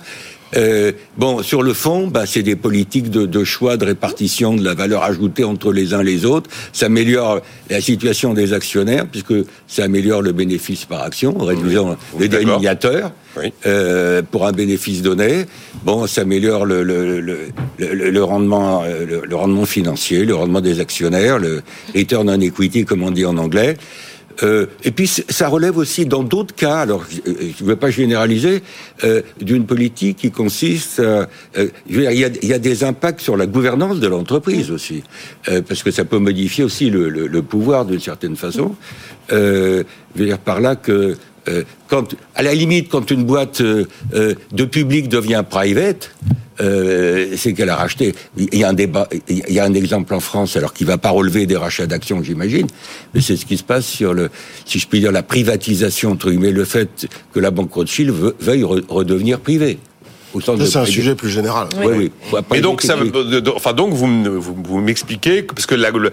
Euh, 0.57 0.91
bon, 1.17 1.41
sur 1.43 1.63
le 1.63 1.73
fond, 1.73 2.07
bah, 2.07 2.25
c'est 2.25 2.43
des 2.43 2.55
politiques 2.55 3.09
de, 3.09 3.25
de, 3.25 3.43
choix, 3.43 3.77
de 3.77 3.85
répartition 3.85 4.53
de 4.53 4.63
la 4.63 4.73
valeur 4.73 5.03
ajoutée 5.03 5.43
entre 5.43 5.71
les 5.71 5.93
uns 5.93 6.01
et 6.01 6.05
les 6.05 6.25
autres. 6.25 6.49
Ça 6.73 6.87
améliore 6.87 7.41
la 7.69 7.81
situation 7.81 8.33
des 8.33 8.53
actionnaires, 8.53 9.05
puisque 9.07 9.33
ça 9.67 9.83
améliore 9.83 10.21
le 10.21 10.31
bénéfice 10.31 10.85
par 10.85 11.03
action, 11.03 11.39
en 11.39 11.45
réduisant 11.45 11.95
les 12.19 12.27
dénominateurs 12.27 13.11
euh, 13.65 14.21
pour 14.29 14.45
un 14.45 14.51
bénéfice 14.51 15.01
donné. 15.01 15.45
Bon, 15.83 16.05
ça 16.07 16.21
améliore 16.21 16.65
le, 16.65 16.83
le, 16.83 17.21
le, 17.21 17.39
le 17.77 18.23
rendement, 18.23 18.83
euh, 18.83 19.23
le, 19.25 19.35
rendement 19.35 19.65
financier, 19.65 20.25
le 20.25 20.35
rendement 20.35 20.61
des 20.61 20.79
actionnaires, 20.79 21.39
le 21.39 21.61
return 21.95 22.29
on 22.29 22.39
equity, 22.41 22.85
comme 22.85 23.03
on 23.03 23.11
dit 23.11 23.25
en 23.25 23.37
anglais. 23.37 23.77
Euh, 24.43 24.65
et 24.83 24.91
puis 24.91 25.07
ça 25.07 25.47
relève 25.47 25.77
aussi 25.77 26.05
dans 26.05 26.23
d'autres 26.23 26.55
cas, 26.55 26.79
alors 26.79 27.05
je 27.09 27.31
ne 27.63 27.69
veux 27.69 27.75
pas 27.75 27.91
généraliser, 27.91 28.61
euh, 29.03 29.21
d'une 29.39 29.65
politique 29.65 30.17
qui 30.17 30.31
consiste, 30.31 30.99
euh, 30.99 31.25
il, 31.87 32.01
y 32.01 32.53
a, 32.53 32.59
des 32.59 32.83
impacts 32.83 33.21
sur 33.21 33.37
la 33.37 33.45
gouvernance 33.45 33.99
de 33.99 34.07
l'entreprise 34.07 34.71
aussi, 34.71 35.03
euh, 35.49 35.61
parce 35.61 35.83
que 35.83 35.91
ça 35.91 36.05
peut 36.05 36.19
modifier 36.19 36.63
aussi 36.63 36.89
le, 36.89 37.41
pouvoir 37.41 37.85
d'une 37.85 37.99
certaine 37.99 38.35
façon. 38.35 38.75
Euh, 39.31 39.83
je 40.15 40.19
veux 40.19 40.25
dire 40.27 40.37
par 40.37 40.61
là 40.61 40.75
que 40.75 41.17
euh, 41.49 41.63
à 42.35 42.43
la 42.43 42.53
limite, 42.53 42.89
quand 42.89 43.09
une 43.11 43.23
boîte 43.23 43.61
euh, 43.61 43.85
euh, 44.13 44.35
de 44.51 44.65
public 44.65 45.09
devient 45.09 45.43
private, 45.49 46.11
c'est 46.61 47.53
qu'elle 47.53 47.69
a 47.69 47.75
racheté. 47.75 48.13
Il 48.37 48.57
y 48.57 48.63
a 48.63 48.69
un 48.69 48.73
débat, 48.73 49.07
il 49.27 49.53
y 49.53 49.59
a 49.59 49.65
un 49.65 49.73
exemple 49.73 50.13
en 50.13 50.19
France, 50.19 50.55
alors 50.57 50.73
qui 50.73 50.83
va 50.83 50.97
pas 50.97 51.09
relever 51.09 51.45
des 51.45 51.57
rachats 51.57 51.87
d'actions, 51.87 52.21
j'imagine, 52.23 52.67
mais 53.13 53.21
c'est 53.21 53.35
ce 53.35 53.45
qui 53.45 53.57
se 53.57 53.63
passe 53.63 53.85
sur 53.85 54.13
le, 54.13 54.29
si 54.65 54.79
je 54.79 54.87
puis 54.87 54.99
dire, 54.99 55.11
la 55.11 55.23
privatisation 55.23 56.11
entre 56.11 56.29
guillemets, 56.29 56.51
le 56.51 56.65
fait 56.65 57.07
que 57.33 57.39
la 57.39 57.51
banque 57.51 57.73
Rothschild 57.73 58.13
veuille 58.39 58.63
redevenir 58.63 59.39
privée. 59.39 59.79
C'est 60.39 60.77
un 60.77 60.85
sujet 60.85 61.15
plus 61.15 61.29
général. 61.29 61.67
Oui, 61.83 62.11
oui. 62.31 62.39
Et 62.55 62.61
donc, 62.61 62.81
ça, 62.81 62.95
enfin, 63.53 63.73
donc 63.73 63.93
vous, 63.93 64.07
vous, 64.39 64.55
vous 64.63 64.79
m'expliquez 64.79 65.43
parce 65.43 65.65
que 65.65 65.75
la, 65.75 65.91
le, 65.91 66.11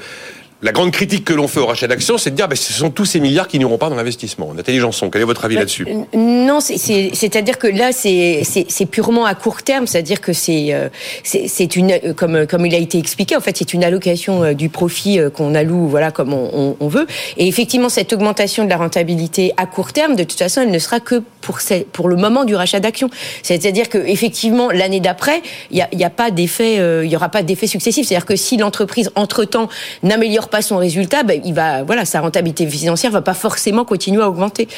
la 0.60 0.72
grande 0.72 0.90
critique 0.90 1.24
que 1.24 1.32
l'on 1.32 1.46
fait 1.46 1.60
au 1.60 1.66
rachat 1.66 1.86
d'actions, 1.86 2.18
c'est 2.18 2.30
de 2.30 2.36
dire 2.36 2.46
que 2.46 2.50
bah, 2.50 2.56
ce 2.56 2.72
sont 2.72 2.90
tous 2.90 3.04
ces 3.04 3.20
milliards 3.20 3.46
qui 3.46 3.58
n'iront 3.58 3.78
pas 3.78 3.88
dans 3.88 3.94
l'investissement. 3.94 4.52
Nathalie 4.54 4.80
Janson, 4.80 5.08
quel 5.08 5.22
est 5.22 5.24
votre 5.24 5.44
avis 5.44 5.54
bah, 5.54 5.60
là-dessus? 5.60 5.86
Non, 6.14 6.60
c'est-à-dire 6.60 7.58
que 7.58 7.68
là, 7.68 7.90
c'est 7.92 8.86
purement 8.86 9.24
à 9.24 9.34
court 9.34 9.62
terme, 9.62 9.86
c'est-à-dire 9.86 10.20
que 10.20 10.32
c'est 10.32 10.74
euh, 10.74 10.88
c'est 11.22 11.76
une 11.76 12.14
comme 12.14 12.46
comme 12.46 12.66
il 12.66 12.74
a 12.74 12.78
été 12.78 12.98
expliqué, 12.98 13.36
en 13.36 13.40
fait, 13.40 13.56
c'est 13.56 13.72
une 13.72 13.84
allocation 13.84 14.42
euh, 14.42 14.52
du 14.54 14.68
profit 14.68 15.20
euh, 15.20 15.30
qu'on 15.30 15.54
alloue, 15.54 15.86
voilà, 15.86 16.10
comme 16.10 16.32
on, 16.32 16.76
on, 16.80 16.88
veut. 16.88 17.06
Et 17.36 17.46
effectivement, 17.46 17.88
cette 17.88 18.12
augmentation 18.12 18.64
de 18.64 18.70
la 18.70 18.76
rentabilité 18.76 19.52
à 19.56 19.66
court 19.66 19.92
terme, 19.92 20.16
de 20.16 20.24
toute 20.24 20.38
façon, 20.38 20.62
elle 20.62 20.70
ne 20.70 20.78
sera 20.78 20.98
que 20.98 21.22
pour 21.48 21.58
pour 21.92 22.08
le 22.08 22.16
moment 22.16 22.44
du 22.44 22.54
rachat 22.54 22.80
d'actions. 22.80 23.10
C'est-à-dire 23.42 23.88
que 23.88 23.98
effectivement, 23.98 24.70
l'année 24.70 25.00
d'après, 25.00 25.42
il 25.70 25.78
y 25.78 25.82
a, 25.82 25.88
y 25.92 26.04
a 26.04 26.10
pas 26.10 26.30
d'effet, 26.30 26.72
il 27.04 27.10
y 27.10 27.16
aura 27.16 27.30
pas 27.30 27.42
d'effet 27.42 27.66
successif. 27.66 28.06
C'est-à-dire 28.06 28.26
que 28.26 28.36
si 28.36 28.56
l'entreprise 28.56 29.10
entre 29.14 29.44
temps 29.44 29.68
n'améliore 30.02 30.48
pas 30.48 30.62
son 30.62 30.76
résultat, 30.76 31.22
ben, 31.22 31.40
il 31.44 31.54
va, 31.54 31.82
voilà, 31.82 32.04
sa 32.04 32.20
rentabilité 32.20 32.66
financière 32.66 33.10
va 33.10 33.22
pas 33.22 33.34
forcément 33.34 33.84
continuer 33.84 34.22
à 34.22 34.28
augmenter. 34.28 34.68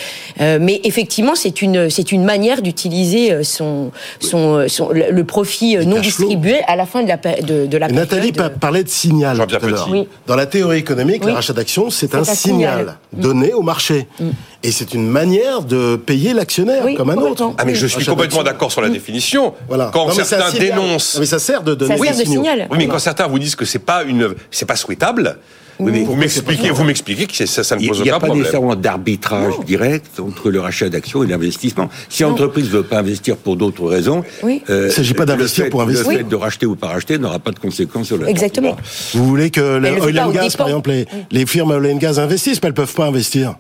Euh, 0.41 0.59
mais 0.61 0.81
effectivement, 0.85 1.35
c'est 1.35 1.63
une, 1.63 1.91
c'est 1.91 2.13
une 2.13 2.25
manière 2.25 2.63
d'utiliser 2.63 3.33
euh, 3.33 3.43
son, 3.43 3.91
son, 4.21 4.57
euh, 4.57 4.69
son, 4.69 4.91
le 4.91 5.25
profit 5.25 5.77
non 5.87 6.01
distribué 6.01 6.61
à 6.67 6.77
la 6.77 6.87
fin 6.87 7.03
de 7.03 7.09
la, 7.09 7.17
de, 7.17 7.67
de 7.67 7.79
la 7.79 7.89
période. 7.89 8.11
Nathalie 8.11 8.33
parlait 8.33 8.85
de 8.85 8.89
signal 8.89 9.39
tout 9.47 9.57
à 9.57 9.91
oui. 9.91 10.09
Dans 10.27 10.37
la 10.37 10.47
théorie 10.47 10.79
économique, 10.79 11.25
le 11.25 11.33
rachat 11.33 11.53
d'actions, 11.53 11.91
c'est 11.91 12.15
un, 12.15 12.25
signal, 12.25 12.99
donné 13.13 13.53
au 13.53 13.63
marché. 13.63 14.07
Mm. 14.19 14.31
Et 14.63 14.73
c'est 14.73 14.93
une 14.93 15.09
manière 15.09 15.63
de 15.63 15.97
payer 15.97 16.35
l'actionnaire 16.35 16.85
comme 16.97 17.11
un 17.11 17.17
autre. 17.17 17.55
Ah 17.57 17.65
mais 17.65 17.75
je 17.75 17.87
suis 17.87 18.05
complètement 18.05 18.43
d'accord 18.43 18.71
sur 18.71 18.83
la 18.83 18.91
définition. 18.91 19.55
Voilà. 19.69 19.91
Quand 19.93 20.11
certains 20.13 20.53
dénoncent, 20.59 21.19
mais 21.19 21.27
ça 21.27 21.39
sert 21.39 21.63
de 21.63 21.75
donner 21.75 21.97
ça 21.97 22.05
sert 22.05 22.17
de 22.19 22.25
signal. 22.25 22.69
Oui, 22.71 22.79
mais 22.79 22.87
quand 22.87 22.99
certains 22.99 23.27
vous 23.27 23.39
disent 23.39 23.57
que 23.57 23.65
c'est 23.65 23.79
pas 23.79 24.03
une, 24.05 24.35
c'est 24.51 24.67
pas 24.67 24.77
souhaitable. 24.77 25.39
vous 25.79 26.15
m'expliquez, 26.15 26.71
vous 26.71 26.85
m'expliquez 26.85 27.27
que 27.27 27.47
ça, 27.47 27.65
ça 27.65 27.77
ne 27.77 27.87
pose 27.87 28.03
aucun 28.03 28.03
problème. 28.03 28.03
Il 28.03 28.05
n'y 28.05 28.11
a 28.11 28.21
pas 28.21 28.35
nécessairement 28.35 28.77
d'arbitrage 28.77 29.55
direct 29.67 30.21
entre 30.21 30.51
le 30.51 30.61
rachat 30.61 30.91
d'actions 30.91 31.25
et 31.25 31.27
l'investissement. 31.27 31.89
Si 32.11 32.23
l'entreprise 32.23 32.67
ne 32.67 32.71
veut 32.71 32.83
pas 32.83 32.99
investir 32.99 33.37
pour 33.37 33.57
d'autres 33.57 33.87
raisons, 33.87 34.25
oui. 34.43 34.63
euh, 34.69 34.83
il 34.83 34.87
ne 34.87 34.91
s'agit 34.91 35.15
pas 35.15 35.25
d'investir 35.25 35.71
pour 35.71 35.81
investir. 35.81 36.11
Le 36.11 36.19
fait 36.19 36.25
de 36.25 36.37
racheter 36.37 36.67
ou 36.67 36.77
pas 36.77 36.89
racheter 36.89 37.19
n'aura 37.19 37.39
pas 37.39 37.53
de 37.53 37.59
conséquences 37.59 38.09
sur 38.09 38.19
la 38.19 38.29
Exactement. 38.29 38.77
Vous 39.15 39.25
voulez 39.25 39.51
que 39.51 39.79
le 39.79 40.03
oil 40.03 40.21
and 40.21 40.31
gas, 40.33 40.55
par 40.59 40.69
exemple, 40.69 40.91
les, 40.91 41.07
les 41.31 41.47
firmes 41.47 41.71
oil 41.71 41.95
and 41.95 41.97
gas 41.97 42.19
investissent, 42.19 42.61
mais 42.63 42.67
elles 42.67 42.73
ne 42.73 42.77
peuvent 42.77 42.95
pas 42.95 43.07
investir 43.07 43.55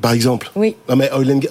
par 0.00 0.12
exemple. 0.12 0.50
Oui. 0.54 0.76
Non 0.88 0.96
mais 0.96 1.10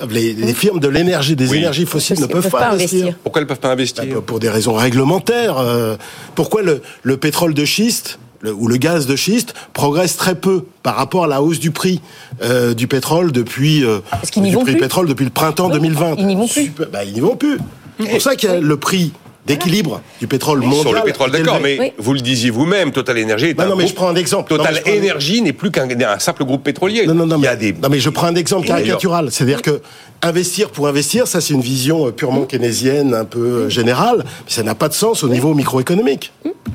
les, 0.10 0.54
firmes 0.54 0.80
de 0.80 0.88
l'énergie, 0.88 1.36
des 1.36 1.54
énergies 1.56 1.86
fossiles 1.86 2.20
ne 2.20 2.26
peuvent, 2.26 2.50
pas, 2.50 2.70
investir. 2.70 3.16
Pourquoi 3.24 3.42
elles 3.42 3.48
peuvent 3.48 3.60
pas 3.60 3.72
investir 3.72 4.06
bah, 4.06 4.22
Pour 4.26 4.40
des 4.40 4.50
raisons 4.50 4.74
réglementaires. 4.74 5.58
Euh, 5.58 5.96
pourquoi 6.36 6.62
le, 6.62 6.82
le 7.04 7.18
pétrole 7.18 7.54
de 7.54 7.66
schiste 7.66 8.20
le, 8.42 8.54
ou 8.54 8.68
le 8.68 8.78
gaz 8.78 9.08
de 9.08 9.16
schiste 9.16 9.54
progresse 9.74 10.18
très 10.18 10.36
peu 10.36 10.66
par 10.84 10.96
rapport 10.96 11.24
à 11.24 11.28
la 11.28 11.42
hausse 11.42 11.60
du 11.60 11.72
prix 11.72 12.02
euh, 12.44 12.74
du 12.74 12.88
pétrole 12.88 13.32
depuis 13.32 13.84
euh, 13.84 14.00
du 14.38 14.56
prix 14.58 14.76
pétrole 14.76 15.08
depuis 15.08 15.26
le 15.26 15.32
printemps 15.32 15.70
2020. 15.70 16.16
ils 16.18 16.28
n'y 16.28 16.36
vont 16.36 16.48
plus. 16.48 16.64
Super- 16.66 16.90
bah, 16.90 17.04
ils 17.04 17.14
n'y 17.14 17.20
vont 17.22 17.36
plus. 17.36 17.58
C'est 18.00 18.10
pour 18.10 18.22
ça 18.22 18.36
qu'il 18.36 18.50
y 18.50 18.52
a 18.52 18.60
le 18.60 18.78
prix 18.78 19.14
d'équilibre 19.46 20.02
du 20.20 20.28
pétrole 20.28 20.60
mondial. 20.62 20.82
Sur 20.82 20.94
le 20.94 21.02
pétrole, 21.02 21.32
d'accord, 21.32 21.60
mais 21.62 21.78
Oui. 21.80 21.92
vous 21.98 22.14
le 22.14 22.20
disiez 22.22 22.50
vous-même, 22.50 22.92
Total 22.92 23.18
Energy 23.24 23.46
est 23.48 23.54
Bah 23.54 23.64
un 23.66 23.68
non, 23.70 23.76
mais 23.76 23.84
groupe- 23.84 23.90
je 23.92 23.96
prends 23.96 24.08
un 24.10 24.16
exemple. 24.16 24.50
Total 24.50 24.82
mais 24.86 24.98
Energy 24.98 25.42
n'est 25.42 25.54
plus 25.54 25.72
qu'un 25.72 25.88
un 25.90 26.20
simple 26.20 26.46
groupe 26.46 26.64
pétrolier. 26.64 27.06
Non, 27.06 27.14
non, 27.14 27.26
non, 27.28 27.38
Il 27.38 27.44
y 27.44 27.48
a 27.48 27.52
mais, 27.52 27.58
des... 27.58 27.74
non, 27.74 27.90
mais 27.90 28.00
je 28.00 28.10
prends 28.10 28.28
un 28.28 28.36
exemple 28.36 28.66
caricatural. 28.68 29.30
C'est-à-dire 29.32 29.62
que 29.62 29.82
investir 30.22 30.70
pour 30.70 30.88
investir, 30.88 31.28
ça 31.28 31.42
c'est 31.42 31.54
une 31.54 31.62
vision 31.62 32.08
euh, 32.08 32.12
purement 32.12 32.44
keynésienne, 32.46 33.14
un 33.14 33.26
peu 33.26 33.40
euh, 33.40 33.70
générale, 33.70 34.24
mais 34.26 34.52
ça 34.52 34.64
n'a 34.64 34.74
pas 34.76 34.90
de 34.90 34.94
sens 34.94 35.24
au 35.24 35.30
niveau 35.30 35.54
microéconomique. 35.54 36.32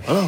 Voilà. 0.06 0.22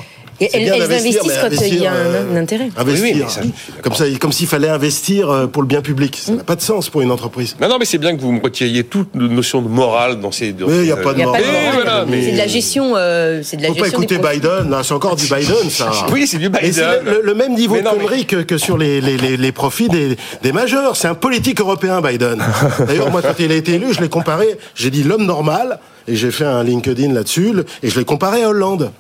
Elles, 0.53 0.65
bien 0.65 0.75
elles 0.75 0.81
d'investir, 0.81 1.21
investissent 1.23 1.39
mais 1.51 1.57
quand 1.59 1.67
il 1.67 1.79
y 1.83 1.87
a 1.87 1.93
un, 1.93 1.97
investir, 1.97 2.27
un 2.33 2.37
intérêt. 2.37 2.69
Investir. 2.77 3.05
Oui, 3.05 3.13
oui, 3.15 3.23
mais 3.25 3.29
ça, 3.31 3.41
comme 3.83 3.95
ça, 3.95 4.05
comme 4.21 4.33
s'il 4.33 4.47
fallait 4.47 4.69
investir 4.69 5.31
euh, 5.31 5.47
pour 5.47 5.63
le 5.63 5.69
bien 5.69 5.81
public. 5.83 6.19
Ça 6.23 6.33
n'a 6.33 6.45
pas 6.45 6.57
de 6.57 6.61
sens 6.63 6.89
pour 6.89 7.03
une 7.03 7.11
entreprise. 7.11 7.57
Non, 7.61 7.69
non, 7.69 7.77
mais 7.79 7.85
c'est 7.85 7.99
bien 7.99 8.17
que 8.17 8.21
vous 8.21 8.33
me 8.33 8.41
retiriez 8.43 8.85
toute 8.85 9.15
notion 9.15 9.63
de 9.63 9.69
morale 9.69 10.21
dans 10.21 10.33
ces... 10.33 10.53
dans 10.53 10.67
Mais 10.69 10.73
il 10.73 10.79
pas 10.79 10.85
n'y 10.85 10.91
a 10.93 10.97
pas 10.97 11.13
de 11.15 11.23
morale. 11.23 11.43
Voilà, 11.75 12.05
mais- 12.09 12.23
C'est 12.25 12.33
de 12.33 12.39
la 12.39 12.47
gestion. 12.47 12.93
euh, 12.97 13.41
c'est 13.43 13.57
de 13.57 13.63
la 13.63 13.69
Faut 13.69 13.75
pas 13.75 13.81
gestion 13.85 14.01
des 14.01 14.15
écouter. 14.15 14.35
Biden, 14.35 14.71
là, 14.71 14.83
c'est 14.85 14.95
encore 14.95 15.17
du 15.17 15.25
Biden, 15.25 15.71
ça. 15.71 15.91
Oui, 16.13 16.27
c'est 16.27 16.39
du 16.39 16.49
Biden. 16.49 16.61
Mais 16.63 16.73
c'est 16.73 17.03
le, 17.03 17.23
le 17.25 17.35
même 17.35 17.55
niveau 17.55 17.75
Mais 17.75 17.81
de 17.81 17.87
non, 17.87 17.93
mais- 17.99 18.05
conneries 18.05 18.27
que, 18.27 18.37
que 18.37 18.59
sur 18.59 18.79
les, 18.79 19.01
les, 19.01 19.17
les, 19.17 19.37
les 19.37 19.53
profits 19.53 19.89
des, 19.89 20.17
des 20.43 20.53
majeurs. 20.53 20.97
C'est 20.97 21.09
un 21.09 21.15
politique 21.15 21.61
européen, 21.61 22.01
Biden. 22.01 22.43
D'ailleurs, 22.87 23.11
moi, 23.11 23.23
quand 23.23 23.35
il 23.39 23.51
a 23.53 23.55
été 23.55 23.75
élu, 23.75 23.93
je 23.93 24.01
l'ai 24.01 24.09
comparé, 24.09 24.47
j'ai 24.75 24.91
dit 24.91 25.03
l'homme 25.03 25.25
normal, 25.25 25.79
et 26.09 26.17
j'ai 26.17 26.31
fait 26.31 26.45
un 26.45 26.63
LinkedIn 26.65 27.13
là-dessus, 27.13 27.53
et 27.83 27.89
je 27.89 27.99
l'ai 27.99 28.05
comparé 28.05 28.43
à 28.43 28.49
Hollande. 28.49 28.91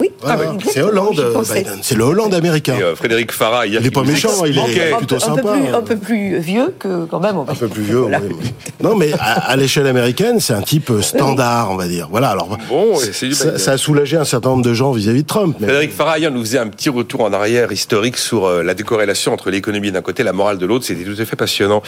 Oui, 0.00 0.10
Voilà. 0.20 0.40
Ah 0.48 0.52
oui, 0.56 0.64
c'est 0.72 0.82
Hollande. 0.82 1.24
Biden. 1.54 1.78
C'est 1.82 1.94
le 1.96 2.04
Hollande 2.04 2.34
américain. 2.34 2.76
Et, 2.78 2.82
euh, 2.82 2.94
Frédéric 2.96 3.32
Farah, 3.32 3.66
hier, 3.66 3.80
Il 3.80 3.86
est 3.86 3.90
qui 3.90 3.94
pas 3.94 4.02
méchant, 4.04 4.44
il 4.44 4.56
est- 4.58 4.92
Un 4.92 4.96
plutôt 4.98 5.16
peu- 5.16 5.22
un 5.24 5.28
peu 5.36 5.36
sympa, 5.42 5.52
plus- 5.52 5.68
hein. 5.68 5.74
Un 5.74 5.82
peu 5.82 5.96
plus 5.96 6.38
vieux 6.38 6.74
que 6.78 7.04
quand 7.06 7.20
même. 7.20 7.36
on 7.38 7.44
va 7.44 7.52
Un 7.52 7.56
peu 7.56 7.68
plus 7.68 7.82
vieux. 7.82 7.98
Voilà. 8.00 8.20
oui. 8.20 8.34
Non, 8.80 8.94
mais 8.96 9.12
à, 9.14 9.50
à 9.50 9.56
l'échelle 9.56 9.86
américaine, 9.86 10.40
c'est 10.40 10.52
un 10.54 10.62
type 10.62 10.90
euh, 10.90 11.02
standard, 11.02 11.70
on 11.70 11.76
va 11.76 11.86
dire. 11.86 12.08
Voilà. 12.10 12.28
Alors, 12.30 12.58
Bon, 12.68 12.94
et 13.00 13.12
c'est 13.12 13.26
du 13.28 13.34
ça, 13.34 13.72
a 13.72 13.76
soulagé 13.78 14.16
un 14.16 14.24
certain 14.24 14.50
nombre 14.50 14.64
de 14.64 14.74
gens 14.74 14.92
vis-à-vis 14.92 15.22
de 15.22 15.26
Trump. 15.26 15.56
Mais... 15.60 15.66
Frédéric 15.66 15.92
Farah 15.92 16.18
hier 16.18 16.30
nous 16.30 16.40
faisait 16.40 16.58
un 16.58 16.68
petit 16.68 16.88
retour 16.90 17.22
en 17.22 17.32
arrière 17.32 17.72
historique 17.72 18.16
sur 18.18 18.44
euh, 18.46 18.62
la 18.62 18.74
décorrélation 18.74 19.32
entre 19.32 19.50
l'économie 19.50 19.92
d'un 19.92 20.02
côté 20.02 20.22
et 20.22 20.24
la 20.24 20.32
morale 20.32 20.58
de 20.58 20.66
l'autre. 20.66 20.84
C'était 20.84 21.04
tout 21.04 21.20
à 21.20 21.24
fait 21.24 21.36
passionnant. 21.36 21.82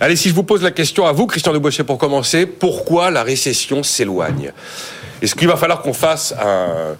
Allez, 0.00 0.16
si 0.16 0.28
je 0.28 0.34
vous 0.34 0.42
pose 0.44 0.62
la 0.62 0.70
question 0.70 1.06
à 1.06 1.12
vous, 1.12 1.26
Christian 1.26 1.52
de 1.52 1.58
pour 1.82 1.98
commencer, 1.98 2.46
pourquoi 2.46 3.10
la 3.10 3.22
récession 3.22 3.82
s'éloigne? 3.82 4.52
Est-ce 5.22 5.34
qu'il 5.34 5.48
va 5.48 5.56
falloir 5.56 5.82
qu'on 5.82 5.92
fasse 5.94 6.32
un, 6.40 6.96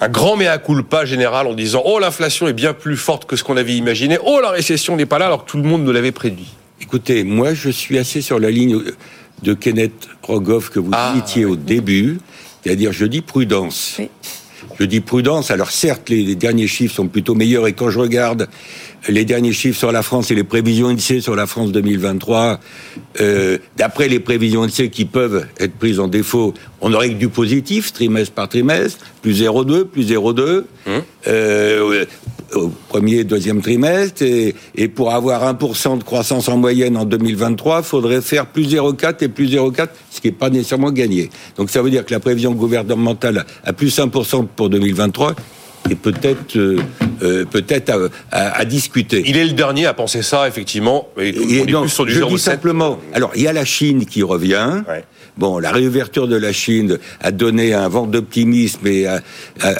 un 0.00 0.08
grand 0.08 0.36
mea 0.36 0.58
culpa 0.58 1.04
général 1.04 1.46
en 1.46 1.54
disant 1.54 1.82
Oh, 1.84 1.98
l'inflation 1.98 2.48
est 2.48 2.52
bien 2.52 2.72
plus 2.72 2.96
forte 2.96 3.26
que 3.26 3.36
ce 3.36 3.44
qu'on 3.44 3.56
avait 3.56 3.74
imaginé, 3.74 4.18
oh, 4.24 4.40
la 4.42 4.50
récession 4.50 4.96
n'est 4.96 5.06
pas 5.06 5.18
là 5.18 5.26
alors 5.26 5.44
que 5.44 5.50
tout 5.50 5.56
le 5.56 5.64
monde 5.64 5.84
nous 5.84 5.92
l'avait 5.92 6.12
prédit 6.12 6.48
Écoutez, 6.80 7.24
moi, 7.24 7.54
je 7.54 7.70
suis 7.70 7.98
assez 7.98 8.20
sur 8.20 8.38
la 8.38 8.50
ligne 8.50 8.78
de 9.42 9.54
Kenneth 9.54 10.08
Rogoff 10.22 10.70
que 10.70 10.80
vous 10.80 10.90
Ah, 10.92 11.12
citiez 11.14 11.44
au 11.44 11.56
début, 11.56 12.18
c'est-à-dire 12.62 12.92
je 12.92 13.06
dis 13.06 13.20
prudence. 13.22 13.96
Oui. 13.98 14.08
Je 14.78 14.84
dis 14.84 15.00
prudence. 15.00 15.50
Alors 15.50 15.70
certes, 15.70 16.08
les, 16.08 16.22
les 16.22 16.34
derniers 16.34 16.66
chiffres 16.66 16.94
sont 16.94 17.06
plutôt 17.06 17.34
meilleurs 17.34 17.66
et 17.66 17.74
quand 17.74 17.90
je 17.90 17.98
regarde 17.98 18.48
les 19.08 19.24
derniers 19.24 19.52
chiffres 19.52 19.78
sur 19.78 19.92
la 19.92 20.02
France 20.02 20.30
et 20.30 20.34
les 20.34 20.44
prévisions 20.44 20.88
INSEE 20.88 21.20
sur 21.20 21.36
la 21.36 21.46
France 21.46 21.72
2023, 21.72 22.60
euh, 23.20 23.58
d'après 23.76 24.08
les 24.08 24.20
prévisions 24.20 24.62
INSEE 24.62 24.90
qui 24.90 25.04
peuvent 25.04 25.46
être 25.58 25.74
prises 25.74 26.00
en 26.00 26.08
défaut, 26.08 26.54
on 26.80 26.92
aurait 26.92 27.10
que 27.10 27.14
du 27.14 27.28
positif 27.28 27.92
trimestre 27.92 28.32
par 28.32 28.48
trimestre, 28.48 29.04
plus 29.22 29.42
0,2, 29.42 29.84
plus 29.84 30.10
0,2 30.10 30.64
euh, 31.26 32.04
au 32.54 32.68
premier 32.88 33.16
et 33.16 33.24
deuxième 33.24 33.62
trimestre. 33.62 34.22
Et, 34.22 34.54
et 34.74 34.88
pour 34.88 35.12
avoir 35.12 35.52
1% 35.52 35.98
de 35.98 36.04
croissance 36.04 36.48
en 36.48 36.56
moyenne 36.56 36.96
en 36.96 37.04
2023, 37.04 37.78
il 37.78 37.84
faudrait 37.84 38.20
faire 38.20 38.46
plus 38.46 38.74
0,4 38.74 39.24
et 39.24 39.28
plus 39.28 39.54
0,4, 39.54 39.88
ce 40.10 40.20
qui 40.20 40.28
n'est 40.28 40.32
pas 40.32 40.50
nécessairement 40.50 40.90
gagné. 40.90 41.30
Donc 41.56 41.70
ça 41.70 41.82
veut 41.82 41.90
dire 41.90 42.04
que 42.04 42.12
la 42.12 42.20
prévision 42.20 42.52
gouvernementale 42.52 43.44
à 43.64 43.72
plus 43.72 43.98
1% 43.98 44.46
pour 44.54 44.70
2023 44.70 45.34
est 45.90 45.94
peut-être 45.96 46.56
euh, 46.56 46.78
euh, 47.22 47.44
peut-être 47.44 47.90
à, 47.90 47.98
à- 48.30 48.58
à 48.60 48.64
discuter. 48.64 49.22
Il 49.26 49.36
est 49.36 49.44
le 49.44 49.52
dernier 49.52 49.86
à 49.86 49.94
penser 49.94 50.22
ça, 50.22 50.48
effectivement. 50.48 51.08
Et, 51.18 51.28
Et 51.28 51.34
on 51.60 51.66
est 51.66 51.80
plus 51.82 51.88
sur 51.90 52.06
du 52.06 52.12
je 52.12 52.24
dis 52.24 52.34
0,7. 52.34 52.38
simplement. 52.38 52.98
Alors, 53.12 53.30
il 53.34 53.42
y 53.42 53.48
a 53.48 53.52
la 53.52 53.64
Chine 53.64 54.06
qui 54.06 54.22
revient. 54.22 54.82
Ouais. 54.88 55.04
Bon, 55.36 55.58
la 55.58 55.72
réouverture 55.72 56.28
de 56.28 56.36
la 56.36 56.52
Chine 56.52 56.98
a 57.20 57.32
donné 57.32 57.74
un 57.74 57.88
vent 57.88 58.06
d'optimisme 58.06 58.86
et 58.86 59.06
a, 59.06 59.20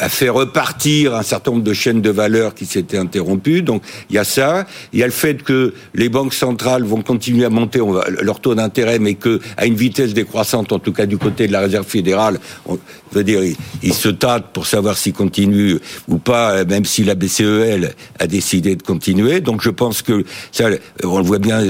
fait 0.09 0.29
repartir 0.29 1.15
un 1.15 1.23
certain 1.23 1.53
nombre 1.53 1.63
de 1.63 1.73
chaînes 1.73 2.03
de 2.03 2.11
valeur 2.11 2.55
qui 2.55 2.67
s'étaient 2.67 2.99
interrompues. 2.99 3.63
Donc, 3.63 3.83
il 4.11 4.17
y 4.17 4.19
a 4.19 4.25
ça. 4.25 4.67
Il 4.93 4.99
y 4.99 5.03
a 5.03 5.07
le 5.07 5.13
fait 5.13 5.43
que 5.43 5.75
les 5.95 6.09
banques 6.09 6.35
centrales 6.35 6.83
vont 6.83 7.03
continuer 7.03 7.45
à 7.45 7.51
monter 7.51 7.81
leur 8.21 8.41
taux 8.41 8.55
d'intérêt, 8.57 8.99
mais 8.99 9.15
que 9.15 9.41
à 9.57 9.67
une 9.67 9.77
vitesse 9.77 10.13
décroissante, 10.13 10.73
en 10.73 10.81
tout 10.81 10.93
cas 10.93 11.07
du 11.07 11.19
côté 11.19 11.47
de 11.47 11.53
la 11.53 11.61
Réserve 11.61 11.87
fédérale. 11.87 12.41
On 12.67 12.79
je 13.15 13.21
veux 13.21 13.25
dire, 13.25 13.41
ils, 13.83 13.95
se 13.95 14.09
tâtent 14.09 14.53
pour 14.53 14.67
savoir 14.67 14.99
s'ils 14.99 15.13
continuent 15.13 15.77
ou 16.09 16.19
pas, 16.19 16.65
même 16.65 16.85
si 16.85 17.05
la 17.05 17.15
BCE, 17.15 17.43
elle, 17.43 17.95
a 18.19 18.27
décidé 18.27 18.75
de 18.75 18.83
continuer. 18.83 19.41
Donc, 19.41 19.63
je 19.63 19.71
pense 19.71 20.03
que 20.03 20.25
ça, 20.51 20.69
on 21.05 21.19
le 21.19 21.25
voit 21.25 21.39
bien, 21.39 21.63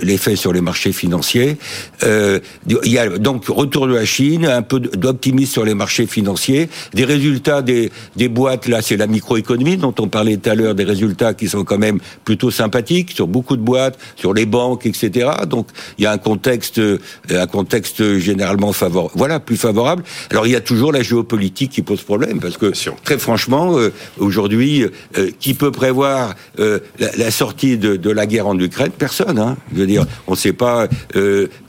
l'effet 0.00 0.36
sur 0.36 0.54
les 0.54 0.62
marchés 0.62 0.92
financiers. 0.92 1.58
Euh, 2.02 2.40
il 2.66 2.90
y 2.90 2.98
a 2.98 3.18
donc 3.26 3.46
retour 3.48 3.88
de 3.88 3.94
la 3.94 4.04
Chine, 4.04 4.46
un 4.46 4.62
peu 4.62 4.78
d'optimisme 4.78 5.52
sur 5.52 5.64
les 5.64 5.74
marchés 5.74 6.06
financiers, 6.06 6.68
des 6.94 7.04
résultats 7.04 7.60
des, 7.60 7.90
des 8.14 8.28
boîtes, 8.28 8.68
là 8.68 8.82
c'est 8.82 8.96
la 8.96 9.08
microéconomie 9.08 9.76
dont 9.76 9.94
on 9.98 10.06
parlait 10.06 10.36
tout 10.36 10.48
à 10.48 10.54
l'heure, 10.54 10.76
des 10.76 10.84
résultats 10.84 11.34
qui 11.34 11.48
sont 11.48 11.64
quand 11.64 11.76
même 11.76 11.98
plutôt 12.24 12.52
sympathiques 12.52 13.10
sur 13.10 13.26
beaucoup 13.26 13.56
de 13.56 13.62
boîtes, 13.62 13.98
sur 14.14 14.32
les 14.32 14.46
banques, 14.46 14.86
etc. 14.86 15.28
Donc 15.48 15.66
il 15.98 16.04
y 16.04 16.06
a 16.06 16.12
un 16.12 16.18
contexte, 16.18 16.78
euh, 16.78 17.00
un 17.30 17.48
contexte 17.48 18.16
généralement 18.18 18.72
favorable, 18.72 19.14
voilà, 19.16 19.40
plus 19.40 19.56
favorable. 19.56 20.04
Alors 20.30 20.46
il 20.46 20.52
y 20.52 20.56
a 20.56 20.60
toujours 20.60 20.92
la 20.92 21.02
géopolitique 21.02 21.72
qui 21.72 21.82
pose 21.82 22.02
problème 22.02 22.38
parce 22.38 22.56
que 22.56 22.70
très 23.02 23.18
franchement, 23.18 23.76
euh, 23.76 23.92
aujourd'hui, 24.18 24.84
euh, 25.18 25.30
qui 25.40 25.54
peut 25.54 25.72
prévoir 25.72 26.36
euh, 26.60 26.78
la, 27.00 27.08
la 27.16 27.30
sortie 27.32 27.76
de, 27.76 27.96
de 27.96 28.10
la 28.10 28.26
guerre 28.26 28.46
en 28.46 28.56
Ukraine? 28.56 28.92
Personne. 28.96 29.40
Hein. 29.40 29.56
Je 29.74 29.80
veux 29.80 29.86
dire, 29.88 30.06
on 30.28 30.32
ne 30.32 30.36
sait 30.36 30.52
pas 30.52 30.86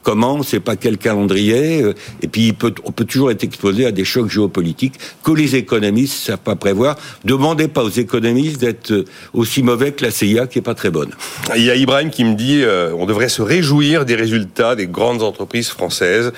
comment, 0.03 0.35
on 0.35 0.39
ne 0.39 0.43
sait 0.43 0.59
pas 0.59 0.75
quel 0.75 0.97
calendrier, 0.97 1.46
euh, 1.53 1.93
et 2.21 2.27
puis 2.27 2.47
il 2.47 2.53
peut, 2.53 2.73
on 2.83 2.91
peut 2.91 3.05
toujours 3.05 3.31
être 3.31 3.43
exposé 3.43 3.85
à 3.85 3.91
des 3.91 4.05
chocs 4.05 4.29
géopolitiques 4.29 4.95
que 5.23 5.31
les 5.31 5.55
économistes 5.55 6.21
ne 6.21 6.31
savent 6.31 6.39
pas 6.39 6.55
prévoir. 6.55 6.95
Demandez 7.25 7.67
pas 7.67 7.83
aux 7.83 7.89
économistes 7.89 8.61
d'être 8.61 8.91
euh, 8.91 9.05
aussi 9.33 9.63
mauvais 9.63 9.91
que 9.91 10.03
la 10.03 10.11
CIA, 10.11 10.47
qui 10.47 10.59
est 10.59 10.63
pas 10.63 10.75
très 10.75 10.89
bonne. 10.89 11.11
Il 11.55 11.63
y 11.63 11.71
a 11.71 11.75
Ibrahim 11.75 12.09
qui 12.09 12.23
me 12.23 12.35
dit 12.35 12.61
euh, 12.63 12.93
on 12.97 13.05
devrait 13.05 13.29
se 13.29 13.41
réjouir 13.41 14.05
des 14.05 14.15
résultats 14.15 14.75
des 14.75 14.87
grandes 14.87 15.23
entreprises 15.23 15.69
françaises. 15.69 16.31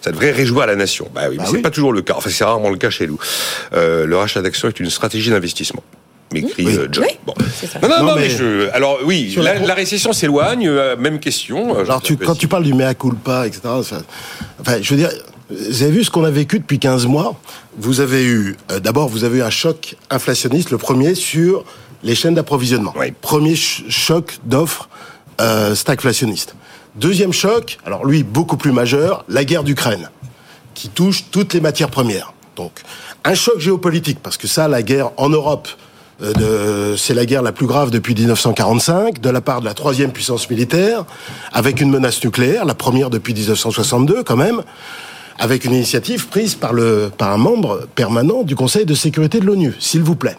Ça 0.00 0.10
devrait 0.10 0.32
réjouir 0.32 0.66
la 0.66 0.76
nation. 0.76 1.08
Bah 1.14 1.22
oui, 1.30 1.36
mais 1.38 1.46
c'est 1.46 1.56
oui. 1.56 1.62
pas 1.62 1.70
toujours 1.70 1.92
le 1.92 2.02
cas. 2.02 2.14
Enfin, 2.16 2.30
c'est 2.30 2.44
rarement 2.44 2.70
le 2.70 2.76
cas 2.76 2.90
chez 2.90 3.06
nous. 3.06 3.18
Euh, 3.72 4.06
le 4.06 4.16
rachat 4.16 4.42
d'actions 4.42 4.68
est 4.68 4.80
une 4.80 4.90
stratégie 4.90 5.30
d'investissement. 5.30 5.82
M'écrit 6.32 6.64
Oui. 6.66 6.76
euh, 6.76 6.88
John. 6.90 7.04
Oui, 7.08 7.14
Bon. 7.26 7.34
c'est 7.54 7.66
ça. 7.66 7.78
Non, 7.80 7.88
non, 7.88 7.98
non, 7.98 8.06
Non, 8.06 8.14
mais, 8.16 8.22
mais- 8.22 8.28
je. 8.30 8.70
Alors 8.72 8.98
oui, 9.04 9.34
la, 9.36 9.54
la- 9.54 9.66
la 9.66 9.74
récession 9.74 10.12
s'éloigne. 10.12 10.66
euh, 10.68 10.96
même 10.96 11.18
question. 11.20 11.76
euh, 11.76 11.84
Alors, 11.84 12.02
tu, 12.02 12.16
quand 12.16 12.34
si- 12.34 12.40
tu 12.40 12.48
parles 12.48 12.64
du 12.64 12.74
mea 12.74 12.94
culpa, 12.94 13.46
etc., 13.46 13.60
ça- 13.84 14.02
enfin, 14.60 14.78
je 14.80 14.90
veux 14.90 14.96
dire, 14.96 15.10
vous 15.50 15.82
avez 15.82 15.92
vu 15.92 16.04
ce 16.04 16.10
qu'on 16.10 16.24
a 16.24 16.30
vécu 16.30 16.58
depuis 16.58 16.78
15 16.78 17.06
mois? 17.06 17.34
Vous 17.78 18.00
avez 18.00 18.24
eu, 18.24 18.56
euh, 18.70 18.80
d'abord, 18.80 19.08
vous 19.08 19.24
avez 19.24 19.38
eu 19.38 19.42
un 19.42 19.50
choc 19.50 19.96
inflationniste, 20.10 20.70
le 20.70 20.78
premier 20.78 21.14
sur 21.14 21.64
les 22.02 22.14
chaînes 22.14 22.34
d'approvisionnement. 22.34 22.92
Oui. 22.98 23.12
Premier 23.20 23.54
ch- 23.56 23.84
choc 23.88 24.38
d'offres 24.44 24.88
euh, 25.40 25.74
stagflationniste. 25.74 26.54
Deuxième 26.96 27.32
choc, 27.32 27.78
alors 27.86 28.04
lui, 28.04 28.22
beaucoup 28.22 28.56
plus 28.58 28.72
majeur, 28.72 29.24
la 29.28 29.44
guerre 29.44 29.64
d'Ukraine, 29.64 30.10
qui 30.74 30.88
touche 30.90 31.24
toutes 31.30 31.54
les 31.54 31.60
matières 31.60 31.88
premières. 31.90 32.34
Donc, 32.56 32.72
un 33.24 33.34
choc 33.34 33.58
géopolitique, 33.58 34.18
parce 34.22 34.36
que 34.36 34.46
ça, 34.46 34.68
la 34.68 34.82
guerre 34.82 35.10
en 35.16 35.30
Europe, 35.30 35.68
euh, 35.68 35.74
de- 36.22 36.94
c'est 36.96 37.14
la 37.14 37.26
guerre 37.26 37.42
la 37.42 37.52
plus 37.52 37.66
grave 37.66 37.90
depuis 37.90 38.14
1945, 38.14 39.20
de 39.20 39.30
la 39.30 39.40
part 39.40 39.60
de 39.60 39.64
la 39.66 39.74
troisième 39.74 40.12
puissance 40.12 40.48
militaire, 40.48 41.04
avec 41.52 41.80
une 41.80 41.90
menace 41.90 42.22
nucléaire, 42.24 42.64
la 42.64 42.74
première 42.74 43.10
depuis 43.10 43.34
1962 43.34 44.22
quand 44.22 44.36
même, 44.36 44.62
avec 45.38 45.64
une 45.64 45.72
initiative 45.74 46.28
prise 46.28 46.54
par, 46.54 46.72
le, 46.72 47.10
par 47.16 47.30
un 47.32 47.36
membre 47.38 47.86
permanent 47.94 48.42
du 48.42 48.54
Conseil 48.54 48.84
de 48.86 48.94
sécurité 48.94 49.40
de 49.40 49.46
l'ONU, 49.46 49.74
s'il 49.80 50.02
vous 50.02 50.14
plaît. 50.16 50.36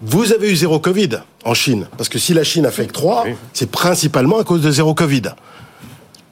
Vous 0.00 0.32
avez 0.32 0.50
eu 0.52 0.54
zéro 0.56 0.78
Covid 0.78 1.08
en 1.44 1.54
Chine, 1.54 1.88
parce 1.96 2.08
que 2.08 2.18
si 2.20 2.32
la 2.32 2.44
Chine 2.44 2.64
a 2.66 2.70
fait 2.70 2.86
que 2.86 2.92
3, 2.92 3.24
c'est 3.52 3.70
principalement 3.70 4.38
à 4.38 4.44
cause 4.44 4.60
de 4.60 4.70
zéro 4.70 4.94
Covid. 4.94 5.22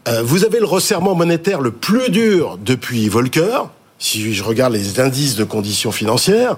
Euh, 0.09 0.23
vous 0.25 0.45
avez 0.45 0.61
le 0.61 0.67
resserrement 0.67 1.17
monétaire 1.17 1.61
le 1.61 1.73
plus 1.73 2.11
dur 2.11 2.59
depuis 2.65 3.09
Volcker. 3.09 3.63
Si 3.99 4.33
je 4.35 4.45
regarde 4.45 4.73
les 4.73 5.01
indices 5.01 5.35
de 5.35 5.43
conditions 5.43 5.91
financières, 5.91 6.57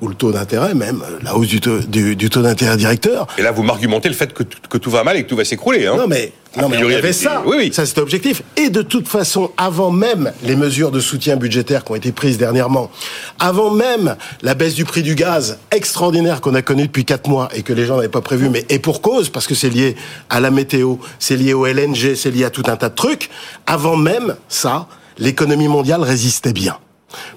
ou 0.00 0.08
le 0.08 0.14
taux 0.14 0.32
d'intérêt 0.32 0.74
même, 0.74 1.02
la 1.22 1.36
hausse 1.36 1.48
du 1.48 1.60
taux, 1.60 1.78
du, 1.78 2.16
du 2.16 2.30
taux 2.30 2.42
d'intérêt 2.42 2.76
directeur. 2.76 3.26
Et 3.38 3.42
là, 3.42 3.52
vous 3.52 3.62
m'argumentez 3.62 4.08
le 4.08 4.14
fait 4.14 4.32
que, 4.32 4.42
que, 4.42 4.78
tout 4.78 4.90
va 4.90 5.04
mal 5.04 5.16
et 5.16 5.24
que 5.24 5.28
tout 5.28 5.36
va 5.36 5.44
s'écrouler. 5.44 5.86
Hein. 5.86 5.96
Non 5.96 6.06
mais, 6.06 6.32
non, 6.56 6.68
mais 6.68 6.78
il 6.78 6.90
y 6.90 6.94
avait 6.94 7.12
ça. 7.12 7.42
Oui, 7.46 7.56
oui. 7.58 7.70
Ça, 7.72 7.84
c'était 7.84 8.00
objectif. 8.00 8.42
Et 8.56 8.70
de 8.70 8.82
toute 8.82 9.08
façon, 9.08 9.50
avant 9.56 9.90
même 9.90 10.32
les 10.42 10.56
mesures 10.56 10.90
de 10.90 11.00
soutien 11.00 11.36
budgétaire 11.36 11.84
qui 11.84 11.92
ont 11.92 11.96
été 11.96 12.12
prises 12.12 12.38
dernièrement, 12.38 12.90
avant 13.38 13.70
même 13.70 14.16
la 14.42 14.54
baisse 14.54 14.74
du 14.74 14.84
prix 14.84 15.02
du 15.02 15.14
gaz 15.14 15.58
extraordinaire 15.70 16.40
qu'on 16.40 16.54
a 16.54 16.62
connu 16.62 16.86
depuis 16.86 17.04
quatre 17.04 17.28
mois 17.28 17.48
et 17.54 17.62
que 17.62 17.72
les 17.72 17.84
gens 17.84 17.96
n'avaient 17.96 18.08
pas 18.08 18.22
prévu, 18.22 18.48
mais 18.48 18.64
et 18.68 18.78
pour 18.78 19.02
cause, 19.02 19.28
parce 19.28 19.46
que 19.46 19.54
c'est 19.54 19.70
lié 19.70 19.96
à 20.30 20.40
la 20.40 20.50
météo, 20.50 20.96
c'est 21.18 21.36
lié 21.36 21.52
au 21.52 21.66
LNG, 21.66 22.14
c'est 22.14 22.30
lié 22.30 22.44
à 22.44 22.50
tout 22.50 22.64
un 22.66 22.76
tas 22.76 22.88
de 22.88 22.94
trucs, 22.94 23.30
avant 23.66 23.96
même 23.96 24.36
ça, 24.48 24.88
l'économie 25.18 25.68
mondiale 25.68 26.02
résistait 26.02 26.52
bien. 26.52 26.78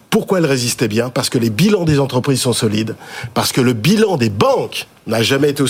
Pourquoi 0.10 0.40
elle 0.40 0.46
résistait 0.46 0.88
bien? 0.88 1.10
Parce 1.10 1.30
que 1.30 1.38
les 1.38 1.50
bilans 1.50 1.86
des 1.86 2.00
entreprises 2.00 2.42
sont 2.42 2.54
solides, 2.54 2.96
parce 3.34 3.52
que 3.52 3.62
le 3.62 3.74
bilan 3.74 4.18
des 4.18 4.30
banques 4.30 4.88
n'a 5.06 5.22
jamais 5.22 5.50
été 5.50 5.64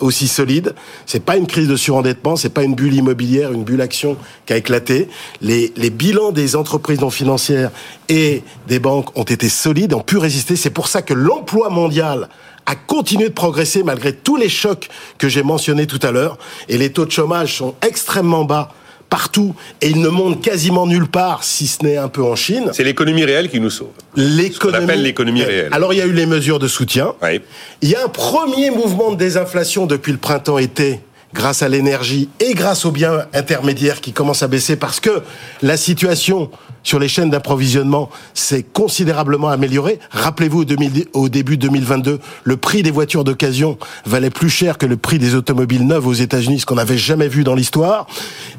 aussi 0.00 0.28
solide. 0.28 0.74
C'est 1.06 1.24
pas 1.24 1.36
une 1.36 1.46
crise 1.46 1.68
de 1.68 1.76
surendettement, 1.76 2.36
c'est 2.36 2.48
pas 2.48 2.62
une 2.62 2.74
bulle 2.74 2.94
immobilière, 2.94 3.52
une 3.52 3.64
bulle 3.64 3.80
action 3.80 4.16
qui 4.46 4.52
a 4.52 4.56
éclaté. 4.56 5.08
Les, 5.40 5.72
les 5.76 5.90
bilans 5.90 6.32
des 6.32 6.56
entreprises 6.56 7.00
non 7.00 7.10
financières 7.10 7.70
et 8.08 8.42
des 8.68 8.78
banques 8.78 9.16
ont 9.16 9.24
été 9.24 9.48
solides, 9.48 9.94
ont 9.94 10.00
pu 10.00 10.16
résister. 10.16 10.56
C'est 10.56 10.70
pour 10.70 10.88
ça 10.88 11.02
que 11.02 11.14
l'emploi 11.14 11.68
mondial 11.68 12.28
a 12.66 12.74
continué 12.74 13.28
de 13.28 13.34
progresser 13.34 13.82
malgré 13.82 14.12
tous 14.12 14.36
les 14.36 14.48
chocs 14.48 14.88
que 15.18 15.28
j'ai 15.28 15.42
mentionnés 15.42 15.86
tout 15.86 16.00
à 16.02 16.10
l'heure. 16.10 16.38
Et 16.68 16.78
les 16.78 16.92
taux 16.92 17.06
de 17.06 17.10
chômage 17.10 17.56
sont 17.56 17.74
extrêmement 17.82 18.44
bas 18.44 18.72
partout 19.12 19.54
et 19.82 19.90
il 19.90 20.00
ne 20.00 20.08
monte 20.08 20.40
quasiment 20.40 20.86
nulle 20.86 21.06
part, 21.06 21.44
si 21.44 21.66
ce 21.66 21.84
n'est 21.84 21.98
un 21.98 22.08
peu 22.08 22.22
en 22.22 22.34
Chine. 22.34 22.70
C'est 22.72 22.82
l'économie 22.82 23.26
réelle 23.26 23.50
qui 23.50 23.60
nous 23.60 23.68
sauve. 23.68 23.90
L'économie. 24.16 24.78
On 24.78 24.84
appelle 24.84 25.02
l'économie 25.02 25.42
réelle. 25.42 25.68
Alors 25.70 25.92
il 25.92 25.98
y 25.98 26.00
a 26.00 26.06
eu 26.06 26.12
les 26.12 26.24
mesures 26.24 26.58
de 26.58 26.66
soutien. 26.66 27.12
Oui. 27.22 27.42
Il 27.82 27.90
y 27.90 27.94
a 27.94 28.02
un 28.02 28.08
premier 28.08 28.70
mouvement 28.70 29.12
de 29.12 29.16
désinflation 29.16 29.84
depuis 29.84 30.12
le 30.12 30.18
printemps-été 30.18 31.00
grâce 31.34 31.62
à 31.62 31.68
l'énergie 31.68 32.28
et 32.40 32.54
grâce 32.54 32.84
aux 32.84 32.90
biens 32.90 33.26
intermédiaires 33.34 34.00
qui 34.00 34.12
commencent 34.12 34.42
à 34.42 34.48
baisser 34.48 34.76
parce 34.76 35.00
que 35.00 35.22
la 35.62 35.76
situation 35.76 36.50
sur 36.82 36.98
les 36.98 37.08
chaînes 37.08 37.30
d'approvisionnement 37.30 38.10
s'est 38.34 38.62
considérablement 38.64 39.48
améliorée. 39.48 39.98
Rappelez-vous, 40.10 40.64
au 41.12 41.28
début 41.28 41.56
2022, 41.56 42.18
le 42.44 42.56
prix 42.56 42.82
des 42.82 42.90
voitures 42.90 43.24
d'occasion 43.24 43.78
valait 44.04 44.30
plus 44.30 44.50
cher 44.50 44.78
que 44.78 44.86
le 44.86 44.96
prix 44.96 45.18
des 45.18 45.34
automobiles 45.34 45.86
neuves 45.86 46.06
aux 46.06 46.12
États-Unis, 46.12 46.60
ce 46.60 46.66
qu'on 46.66 46.74
n'avait 46.74 46.98
jamais 46.98 47.28
vu 47.28 47.44
dans 47.44 47.54
l'histoire. 47.54 48.06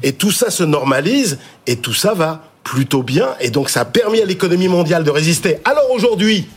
Et 0.02 0.14
tout 0.14 0.32
ça 0.32 0.50
se 0.50 0.64
normalise 0.64 1.38
et 1.68 1.78
tout 1.78 1.94
ça 1.94 2.14
va 2.14 2.44
plutôt 2.64 3.04
bien. 3.04 3.30
Et 3.42 3.50
donc 3.50 3.70
ça 3.70 3.82
a 3.82 3.86
permis 3.86 4.22
à 4.22 4.26
l'économie 4.26 4.70
mondiale 4.70 5.04
de 5.04 5.12
résister. 5.12 5.58
Alors 5.66 5.92
aujourd'hui, 5.92 6.48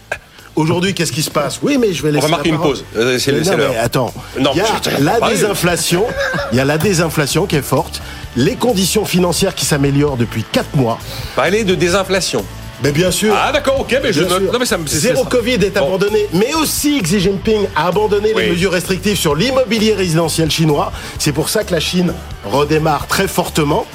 Aujourd'hui, 0.57 0.95
qu'est-ce 0.95 1.13
qui 1.13 1.23
se 1.23 1.31
passe 1.31 1.61
Oui, 1.63 1.77
mais 1.79 1.93
je 1.93 2.03
vais 2.03 2.11
laisser. 2.11 2.25
On 2.25 2.29
va 2.29 2.37
marquer 2.37 2.49
une 2.49 2.59
pause. 2.59 2.85
Euh, 2.97 3.19
c'est 3.19 3.33
mais 3.33 3.77
attends. 3.77 4.13
Non, 4.41 4.53
il 4.55 4.59
y 4.59 4.61
a 4.63 5.01
la 5.01 5.29
désinflation. 5.29 6.07
Il 6.51 6.59
y 6.59 6.61
a 6.61 6.65
la 6.65 6.79
désinflation 6.79 7.47
qui 7.47 7.57
est 7.57 7.63
forte. 7.63 8.01
Les 8.37 8.57
conditions 8.57 9.05
financières 9.05 9.55
qui 9.55 9.67
s'améliorent 9.67 10.17
depuis 10.17 10.45
4 10.51 10.75
mois. 10.75 10.99
Parler 11.35 11.63
de 11.65 11.75
désinflation. 11.75 12.43
Mais 12.83 12.93
bien 12.93 13.11
sûr. 13.11 13.35
Ah 13.37 13.53
d'accord, 13.53 13.81
ok, 13.81 13.99
mais 14.03 14.13
je 14.13 14.23
note. 14.23 14.53
Non, 14.53 14.59
mais 14.59 14.67
ça, 14.67 14.79
Zéro 14.87 15.25
Covid 15.25 15.55
est 15.55 15.77
abandonné, 15.77 16.27
mais 16.33 16.55
aussi 16.55 17.01
Xi 17.01 17.21
Jinping 17.21 17.67
a 17.75 17.89
abandonné 17.89 18.33
les 18.35 18.51
mesures 18.51 18.73
restrictives 18.73 19.17
sur 19.17 19.35
l'immobilier 19.35 19.95
résidentiel 19.95 20.51
chinois. 20.51 20.93
C'est 21.19 21.33
pour 21.33 21.49
ça 21.49 21.65
que 21.65 21.73
la 21.73 21.81
Chine 21.81 22.13
redémarre 22.45 23.07
très 23.07 23.29
fortement 23.29 23.87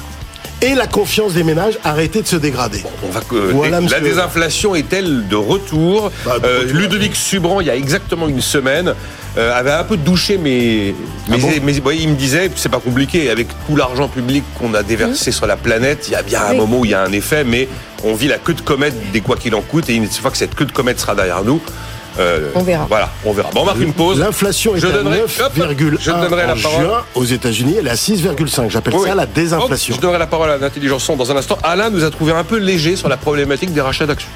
et 0.62 0.74
la 0.74 0.86
confiance 0.86 1.34
des 1.34 1.42
ménages 1.42 1.78
a 1.84 1.90
arrêté 1.90 2.22
de 2.22 2.26
se 2.26 2.36
dégrader. 2.36 2.82
on 3.02 3.10
va 3.10 3.20
la 3.90 4.00
désinflation 4.00 4.74
est-elle 4.74 5.26
de 5.26 5.36
retour 5.36 6.10
bah, 6.24 6.36
euh, 6.44 6.64
Ludovic 6.64 7.16
Subran, 7.16 7.60
il 7.60 7.66
y 7.66 7.70
a 7.70 7.76
exactement 7.76 8.28
une 8.28 8.40
semaine, 8.40 8.94
euh, 9.36 9.52
avait 9.52 9.72
un 9.72 9.84
peu 9.84 9.96
douché 9.96 10.38
mais 10.38 10.94
mais, 11.28 11.38
ah 11.42 11.92
il 11.92 12.08
me 12.08 12.14
disait 12.14 12.50
c'est 12.54 12.68
pas 12.68 12.78
compliqué 12.78 13.30
avec 13.30 13.48
tout 13.66 13.76
l'argent 13.76 14.08
public 14.08 14.44
qu'on 14.58 14.72
a 14.74 14.82
déversé 14.82 15.30
mmh. 15.30 15.34
sur 15.34 15.46
la 15.46 15.56
planète, 15.56 16.06
il 16.08 16.12
y 16.12 16.16
a 16.16 16.22
bien 16.22 16.42
un 16.42 16.54
moment 16.54 16.80
où 16.80 16.84
il 16.84 16.92
y 16.92 16.94
a 16.94 17.02
un 17.02 17.12
effet, 17.12 17.44
mais 17.44 17.68
on 18.04 18.14
vit 18.14 18.28
la 18.28 18.38
queue 18.38 18.54
de 18.54 18.60
comète 18.60 18.94
des 19.12 19.20
quoi 19.20 19.36
qu'il 19.36 19.54
en 19.54 19.62
coûte 19.62 19.88
et 19.88 19.94
une 19.94 20.08
fois 20.08 20.30
que 20.30 20.36
cette 20.36 20.54
queue 20.54 20.64
de 20.64 20.72
comète 20.72 21.00
sera 21.00 21.14
derrière 21.14 21.42
nous, 21.42 21.60
euh, 22.18 22.50
on 22.54 22.62
verra. 22.62 22.86
Voilà, 22.88 23.10
on 23.24 23.32
verra. 23.32 23.50
Bon, 23.52 23.62
on 23.62 23.64
marque 23.64 23.80
une 23.80 23.92
pause. 23.92 24.18
L'inflation 24.18 24.74
est 24.76 24.84
à 24.84 24.88
9,1 24.88 26.52
en 26.52 26.56
juin. 26.56 27.04
Aux 27.14 27.24
États-Unis, 27.24 27.76
elle 27.78 27.86
est 27.86 27.90
à 27.90 27.94
6,5. 27.94 28.70
J'appelle 28.70 28.94
ça 28.98 29.14
la 29.14 29.26
désinflation. 29.26 29.94
je 29.94 30.00
donnerai 30.00 30.18
la 30.18 30.26
parole 30.26 30.50
à 30.50 30.58
l'intelligence 30.58 31.10
dans 31.10 31.30
un 31.30 31.36
instant. 31.36 31.58
Alain 31.62 31.90
nous 31.90 32.04
a 32.04 32.10
trouvé 32.10 32.32
un 32.32 32.44
peu 32.44 32.58
léger 32.58 32.96
sur 32.96 33.08
la 33.08 33.16
problématique 33.16 33.72
des 33.72 33.80
rachats 33.80 34.06
d'actions. 34.06 34.28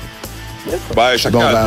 Bah, 0.95 1.17
chacun 1.17 1.39
on, 1.39 1.41
va, 1.41 1.67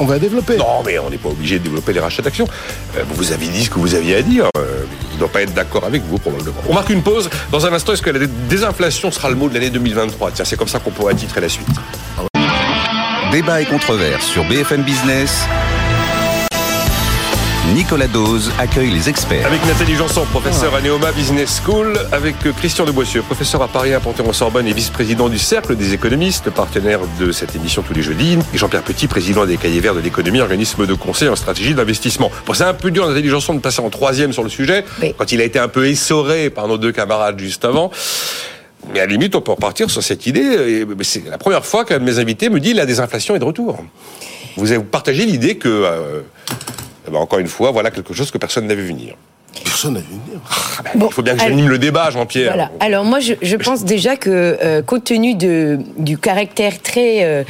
on, 0.00 0.06
va 0.06 0.18
développer. 0.18 0.56
Non, 0.56 0.82
mais 0.84 0.98
on 0.98 1.10
n'est 1.10 1.18
pas 1.18 1.28
obligé 1.28 1.58
de 1.58 1.64
développer 1.64 1.92
les 1.92 2.00
rachats 2.00 2.22
d'actions. 2.22 2.48
Euh, 2.96 3.04
vous 3.14 3.32
avez 3.32 3.46
dit 3.46 3.64
ce 3.64 3.70
que 3.70 3.78
vous 3.78 3.94
aviez 3.94 4.16
à 4.16 4.22
dire. 4.22 4.46
Euh, 4.56 4.84
il 5.10 5.14
ne 5.14 5.18
doit 5.20 5.28
pas 5.28 5.42
être 5.42 5.54
d'accord 5.54 5.84
avec 5.84 6.02
vous, 6.02 6.18
probablement. 6.18 6.56
On 6.68 6.74
marque 6.74 6.90
une 6.90 7.02
pause. 7.02 7.30
Dans 7.52 7.66
un 7.66 7.72
instant, 7.72 7.92
est-ce 7.92 8.02
que 8.02 8.10
la 8.10 8.26
désinflation 8.26 9.10
sera 9.10 9.30
le 9.30 9.36
mot 9.36 9.48
de 9.48 9.54
l'année 9.54 9.70
2023 9.70 10.32
Tiens, 10.32 10.44
c'est 10.44 10.56
comme 10.56 10.68
ça 10.68 10.80
qu'on 10.80 10.90
pourrait 10.90 11.14
titrer 11.14 11.40
la 11.40 11.48
suite. 11.48 11.68
Débat 13.30 13.60
et 13.60 13.64
controverse 13.64 14.26
sur 14.26 14.44
BFM 14.44 14.82
Business. 14.82 15.46
Nicolas 17.74 18.08
Dose 18.08 18.50
accueille 18.58 18.90
les 18.90 19.08
experts. 19.08 19.46
Avec 19.46 19.64
Nathalie 19.66 19.94
Janson, 19.94 20.24
professeur 20.32 20.74
à 20.74 20.80
Neoma 20.80 21.12
Business 21.12 21.62
School, 21.64 21.96
avec 22.10 22.34
Christian 22.56 22.86
de 22.86 22.90
Boissieu, 22.90 23.22
professeur 23.22 23.62
à 23.62 23.68
Paris 23.68 23.94
à 23.94 24.00
Panthéon-Sorbonne 24.00 24.66
et 24.66 24.72
vice-président 24.72 25.28
du 25.28 25.38
Cercle 25.38 25.76
des 25.76 25.94
économistes, 25.94 26.50
partenaire 26.50 26.98
de 27.20 27.30
cette 27.30 27.54
émission 27.54 27.82
tous 27.82 27.94
les 27.94 28.02
jeudis, 28.02 28.36
et 28.52 28.58
Jean-Pierre 28.58 28.82
Petit, 28.82 29.06
président 29.06 29.46
des 29.46 29.58
Cahiers 29.58 29.78
Verts 29.78 29.94
de 29.94 30.00
l'économie, 30.00 30.40
organisme 30.40 30.84
de 30.84 30.94
conseil 30.94 31.28
en 31.28 31.36
stratégie 31.36 31.74
d'investissement. 31.74 32.32
Bon, 32.46 32.54
c'est 32.54 32.64
un 32.64 32.74
peu 32.74 32.90
dur, 32.90 33.06
Nathalie 33.06 33.28
Janson, 33.28 33.54
de 33.54 33.60
passer 33.60 33.80
en 33.80 33.90
troisième 33.90 34.32
sur 34.32 34.42
le 34.42 34.50
sujet, 34.50 34.84
quand 35.16 35.30
il 35.30 35.40
a 35.40 35.44
été 35.44 35.60
un 35.60 35.68
peu 35.68 35.86
essoré 35.86 36.50
par 36.50 36.66
nos 36.66 36.78
deux 36.78 36.90
camarades 36.90 37.38
juste 37.38 37.64
avant. 37.64 37.92
Mais 38.92 39.00
à 39.00 39.06
la 39.06 39.12
limite, 39.12 39.34
on 39.34 39.40
peut 39.40 39.52
repartir 39.52 39.90
sur 39.90 40.02
cette 40.02 40.26
idée. 40.26 40.84
C'est 41.02 41.28
la 41.28 41.38
première 41.38 41.64
fois 41.64 41.84
qu'un 41.84 41.98
de 41.98 42.04
mes 42.04 42.18
invités 42.18 42.48
me 42.48 42.60
dit 42.60 42.74
la 42.74 42.86
désinflation 42.86 43.36
est 43.36 43.38
de 43.38 43.44
retour. 43.44 43.84
Vous 44.56 44.72
avez 44.72 44.82
partagé 44.82 45.26
l'idée 45.26 45.56
que, 45.56 45.68
euh, 45.68 46.20
eh 47.06 47.10
ben, 47.10 47.18
encore 47.18 47.38
une 47.38 47.46
fois, 47.46 47.70
voilà 47.70 47.90
quelque 47.90 48.14
chose 48.14 48.30
que 48.30 48.38
personne 48.38 48.66
n'avait 48.66 48.82
vu 48.82 48.88
venir. 48.88 49.14
Personne 49.64 49.94
n'a 49.94 50.00
vu 50.00 50.06
venir. 50.06 50.40
Ah 50.78 50.82
ben, 50.82 51.06
il 51.08 51.12
faut 51.12 51.22
bien 51.22 51.34
que 51.34 51.40
j'anime 51.40 51.68
le 51.68 51.78
débat, 51.78 52.10
Jean-Pierre. 52.10 52.52
Voilà. 52.52 52.70
Alors 52.80 53.04
moi, 53.04 53.20
je, 53.20 53.34
je 53.42 53.56
pense 53.56 53.84
déjà 53.84 54.16
que, 54.16 54.30
euh, 54.30 54.82
compte 54.82 55.04
tenu 55.04 55.34
de, 55.34 55.78
du 55.98 56.18
caractère 56.18 56.80
très 56.80 57.24
euh, 57.24 57.44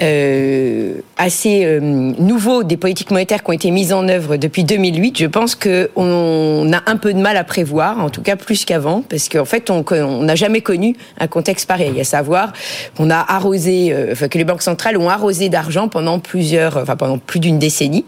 euh, 0.00 0.94
assez 1.16 1.64
euh, 1.64 1.80
nouveau 1.80 2.64
des 2.64 2.76
politiques 2.76 3.10
monétaires 3.10 3.42
qui 3.42 3.50
ont 3.50 3.52
été 3.52 3.70
mises 3.70 3.92
en 3.92 4.08
œuvre 4.08 4.36
depuis 4.36 4.64
2008, 4.64 5.18
je 5.18 5.26
pense 5.26 5.54
qu'on 5.54 6.72
a 6.72 6.82
un 6.86 6.96
peu 6.96 7.14
de 7.14 7.18
mal 7.18 7.36
à 7.36 7.44
prévoir, 7.44 8.00
en 8.00 8.10
tout 8.10 8.22
cas 8.22 8.36
plus 8.36 8.64
qu'avant, 8.64 9.02
parce 9.02 9.28
qu'en 9.28 9.44
fait, 9.44 9.70
on 9.70 10.22
n'a 10.22 10.34
jamais 10.34 10.60
connu 10.60 10.96
un 11.18 11.26
contexte 11.26 11.68
pareil. 11.68 12.00
À 12.00 12.04
savoir 12.04 12.52
qu'on 12.96 13.10
a 13.10 13.24
arrosé, 13.28 13.92
euh, 13.92 14.12
enfin 14.12 14.28
que 14.28 14.38
les 14.38 14.44
banques 14.44 14.62
centrales 14.62 14.96
ont 14.96 15.08
arrosé 15.08 15.48
d'argent 15.48 15.88
pendant 15.88 16.18
plusieurs, 16.18 16.76
enfin 16.76 16.96
pendant 16.96 17.18
plus 17.18 17.40
d'une 17.40 17.58
décennie. 17.58 18.04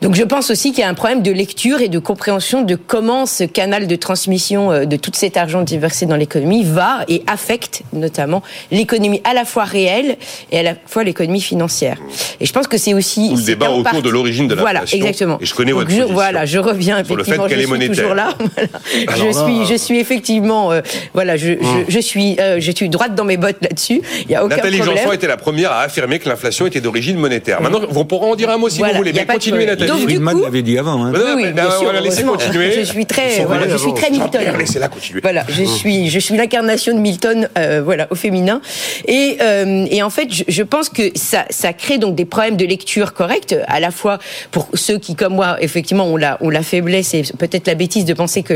Donc 0.00 0.14
je 0.14 0.22
pense 0.22 0.50
aussi 0.50 0.70
qu'il 0.70 0.80
y 0.80 0.84
a 0.84 0.88
un 0.88 0.94
problème 0.94 1.22
de 1.22 1.32
lecture 1.32 1.80
et 1.80 1.88
de 1.88 1.98
compréhension 1.98 2.62
de 2.62 2.74
comment 2.74 3.26
ce 3.26 3.44
canal 3.44 3.86
de 3.86 3.96
transmission 3.96 4.70
euh, 4.70 4.84
de 4.84 4.96
tout 4.96 5.10
cet 5.14 5.36
argent 5.36 5.62
déversé 5.62 6.06
dans 6.06 6.16
l'économie 6.16 6.64
va 6.64 7.04
et 7.08 7.22
affecte 7.26 7.82
notamment 7.92 8.42
l'économie 8.70 9.20
à 9.24 9.34
la 9.34 9.44
fois 9.44 9.64
réelle 9.64 10.16
et 10.52 10.58
à 10.58 10.62
la 10.62 10.74
fois 10.86 11.04
l'économie 11.04 11.40
financière. 11.40 11.98
Et 12.40 12.46
je 12.46 12.52
pense 12.52 12.66
que 12.66 12.78
c'est 12.78 12.94
aussi 12.94 13.30
le 13.34 13.42
débat 13.42 13.70
autour 13.70 14.02
de 14.02 14.10
l'origine 14.10 14.48
de 14.48 14.54
la 14.54 14.62
Voilà, 14.62 14.82
exactement. 14.92 15.38
Et 15.40 15.46
je 15.46 15.54
connais 15.54 15.72
votre 15.72 15.90
je, 15.90 16.02
Voilà, 16.02 16.44
je 16.44 16.58
reviens 16.58 16.98
effectivement. 16.98 17.44
le 17.46 17.48
fait 17.48 17.60
je 17.60 17.66
suis 17.66 17.88
toujours 17.88 18.14
là. 18.14 18.34
je 18.94 19.32
suis, 19.32 19.66
je 19.66 19.74
suis 19.74 19.98
effectivement, 19.98 20.72
euh, 20.72 20.80
voilà, 21.14 21.36
je, 21.36 21.52
hum. 21.52 21.84
je, 21.88 21.98
suis, 21.98 22.38
euh, 22.40 22.58
je 22.60 22.70
suis 22.70 22.88
droite 22.88 23.14
dans 23.14 23.24
mes 23.24 23.36
bottes 23.36 23.58
là-dessus. 23.62 24.02
Il 24.24 24.30
y 24.30 24.34
a 24.34 24.44
aucun 24.44 24.56
Nathalie 24.56 24.78
problème. 24.78 24.98
Janson 24.98 25.12
était 25.12 25.26
la 25.26 25.36
première 25.36 25.72
à 25.72 25.82
affirmer 25.82 26.18
que 26.18 26.28
l'inflation 26.28 26.66
était 26.66 26.80
d'origine 26.80 27.16
monétaire. 27.18 27.60
Maintenant, 27.60 27.80
vous 27.88 28.04
pourrez 28.04 28.26
en 28.26 28.34
dire 28.34 28.50
un 28.50 28.58
mot 28.58 28.68
si 28.68 28.78
voilà, 28.78 28.94
vous 28.94 28.98
voulez. 28.98 29.12
Mais 29.12 29.26
continuez, 29.26 29.66
Nathalie. 29.66 29.90
Donc, 29.90 30.00
Friedman 30.00 30.40
l'avait 30.40 30.62
dit 30.62 30.78
avant. 30.78 31.04
Hein. 31.04 31.12
Oui, 31.14 31.20
oui, 31.36 31.52
bien 31.52 31.70
sûr, 31.70 31.92
laissez 31.92 32.22
continuer. 32.22 32.72
Je 32.72 32.82
suis 32.82 33.06
très, 33.06 33.44
voilà, 33.44 33.68
je 33.68 33.76
suis 33.76 33.94
très 33.94 34.10
Milton. 34.10 34.42
Laissez-la 34.58 34.88
continuer. 34.88 35.20
Voilà, 35.22 35.44
je 35.48 35.64
suis, 35.64 36.10
je 36.10 36.18
suis 36.18 36.36
l'incarnation 36.36 36.94
de 36.94 37.00
Milton, 37.00 37.48
euh, 37.58 37.82
voilà, 37.84 38.06
au 38.10 38.14
féminin. 38.14 38.60
Et, 39.06 39.38
euh, 39.40 39.86
et 39.90 40.02
en 40.02 40.10
fait, 40.10 40.32
je, 40.32 40.44
je 40.48 40.62
pense 40.62 40.88
que 40.88 41.10
ça, 41.14 41.44
ça 41.50 41.72
crée 41.72 41.98
donc 41.98 42.14
des 42.14 42.24
problèmes 42.26 42.56
de 42.56 42.64
lecture 42.64 43.14
correcte, 43.14 43.56
à 43.66 43.80
la 43.80 43.90
fois 43.90 44.18
pour 44.50 44.68
ceux 44.74 44.98
qui, 44.98 45.14
comme 45.14 45.34
moi, 45.34 45.56
effectivement, 45.60 46.06
ont 46.06 46.16
la, 46.16 46.38
ont 46.40 46.50
la 46.50 46.62
faiblesse 46.62 47.14
et 47.14 47.22
peut-être 47.38 47.66
la 47.66 47.74
bêtise 47.74 48.04
de 48.04 48.14
penser 48.14 48.42
que 48.42 48.54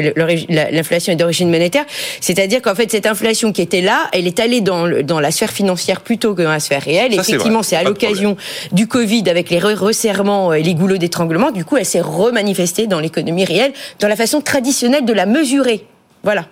l'inflation 0.49 1.13
est 1.13 1.17
d'origine 1.17 1.51
monétaire. 1.51 1.85
C'est-à-dire 2.21 2.63
qu'en 2.63 2.75
fait, 2.75 2.91
cette 2.91 3.07
inflation 3.07 3.53
qui 3.53 3.63
était 3.63 3.81
là, 3.81 4.09
elle 4.13 4.27
est 4.27 4.41
allée 4.41 4.61
dans, 4.61 4.89
dans 5.03 5.21
la 5.21 5.31
sphère 5.31 5.51
financière 5.51 6.01
plutôt 6.01 6.35
que 6.35 6.43
dans 6.43 6.51
la 6.51 6.61
sphère 6.61 6.83
réelle. 6.83 7.15
Ça, 7.15 7.23
effectivement, 7.23 7.63
c'est 7.63 7.77
à 7.77 7.83
l'occasion 7.83 8.37
du 8.73 8.87
Covid 8.87 9.25
avec 9.29 9.51
les 9.51 9.59
resserrements 9.59 10.53
et 10.53 10.63
les 10.63 10.75
goulots 10.75 10.99
d'étranglement. 10.99 11.51
Du 11.51 11.65
coup, 11.65 11.77
elle 11.77 11.87
s'est 11.87 12.01
remanifestée 12.01 12.87
dans 12.87 13.01
l'économie 13.01 13.45
réelle, 13.45 13.73
dans 14.01 14.09
la 14.09 14.17
façon 14.17 14.41
traditionnelle 14.41 15.05
de 15.05 15.13
la 15.13 15.27
mesurer 15.27 15.85
Voilà. 16.23 16.45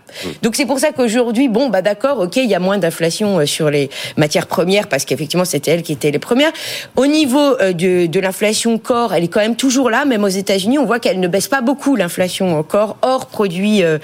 Donc 0.43 0.57
c'est 0.57 0.65
pour 0.65 0.79
ça 0.79 0.93
qu'aujourd'hui, 0.93 1.49
bon, 1.49 1.69
bah 1.69 1.83
d'accord, 1.83 2.21
ok, 2.21 2.37
il 2.37 2.49
y 2.49 2.55
a 2.55 2.59
moins 2.59 2.79
d'inflation 2.79 3.41
euh, 3.41 3.47
sur 3.47 3.69
les 3.69 3.91
matières 4.17 4.47
premières 4.47 4.89
parce 4.89 5.05
qu'effectivement 5.05 5.45
c'était 5.45 5.73
elles 5.73 5.83
qui 5.83 5.93
étaient 5.93 6.11
les 6.11 6.19
premières. 6.19 6.53
Au 6.97 7.07
niveau 7.07 7.39
euh, 7.39 7.75
de, 7.75 8.07
de 8.07 8.21
l'inflation 8.21 8.79
corps, 8.79 9.13
elle 9.13 9.25
est 9.25 9.29
quand 9.29 9.41
même 9.41 9.57
toujours 9.57 9.91
là, 9.91 10.07
même 10.07 10.25
aux 10.25 10.29
États-Unis, 10.29 10.79
on 10.79 10.87
voit 10.87 11.01
qu'elle 11.01 11.21
ne 11.21 11.29
baisse 11.29 11.49
pas 11.49 11.61
beaucoup 11.61 11.97
l'inflation 11.97 12.63
corps 12.63 12.97
hors 13.03 13.27
produits 13.27 13.83
euh, 13.83 13.99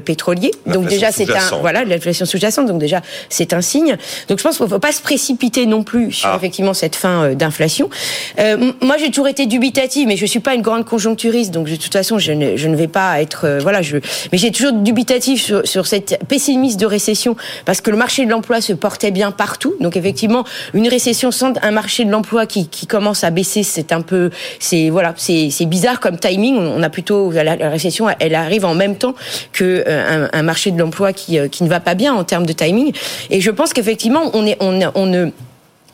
pétroliers. 0.00 0.52
Donc 0.66 0.86
déjà 0.86 1.12
c'est 1.12 1.30
un 1.30 1.58
voilà 1.60 1.84
l'inflation 1.84 2.24
sous-jacente. 2.24 2.66
Donc 2.66 2.78
déjà 2.78 3.02
c'est 3.28 3.52
un 3.52 3.60
signe. 3.60 3.98
Donc 4.28 4.38
je 4.38 4.42
pense 4.42 4.56
qu'il 4.56 4.64
ne 4.64 4.70
faut 4.70 4.78
pas 4.78 4.92
se 4.92 5.02
précipiter 5.02 5.66
non 5.66 5.82
plus 5.82 6.12
sur 6.12 6.30
ah. 6.30 6.36
effectivement 6.36 6.72
cette 6.72 6.96
fin 6.96 7.34
d'inflation. 7.34 7.90
moi 8.80 8.96
j'ai 8.98 9.10
toujours 9.10 9.28
été 9.28 9.44
dubitative, 9.44 10.08
mais 10.08 10.16
je 10.16 10.24
suis 10.24 10.40
pas 10.40 10.54
une 10.54 10.62
grande 10.62 10.86
conjoncturiste, 10.86 11.50
donc 11.50 11.68
de 11.68 11.76
toute 11.76 11.92
façon 11.92 12.18
je 12.18 12.32
ne, 12.32 12.56
je 12.56 12.68
ne 12.68 12.76
vais 12.76 12.88
pas 12.88 13.20
être 13.20 13.58
voilà 13.60 13.82
je 13.82 13.98
mais 14.32 14.38
j'ai 14.38 14.50
toujours 14.50 14.72
dubitative 14.72 15.09
sur, 15.18 15.86
cette 15.86 16.18
pessimisme 16.28 16.78
de 16.78 16.86
récession 16.86 17.36
parce 17.64 17.80
que 17.80 17.90
le 17.90 17.96
marché 17.96 18.24
de 18.24 18.30
l'emploi 18.30 18.60
se 18.60 18.72
portait 18.72 19.10
bien 19.10 19.32
partout. 19.32 19.74
Donc 19.80 19.96
effectivement, 19.96 20.44
une 20.74 20.88
récession 20.88 21.30
sans 21.30 21.52
un 21.62 21.70
marché 21.70 22.04
de 22.04 22.10
l'emploi 22.10 22.46
qui, 22.46 22.68
qui 22.68 22.86
commence 22.86 23.24
à 23.24 23.30
baisser, 23.30 23.62
c'est 23.62 23.92
un 23.92 24.02
peu, 24.02 24.30
c'est 24.60 24.90
voilà, 24.90 25.14
c'est 25.16 25.66
bizarre 25.66 26.00
comme 26.00 26.18
timing. 26.18 26.56
On 26.56 26.82
a 26.82 26.90
plutôt 26.90 27.32
la, 27.32 27.54
récession, 27.68 28.06
elle 28.20 28.34
arrive 28.34 28.64
en 28.64 28.74
même 28.74 28.96
temps 28.96 29.14
que 29.52 29.84
euh, 29.86 30.28
un, 30.32 30.38
un 30.38 30.42
marché 30.42 30.70
de 30.70 30.78
l'emploi 30.78 31.12
qui, 31.12 31.38
euh, 31.38 31.48
qui 31.48 31.64
ne 31.64 31.68
va 31.68 31.80
pas 31.80 31.94
bien 31.94 32.14
en 32.14 32.24
termes 32.24 32.46
de 32.46 32.52
timing. 32.52 32.92
Et 33.30 33.40
je 33.40 33.50
pense 33.50 33.72
qu'effectivement, 33.72 34.30
on 34.34 34.46
est 34.46 34.56
on, 34.60 34.78
on 34.94 35.06
ne 35.06 35.30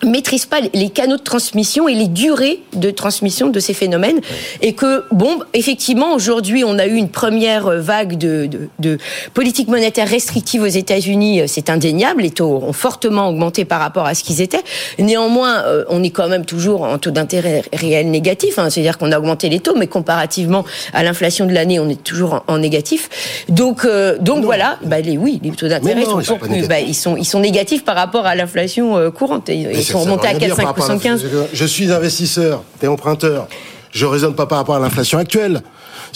maîtrise 0.05 0.47
pas 0.47 0.59
les 0.75 0.91
canaux 0.91 1.17
de 1.17 1.23
transmission 1.23 1.89
et 1.89 1.95
les 1.95 2.09
durées 2.09 2.61
de 2.75 2.91
transmission 2.91 3.49
de 3.49 3.61
ces 3.61 3.75
phénomènes. 3.75 4.21
Et 4.61 4.75
que 4.75 5.05
bon 5.11 5.39
effectivement 5.55 6.15
aujourd'hui 6.15 6.65
on 6.65 6.79
a 6.79 6.87
eu 6.87 6.95
une 6.95 7.09
première 7.09 7.71
vague 7.71 8.19
de, 8.19 8.47
de, 8.47 8.69
de 8.79 8.99
politique 9.35 9.69
monétaire 9.69 10.09
restrictive 10.09 10.63
aux 10.63 10.67
États-Unis 10.67 11.43
c'est 11.47 11.71
indéniable. 11.71 12.23
Les 12.23 12.31
taux 12.31 12.63
ont 12.63 12.73
fortement 12.73 13.29
augmenté 13.29 13.65
par 13.65 13.81
rapport 13.81 14.07
à 14.07 14.15
ce 14.15 14.23
qu'ils 14.23 14.43
étaient. 14.43 14.63
Néanmoins 14.99 15.65
euh, 15.65 15.85
on 15.89 16.03
est 16.03 16.11
quand 16.11 16.29
même 16.29 16.45
toujours 16.45 16.83
en 16.83 16.99
taux 16.99 17.11
d'intérêt 17.11 17.63
réel 17.73 18.11
négatif 18.11 18.59
hein, 18.59 18.71
c'est-à-dire 18.71 18.99
qu'on 18.99 19.13
a 19.13 19.19
augmenté 19.19 19.49
les 19.49 19.61
taux 19.61 19.75
mais 19.77 19.87
comparativement 19.87 20.65
à 20.93 21.03
l'inflation 21.03 21.47
de 21.47 21.53
l'année 21.53 21.81
on 21.81 21.89
est 21.89 22.03
toujours 22.03 22.45
en, 22.47 22.59
négatif. 22.59 23.09
Donc 23.49 23.85
euh, 23.85 24.17
donc 24.21 24.45
voilà. 24.45 24.79
Bah 24.85 25.01
les 25.01 25.17
oui 25.17 25.41
les 25.43 25.51
taux 25.51 25.69
d'intérêt 25.69 26.05
sont, 26.05 26.39
bah, 26.69 26.81
ils 26.81 26.95
sont 26.95 27.17
ils 27.17 27.25
sont 27.25 27.41
négatifs 27.41 27.85
par 27.85 27.97
rapport 27.97 28.27
à 28.27 28.35
l'inflation 28.35 28.97
euh, 28.97 29.11
courante 29.11 29.49
sont 29.87 30.01
remontés 30.01 30.29
à 30.29 30.35
4,75. 30.35 31.21
Je 31.53 31.65
suis 31.65 31.91
investisseur, 31.93 32.63
t'es 32.81 32.87
emprunteur. 32.87 33.49
Je 33.93 34.05
raisonne 34.07 34.35
pas 34.35 34.47
par 34.47 34.59
rapport 34.59 34.77
à 34.77 34.79
l'inflation 34.79 35.19
actuelle. 35.19 35.63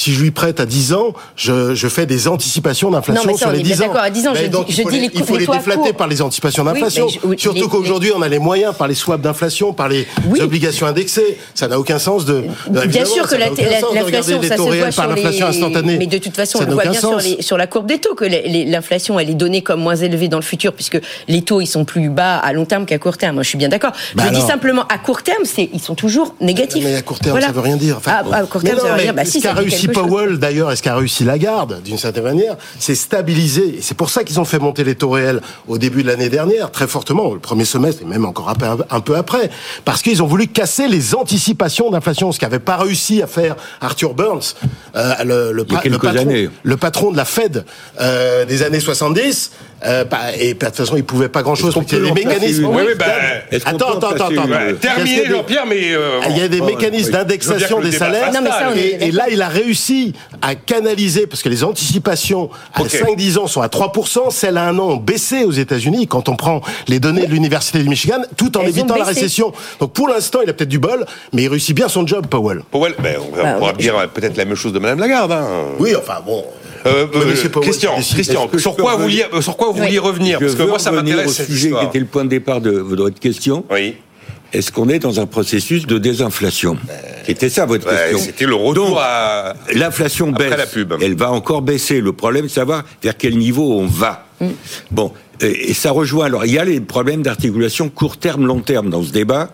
Si 0.01 0.15
je 0.15 0.23
lui 0.23 0.31
prête 0.31 0.61
à 0.61 0.65
10 0.65 0.95
ans, 0.95 1.13
je, 1.37 1.75
je 1.75 1.87
fais 1.87 2.07
des 2.07 2.27
anticipations 2.27 2.91
d'inflation 2.91 3.37
sur 3.37 3.51
les 3.51 3.63
10 3.63 3.83
ans. 3.83 3.87
D'accord, 3.89 4.01
à 4.01 4.09
10 4.09 4.29
ans, 4.29 4.35
je, 4.35 4.47
donc, 4.47 4.65
je 4.71 4.81
il 4.81 4.89
dis 4.89 4.99
les 4.99 5.11
Il 5.13 5.25
faut 5.25 5.37
les, 5.37 5.47
déflater 5.47 5.93
par 5.93 6.09
les 6.09 6.23
anticipations 6.23 6.65
d'inflation. 6.65 7.07
Surtout 7.37 7.69
qu'aujourd'hui, 7.69 8.11
on 8.17 8.23
a 8.23 8.29
les 8.29 8.39
moyens 8.39 8.75
par 8.75 8.89
les 8.89 8.95
swaps 8.95 9.23
d'inflation, 9.23 9.75
par 9.75 9.91
les 9.91 10.07
obligations 10.41 10.87
indexées. 10.87 11.37
Ça 11.55 11.69
n'a 11.69 11.79
aucun 11.79 11.99
sens 11.99 12.25
de. 12.25 12.45
Bien 12.87 13.05
sûr 13.05 13.29
que 13.29 13.35
l'inflation, 13.35 14.43
ça 14.43 14.57
se 14.57 14.63
voit 14.63 14.91
sur 14.91 15.15
les. 15.15 15.43
Instantanée. 15.43 15.99
Mais 15.99 16.07
de 16.07 16.17
toute 16.17 16.35
façon, 16.35 16.61
on 16.67 16.73
voit 16.73 16.87
bien 16.87 17.01
sur, 17.41 17.59
la 17.59 17.67
courbe 17.67 17.87
des 17.87 17.99
taux 17.99 18.15
que 18.15 18.25
l'inflation, 18.25 19.21
elle 19.21 19.29
est 19.29 19.35
donnée 19.35 19.61
comme 19.61 19.83
moins 19.83 19.97
élevée 19.97 20.29
dans 20.29 20.39
le 20.39 20.43
futur, 20.43 20.73
puisque 20.73 20.99
les 21.29 21.43
taux, 21.43 21.61
ils 21.61 21.67
sont 21.67 21.85
plus 21.85 22.09
bas 22.09 22.39
à 22.39 22.55
long 22.55 22.65
terme 22.65 22.87
qu'à 22.87 22.99
court 22.99 23.19
terme. 23.19 23.35
Moi, 23.35 23.43
je 23.43 23.51
suis 23.51 23.59
bien 23.59 23.69
d'accord. 23.69 23.93
Bah 24.15 24.23
je 24.27 24.33
dis 24.33 24.41
simplement, 24.41 24.87
à 24.89 24.97
court 24.97 25.23
terme, 25.23 25.43
ils 25.59 25.81
sont 25.81 25.95
toujours 25.95 26.35
négatifs. 26.41 26.83
Mais 26.83 26.95
à 26.95 27.03
court 27.03 27.19
terme, 27.19 27.39
ça 27.39 27.53
veut 27.53 27.61
rien 27.61 27.77
dire. 27.77 28.01
Ah, 28.07 28.23
à 28.33 28.43
court 28.45 28.63
terme, 28.63 28.79
ça 28.79 28.87
veut 28.87 28.93
rien 28.95 29.05
dire. 29.05 29.15
Bah, 29.15 29.27
si, 29.27 29.43
ça 29.43 29.53
réussi 29.53 29.90
Powell, 29.93 30.39
d'ailleurs, 30.39 30.71
est-ce 30.71 30.83
qu'a 30.83 30.97
réussi 30.97 31.25
Lagarde, 31.25 31.83
d'une 31.83 31.99
certaine 31.99 32.25
manière, 32.25 32.57
c'est 32.79 32.95
stabiliser. 32.95 33.79
Et 33.79 33.83
c'est 33.83 33.97
pour 33.97 34.11
ça 34.11 34.25
qu'ils 34.25 34.41
ont 34.41 34.45
fait 34.45 34.59
monter 34.59 34.85
les 34.85 34.95
taux 34.95 35.11
réels 35.11 35.41
au 35.69 35.79
début 35.79 36.03
de 36.03 36.09
l'année 36.09 36.29
dernière, 36.29 36.71
très 36.71 36.87
fortement, 36.87 37.33
le 37.33 37.41
premier 37.41 37.65
semestre 37.65 38.03
et 38.03 38.07
même 38.07 38.25
encore 38.25 38.49
un 38.91 39.01
peu, 39.01 39.17
après, 39.17 39.51
parce 39.85 40.03
qu'ils 40.03 40.23
ont 40.23 40.27
voulu 40.27 40.47
casser 40.47 40.89
les 40.89 41.15
anticipations 41.15 41.91
d'inflation, 41.91 42.33
ce 42.33 42.39
qu'avait 42.39 42.59
pas 42.59 42.77
réussi 42.77 43.23
à 43.23 43.27
faire 43.27 43.57
Arthur 43.81 44.15
Burns, 44.15 44.55
euh, 44.97 45.15
le, 45.25 45.53
le, 45.53 45.65
patron, 45.65 45.91
le, 46.63 46.77
patron, 46.77 47.11
de 47.13 47.17
la 47.17 47.25
Fed 47.25 47.65
euh, 48.01 48.45
des 48.45 48.63
années 48.63 48.81
70. 48.81 49.51
Euh, 49.85 50.05
et 50.39 50.55
de 50.55 50.59
toute 50.59 50.77
façon, 50.77 50.97
il 50.97 51.05
pouvait 51.05 51.29
pas 51.29 51.43
grand-chose. 51.43 51.75
Il 51.91 51.93
y 51.93 51.97
a 51.97 52.13
des 52.13 52.25
mécanismes. 52.25 52.67
Oui, 52.67 52.83
oui, 52.87 52.93
bah, 52.99 53.07
attends, 53.65 53.97
attends, 53.97 54.11
attends, 54.11 54.27
attends. 54.27 54.77
Terminé, 54.81 55.27
Jean-Pierre, 55.27 55.67
mais 55.67 55.95
euh, 55.95 56.21
il 56.29 56.39
y 56.39 56.43
a 56.43 56.49
des 56.49 56.61
mécanismes 56.61 57.13
d'indexation 57.13 57.81
des 57.81 57.93
salaires. 57.93 58.33
Non, 58.33 58.41
mais 58.43 58.51
ça, 58.51 58.77
et, 58.77 59.09
et, 59.09 59.13
là, 59.13 59.27
il 59.31 59.41
a 59.41 59.49
réussi 59.49 60.15
à 60.43 60.55
canaliser 60.55 61.27
parce 61.27 61.43
que 61.43 61.49
les 61.49 61.65
anticipations 61.65 62.51
à 62.75 62.83
5-10 62.83 63.39
ans 63.39 63.47
sont 63.47 63.63
à 63.63 63.69
3%, 63.69 64.31
celles 64.31 64.59
à 64.59 64.69
un 64.69 64.79
an 64.79 64.91
ont 64.91 64.97
baissé 64.97 65.45
aux 65.45 65.53
États-Unis 65.53 66.07
quand 66.07 66.29
on 66.29 66.37
prend 66.37 66.61
les 66.89 67.01
données 67.01 67.27
de 67.27 67.33
l'université 67.33 67.79
du 67.79 67.89
Michigan, 67.89 68.21
tout 68.37 68.57
en 68.59 68.63
évitant 68.63 68.97
la 68.97 69.05
récession. 69.05 69.53
Donc 69.79 69.93
pour 69.93 70.09
l'instant, 70.09 70.41
il 70.43 70.51
a 70.51 70.53
peut-être 70.53 70.69
du 70.69 70.79
bol, 70.79 71.05
mais 71.33 71.45
il 71.45 71.49
réussit 71.49 71.75
bien 71.75 71.89
son 71.89 72.07
job, 72.07 72.27
Powell. 72.27 72.63
Powell, 72.71 72.95
ben, 72.99 73.17
on, 73.21 73.37
bah, 73.37 73.55
pourra 73.55 73.73
dire 73.73 74.09
peut-être 74.13 74.37
la 74.37 74.45
même 74.45 74.57
chose 74.57 74.73
de 74.73 74.79
Madame 74.79 75.01
Lagarde. 75.01 75.33
Hein. 75.33 75.47
Oui, 75.79 75.95
enfin 75.97 76.19
bon. 76.25 76.45
Euh, 76.87 77.07
euh, 77.15 77.61
Christian, 77.61 77.97
Christian 78.01 78.49
sur, 78.59 78.77
quoi 78.77 78.97
vous 78.97 79.03
vouliez, 79.03 79.25
sur 79.41 79.57
quoi 79.57 79.69
vous 79.69 79.83
vouliez 79.83 79.99
revenir 79.99 80.39
Parce 80.39 80.55
que 80.55 80.63
moi, 80.63 80.79
ça 80.79 80.91
m'intéresse. 80.91 81.41
au 81.41 81.45
sujet 81.45 81.71
qui 81.71 81.85
était 81.85 81.99
le 81.99 82.07
point 82.07 82.25
de 82.25 82.31
départ 82.31 82.61
de 82.61 82.71
votre 82.71 83.19
question. 83.19 83.65
Oui. 83.71 83.97
Est-ce 84.53 84.73
qu'on 84.73 84.89
est 84.89 84.99
dans 84.99 85.21
un 85.21 85.27
processus 85.27 85.87
de 85.87 85.99
désinflation 85.99 86.77
C'était 87.25 87.49
ça 87.49 87.67
votre 87.67 87.89
question. 87.89 88.19
C'était 88.19 88.47
le 88.47 88.57
retour 88.57 88.99
à 89.01 89.55
l'inflation 89.75 90.33
baisse. 90.33 90.57
La 90.57 90.67
pub. 90.67 90.95
Elle 91.01 91.15
va 91.15 91.31
encore 91.31 91.63
baisser. 91.63 92.01
Le 92.01 92.13
problème, 92.13 92.45
c'est 92.45 92.49
de 92.49 92.55
savoir 92.55 92.85
vers 93.03 93.17
quel 93.17 93.39
niveau 93.39 93.79
on 93.79 93.87
va. 93.87 94.27
Mm. 94.41 94.47
Bon, 94.91 95.13
et 95.41 95.73
ça 95.73 95.93
rejoint. 95.93 96.27
Alors, 96.27 96.45
il 96.45 96.53
y 96.53 96.59
a 96.59 96.65
les 96.65 96.81
problèmes 96.81 97.23
d'articulation 97.23 97.89
court 97.89 98.17
terme, 98.17 98.47
long 98.47 98.61
terme 98.61 98.91
dans 98.91 99.03
ce 99.03 99.13
débat. 99.13 99.51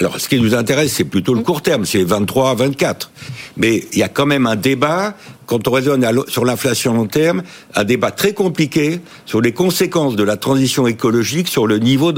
Alors, 0.00 0.18
ce 0.18 0.28
qui 0.28 0.40
nous 0.40 0.54
intéresse, 0.54 0.94
c'est 0.94 1.04
plutôt 1.04 1.34
le 1.34 1.42
court 1.42 1.60
terme, 1.60 1.84
c'est 1.84 2.02
23 2.02 2.50
à 2.50 2.54
24. 2.54 3.10
Mais 3.56 3.84
il 3.92 3.98
y 3.98 4.02
a 4.02 4.08
quand 4.08 4.26
même 4.26 4.46
un 4.46 4.56
débat 4.56 5.14
quand 5.48 5.66
on 5.66 5.72
raisonne 5.72 6.06
sur 6.28 6.44
l'inflation 6.44 6.92
long 6.92 7.06
terme, 7.06 7.42
un 7.74 7.84
débat 7.84 8.12
très 8.12 8.34
compliqué 8.34 9.00
sur 9.24 9.40
les 9.40 9.52
conséquences 9.52 10.14
de 10.14 10.22
la 10.22 10.36
transition 10.36 10.86
écologique 10.86 11.48
sur 11.48 11.66
le 11.66 11.78
niveau 11.78 12.12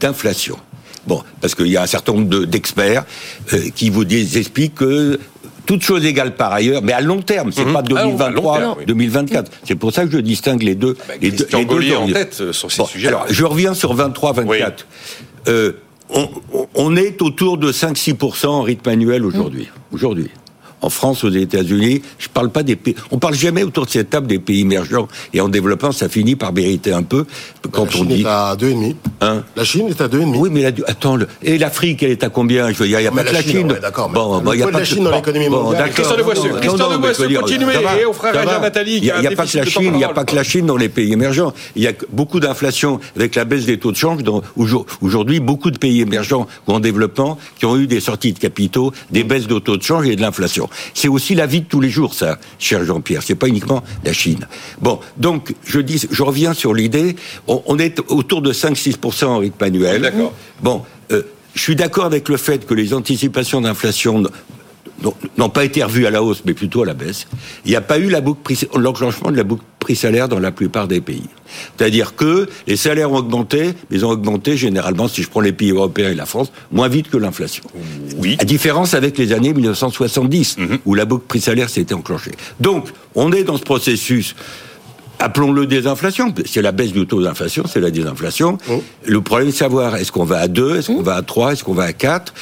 d'inflation. 0.00 0.58
Bon, 1.06 1.22
parce 1.40 1.54
qu'il 1.54 1.68
y 1.68 1.76
a 1.76 1.82
un 1.82 1.86
certain 1.86 2.14
nombre 2.14 2.44
d'experts 2.44 3.04
euh, 3.52 3.70
qui 3.74 3.90
vous 3.90 4.04
disent, 4.04 4.36
expliquent 4.36 4.74
que 4.74 5.20
toutes 5.64 5.82
choses 5.82 6.04
égales 6.04 6.34
par 6.34 6.52
ailleurs, 6.52 6.82
mais 6.82 6.92
à 6.92 7.00
long 7.00 7.22
terme, 7.22 7.52
c'est 7.52 7.64
mhm. 7.64 7.72
pas 7.72 7.82
2023, 7.82 8.78
2024. 8.84 9.52
C'est 9.62 9.76
pour 9.76 9.92
ça 9.92 10.04
que 10.04 10.10
je 10.10 10.18
distingue 10.18 10.64
les 10.64 10.74
deux. 10.74 10.96
Ah 10.98 11.04
bah, 11.06 11.14
les 11.22 11.30
deux, 11.30 11.46
les 11.52 11.64
deux 11.64 11.94
en 11.94 12.08
tête 12.08 12.38
euh, 12.40 12.52
sur 12.52 12.72
ces 12.72 12.84
sujets. 12.86 13.08
Alors, 13.08 13.26
je 13.30 13.44
reviens 13.44 13.74
sur 13.74 13.96
23-24. 13.96 14.72
Euh, 15.46 15.72
on, 16.10 16.28
on, 16.74 16.96
est 16.96 17.22
autour 17.22 17.58
de 17.58 17.70
5-6% 17.70 18.46
en 18.46 18.62
rythme 18.62 18.88
annuel 18.88 19.24
aujourd'hui. 19.24 19.68
Aujourd'hui 19.92 20.30
en 20.86 20.90
France, 20.90 21.24
aux 21.24 21.30
États-Unis. 21.30 22.02
Je 22.18 22.28
parle 22.28 22.50
pas 22.50 22.62
des 22.62 22.76
pays. 22.76 22.94
On 23.10 23.18
parle 23.18 23.34
jamais 23.34 23.64
autour 23.64 23.86
de 23.86 23.90
cette 23.90 24.10
table 24.10 24.28
des 24.28 24.38
pays 24.38 24.60
émergents 24.60 25.08
et 25.34 25.40
en 25.40 25.48
développement, 25.48 25.90
ça 25.90 26.08
finit 26.08 26.36
par 26.36 26.52
mériter 26.52 26.92
un 26.92 27.02
peu 27.02 27.26
quand 27.72 27.86
la 27.86 27.90
Chine 27.90 28.12
est 28.12 28.26
à 28.26 28.56
deux 28.56 28.68
et 28.68 28.74
demi. 28.74 28.96
Hein 29.20 29.42
la 29.56 29.64
Chine 29.64 29.88
est 29.88 30.00
à 30.00 30.06
deux 30.06 30.20
et 30.20 30.24
demi. 30.24 30.38
Oui, 30.38 30.48
mais 30.52 30.64
attends, 30.64 31.18
et 31.42 31.58
l'Afrique, 31.58 32.02
elle 32.04 32.12
est 32.12 32.22
à 32.22 32.28
combien? 32.28 32.70
Il 32.70 32.86
n'y 32.86 32.94
a, 32.94 33.10
pas 33.10 33.24
que 33.24 33.32
la 33.32 33.42
Chine. 33.42 33.74
d'accord. 33.82 34.08
Bon, 34.10 34.52
il 34.52 34.60
y 34.60 34.62
a 34.62 34.68
pas 34.68 34.78
la 34.78 34.84
Chine 34.84 35.04
dans 35.04 35.10
l'économie 35.10 35.48
mondiale. 35.48 35.90
Christian 35.90 36.16
de 36.16 36.22
Boisseux, 36.22 36.50
Christian 36.60 36.90
de 36.90 36.96
Boisseux, 36.98 37.28
continuez 37.28 37.74
et 38.00 38.06
on 38.06 38.12
fera 38.12 38.30
réagir 38.30 38.60
Nathalie. 38.60 38.98
Il 38.98 39.02
n'y 39.02 39.10
a, 39.10 39.30
pas 39.32 39.46
que 39.46 39.56
la 39.56 39.64
Chine. 39.64 39.90
Il 39.94 39.98
n'y 39.98 40.04
a 40.04 40.10
pas 40.10 40.24
que 40.24 40.36
la 40.36 40.44
Chine 40.44 40.66
dans 40.66 40.76
les 40.76 40.88
pays 40.88 41.12
émergents. 41.12 41.52
Il 41.74 41.82
y 41.82 41.88
a 41.88 41.92
beaucoup 42.10 42.38
d'inflation 42.38 43.00
avec 43.16 43.34
la 43.34 43.44
baisse 43.44 43.66
des 43.66 43.78
taux 43.78 43.90
de 43.90 43.96
change. 43.96 44.20
Aujourd'hui, 45.00 45.40
beaucoup 45.40 45.72
de 45.72 45.78
pays 45.78 46.00
émergents 46.00 46.46
ou 46.68 46.72
en 46.72 46.80
développement 46.80 47.38
qui 47.58 47.66
ont 47.66 47.76
eu 47.76 47.86
des 47.86 48.00
sorties 48.00 48.32
de 48.32 48.38
capitaux, 48.38 48.92
des 49.10 49.24
baisses 49.24 49.48
de 49.48 49.58
taux 49.58 49.76
de 49.76 49.82
change 49.82 50.06
et 50.06 50.14
de 50.16 50.20
l'inflation. 50.20 50.68
C'est 50.94 51.08
aussi 51.08 51.34
la 51.34 51.46
vie 51.46 51.60
de 51.60 51.66
tous 51.66 51.80
les 51.80 51.90
jours, 51.90 52.14
ça, 52.14 52.38
cher 52.58 52.84
Jean-Pierre. 52.84 53.22
C'est 53.22 53.34
pas 53.34 53.48
uniquement 53.48 53.82
la 54.04 54.12
Chine. 54.12 54.46
Bon, 54.80 55.00
donc 55.16 55.54
je 55.64 55.80
dis, 55.80 56.02
je 56.10 56.22
reviens 56.22 56.54
sur 56.54 56.74
l'idée. 56.74 57.16
On, 57.46 57.78
est 57.78 58.00
autour 58.08 58.42
de 58.42 58.52
5-6% 58.52 59.24
en 59.26 59.38
rythme 59.38 59.62
annuel. 59.62 60.02
D'accord. 60.02 60.32
Bon, 60.62 60.82
euh, 61.12 61.22
je 61.54 61.62
suis 61.62 61.76
d'accord 61.76 62.04
avec 62.04 62.28
le 62.28 62.36
fait 62.36 62.66
que 62.66 62.74
les 62.74 62.94
anticipations 62.94 63.60
d'inflation 63.60 64.24
n'ont 65.36 65.48
pas 65.48 65.64
été 65.64 65.82
revues 65.82 66.06
à 66.06 66.10
la 66.10 66.22
hausse, 66.22 66.42
mais 66.44 66.54
plutôt 66.54 66.82
à 66.82 66.86
la 66.86 66.94
baisse. 66.94 67.26
Il 67.64 67.70
n'y 67.70 67.76
a 67.76 67.80
pas 67.80 67.98
eu 67.98 68.10
l'enclenchement 68.74 69.30
de 69.30 69.36
la 69.36 69.44
boucle 69.44 69.64
prix-salaire 69.78 70.28
dans 70.28 70.38
la 70.38 70.50
plupart 70.50 70.88
des 70.88 71.00
pays. 71.00 71.28
C'est-à-dire 71.76 72.16
que 72.16 72.48
les 72.66 72.76
salaires 72.76 73.12
ont 73.12 73.18
augmenté, 73.18 73.66
mais 73.88 73.98
ils 73.98 74.04
ont 74.04 74.10
augmenté 74.10 74.56
généralement, 74.56 75.06
si 75.06 75.22
je 75.22 75.28
prends 75.28 75.40
les 75.40 75.52
pays 75.52 75.70
européens 75.70 76.10
et 76.10 76.14
la 76.14 76.26
France, 76.26 76.50
moins 76.72 76.88
vite 76.88 77.08
que 77.08 77.16
l'inflation. 77.16 77.62
Oui. 78.16 78.36
À 78.40 78.44
différence 78.44 78.94
avec 78.94 79.16
les 79.16 79.32
années 79.32 79.52
1970, 79.52 80.58
mhm. 80.58 80.78
où 80.86 80.94
la 80.94 81.04
boucle 81.04 81.26
prix-salaire 81.26 81.68
s'était 81.68 81.94
enclenchée. 81.94 82.32
Donc, 82.58 82.88
on 83.14 83.32
est 83.32 83.44
dans 83.44 83.56
ce 83.56 83.62
processus 83.62 84.34
appelons-le 85.18 85.66
désinflation. 85.66 86.34
C'est 86.44 86.62
la 86.62 86.72
baisse 86.72 86.92
du 86.92 87.06
taux 87.06 87.22
d'inflation, 87.22 87.64
c'est 87.66 87.80
la 87.80 87.90
désinflation. 87.90 88.58
Oh. 88.70 88.82
Le 89.04 89.20
problème, 89.20 89.50
c'est 89.50 89.58
savoir 89.58 89.96
est-ce 89.96 90.12
qu'on 90.12 90.24
va 90.24 90.38
à 90.38 90.48
2, 90.48 90.76
est-ce 90.78 90.88
qu'on 90.88 91.02
va 91.02 91.14
à 91.16 91.22
3, 91.22 91.52
est-ce 91.52 91.64
qu'on 91.64 91.74
va 91.74 91.84
à 91.84 91.92
4 91.92 92.32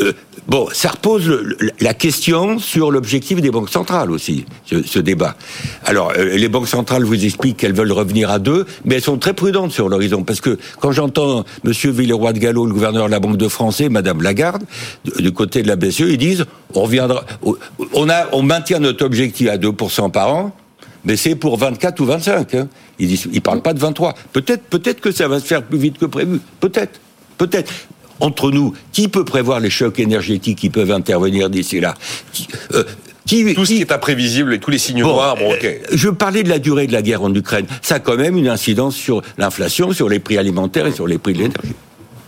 Euh, 0.00 0.12
Bon, 0.46 0.66
ça 0.72 0.88
repose 0.88 1.28
le- 1.28 1.58
la 1.78 1.92
question 1.92 2.58
sur 2.58 2.90
l'objectif 2.90 3.42
des 3.42 3.50
banques 3.50 3.68
centrales 3.68 4.10
aussi, 4.10 4.46
ce, 4.64 4.82
ce 4.82 4.98
débat. 4.98 5.36
Alors, 5.84 6.14
euh, 6.16 6.38
les 6.38 6.48
banques 6.48 6.68
centrales 6.68 7.04
vous 7.04 7.22
expliquent 7.22 7.58
qu'elles 7.58 7.74
veulent 7.74 7.92
revenir 7.92 8.30
à 8.30 8.38
2, 8.38 8.64
mais 8.86 8.94
elles 8.94 9.02
sont 9.02 9.18
très 9.18 9.34
prudentes 9.34 9.72
sur 9.72 9.90
l'horizon, 9.90 10.22
parce 10.22 10.40
que 10.40 10.56
quand 10.80 10.90
j'entends 10.90 11.44
Monsieur 11.64 11.90
Villeroy 11.90 12.32
de 12.32 12.38
Gallo, 12.38 12.64
le 12.64 12.72
gouverneur 12.72 13.06
de 13.06 13.10
la 13.10 13.20
Banque 13.20 13.36
de 13.36 13.46
France, 13.48 13.82
et 13.82 13.90
Madame 13.90 14.22
Lagarde, 14.22 14.62
du, 15.04 15.22
du 15.22 15.32
côté 15.32 15.62
de 15.62 15.68
la 15.68 15.76
BCE, 15.76 16.00
ils 16.08 16.16
disent 16.16 16.46
on 16.72 16.80
reviendra, 16.84 17.24
on 17.92 18.08
a, 18.08 18.28
on 18.32 18.42
maintient 18.42 18.78
notre 18.78 19.04
objectif 19.04 19.50
à 19.50 19.58
2% 19.58 20.10
par 20.10 20.32
an, 20.34 20.56
mais 21.04 21.16
c'est 21.16 21.34
pour 21.34 21.56
24 21.58 22.00
ou 22.00 22.04
25. 22.06 22.54
Hein. 22.54 22.68
Ils 22.98 23.08
disent, 23.08 23.28
ils 23.32 23.40
parlent 23.42 23.62
pas 23.62 23.74
de 23.74 23.78
23. 23.78 24.14
Peut-être, 24.32 24.62
peut-être 24.64 25.00
que 25.00 25.10
ça 25.10 25.28
va 25.28 25.40
se 25.40 25.44
faire 25.46 25.62
plus 25.62 25.78
vite 25.78 25.98
que 25.98 26.06
prévu. 26.06 26.40
Peut-être, 26.60 27.00
peut-être. 27.38 27.72
Entre 28.20 28.50
nous, 28.50 28.74
qui 28.92 29.06
peut 29.06 29.24
prévoir 29.24 29.60
les 29.60 29.70
chocs 29.70 30.00
énergétiques 30.00 30.58
qui 30.58 30.70
peuvent 30.70 30.90
intervenir 30.90 31.48
d'ici 31.50 31.78
là? 31.78 31.94
Qui- 32.32 32.48
euh, 32.74 32.82
qui- 33.24 33.54
Tout 33.54 33.64
ce 33.64 33.70
qui 33.70 33.76
qui- 33.76 33.82
est 33.82 33.92
imprévisible 33.92 34.54
et 34.54 34.58
tous 34.58 34.72
les 34.72 34.78
Bon, 34.94 34.98
noirs, 35.10 35.36
bon, 35.36 35.52
euh, 35.62 35.74
Je 35.92 36.08
parlais 36.08 36.42
de 36.42 36.48
la 36.48 36.58
durée 36.58 36.88
de 36.88 36.92
la 36.92 37.02
guerre 37.02 37.22
en 37.22 37.32
Ukraine. 37.32 37.66
Ça 37.80 37.96
a 37.96 37.98
quand 38.00 38.16
même 38.16 38.36
une 38.36 38.48
incidence 38.48 38.96
sur 38.96 39.22
l'inflation, 39.36 39.92
sur 39.92 40.08
les 40.08 40.18
prix 40.18 40.36
alimentaires 40.36 40.86
et 40.88 40.92
sur 40.92 41.06
les 41.06 41.18
prix 41.18 41.32
de 41.34 41.38
l'énergie. 41.38 41.74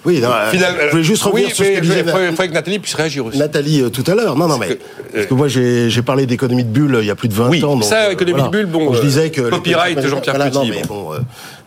Oui, 0.05 0.19
non, 0.21 0.29
euh, 0.33 0.51
Finalement, 0.51 0.79
je 0.87 0.91
voulais 0.93 1.03
juste 1.03 1.23
revenir 1.25 1.49
oui, 1.49 1.55
sur 1.55 1.65
ce 1.65 1.71
que 1.71 1.75
il 1.77 1.81
disait 1.83 2.05
faudrait, 2.05 2.31
faudrait 2.31 2.49
que 2.49 2.55
Nathalie 2.55 2.79
puisse 2.79 2.95
réagir 2.95 3.27
aussi. 3.27 3.37
Nathalie 3.39 3.83
euh, 3.83 3.91
tout 3.91 4.05
à 4.07 4.15
l'heure. 4.15 4.35
Non, 4.35 4.49
non, 4.49 4.57
mais 4.57 4.69
que, 4.69 4.73
euh, 4.73 4.79
parce 5.15 5.27
que 5.27 5.35
moi 5.35 5.49
j'ai 5.49 6.03
parlé 6.03 6.25
d'économie 6.25 6.65
de 6.65 6.71
bulle 6.71 6.95
euh, 6.95 7.03
il 7.03 7.07
y 7.07 7.11
a 7.11 7.15
plus 7.15 7.29
de 7.29 7.35
20 7.35 7.49
Oui, 7.51 7.63
ans. 7.65 7.75
donc, 7.77 7.85
ça, 7.85 8.05
euh, 8.07 8.13
économie 8.13 8.43
de 8.43 8.49
bulle, 8.49 8.67
bon, 8.67 8.87
Donc, 8.87 8.95
je 8.95 9.01
euh, 9.01 9.03
disais 9.03 9.31
que 9.31 9.43
copyright 9.51 10.01
Jean-Pierre 10.01 10.35
voilà, 10.37 10.51
Petit, 10.51 10.71
mais 10.71 10.83
bon. 10.89 11.13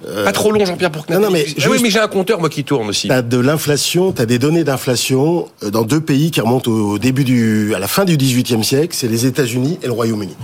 euh, 0.08 0.24
Pas 0.26 0.32
trop 0.32 0.52
long, 0.52 0.66
Jean-Pierre, 0.66 0.90
pour 0.92 1.06
que 1.06 1.14
Non, 1.14 1.20
non, 1.20 1.30
mais 1.30 1.44
puisse- 1.44 1.56
Ah 1.64 1.68
oui, 1.70 1.78
mais 1.84 1.92
j'ai 1.92 2.00
un 2.00 2.08
compteur, 2.08 2.40
moi, 2.40 2.50
qui 2.50 2.64
tourne 2.64 2.90
aussi. 2.90 3.08
T'as 3.08 3.22
de 3.22 3.38
l'inflation, 3.38 4.12
t'as 4.12 4.26
des 4.26 4.40
données 4.40 4.64
d'inflation 4.64 5.48
euh, 5.64 5.70
dans 5.70 5.84
deux 5.84 6.02
pays 6.02 6.32
qui 6.32 6.42
remontent 6.42 6.72
au 6.72 6.98
début 6.98 7.24
du, 7.24 7.74
à 7.76 7.80
la 7.80 7.88
fin 7.88 8.04
du 8.04 8.18
XVIIIe 8.18 8.64
siècle, 8.64 8.96
c'est 8.98 9.08
les 9.08 9.28
États-Unis 9.28 9.78
et 9.84 9.86
le 9.86 9.92
Royaume-Uni. 9.92 10.36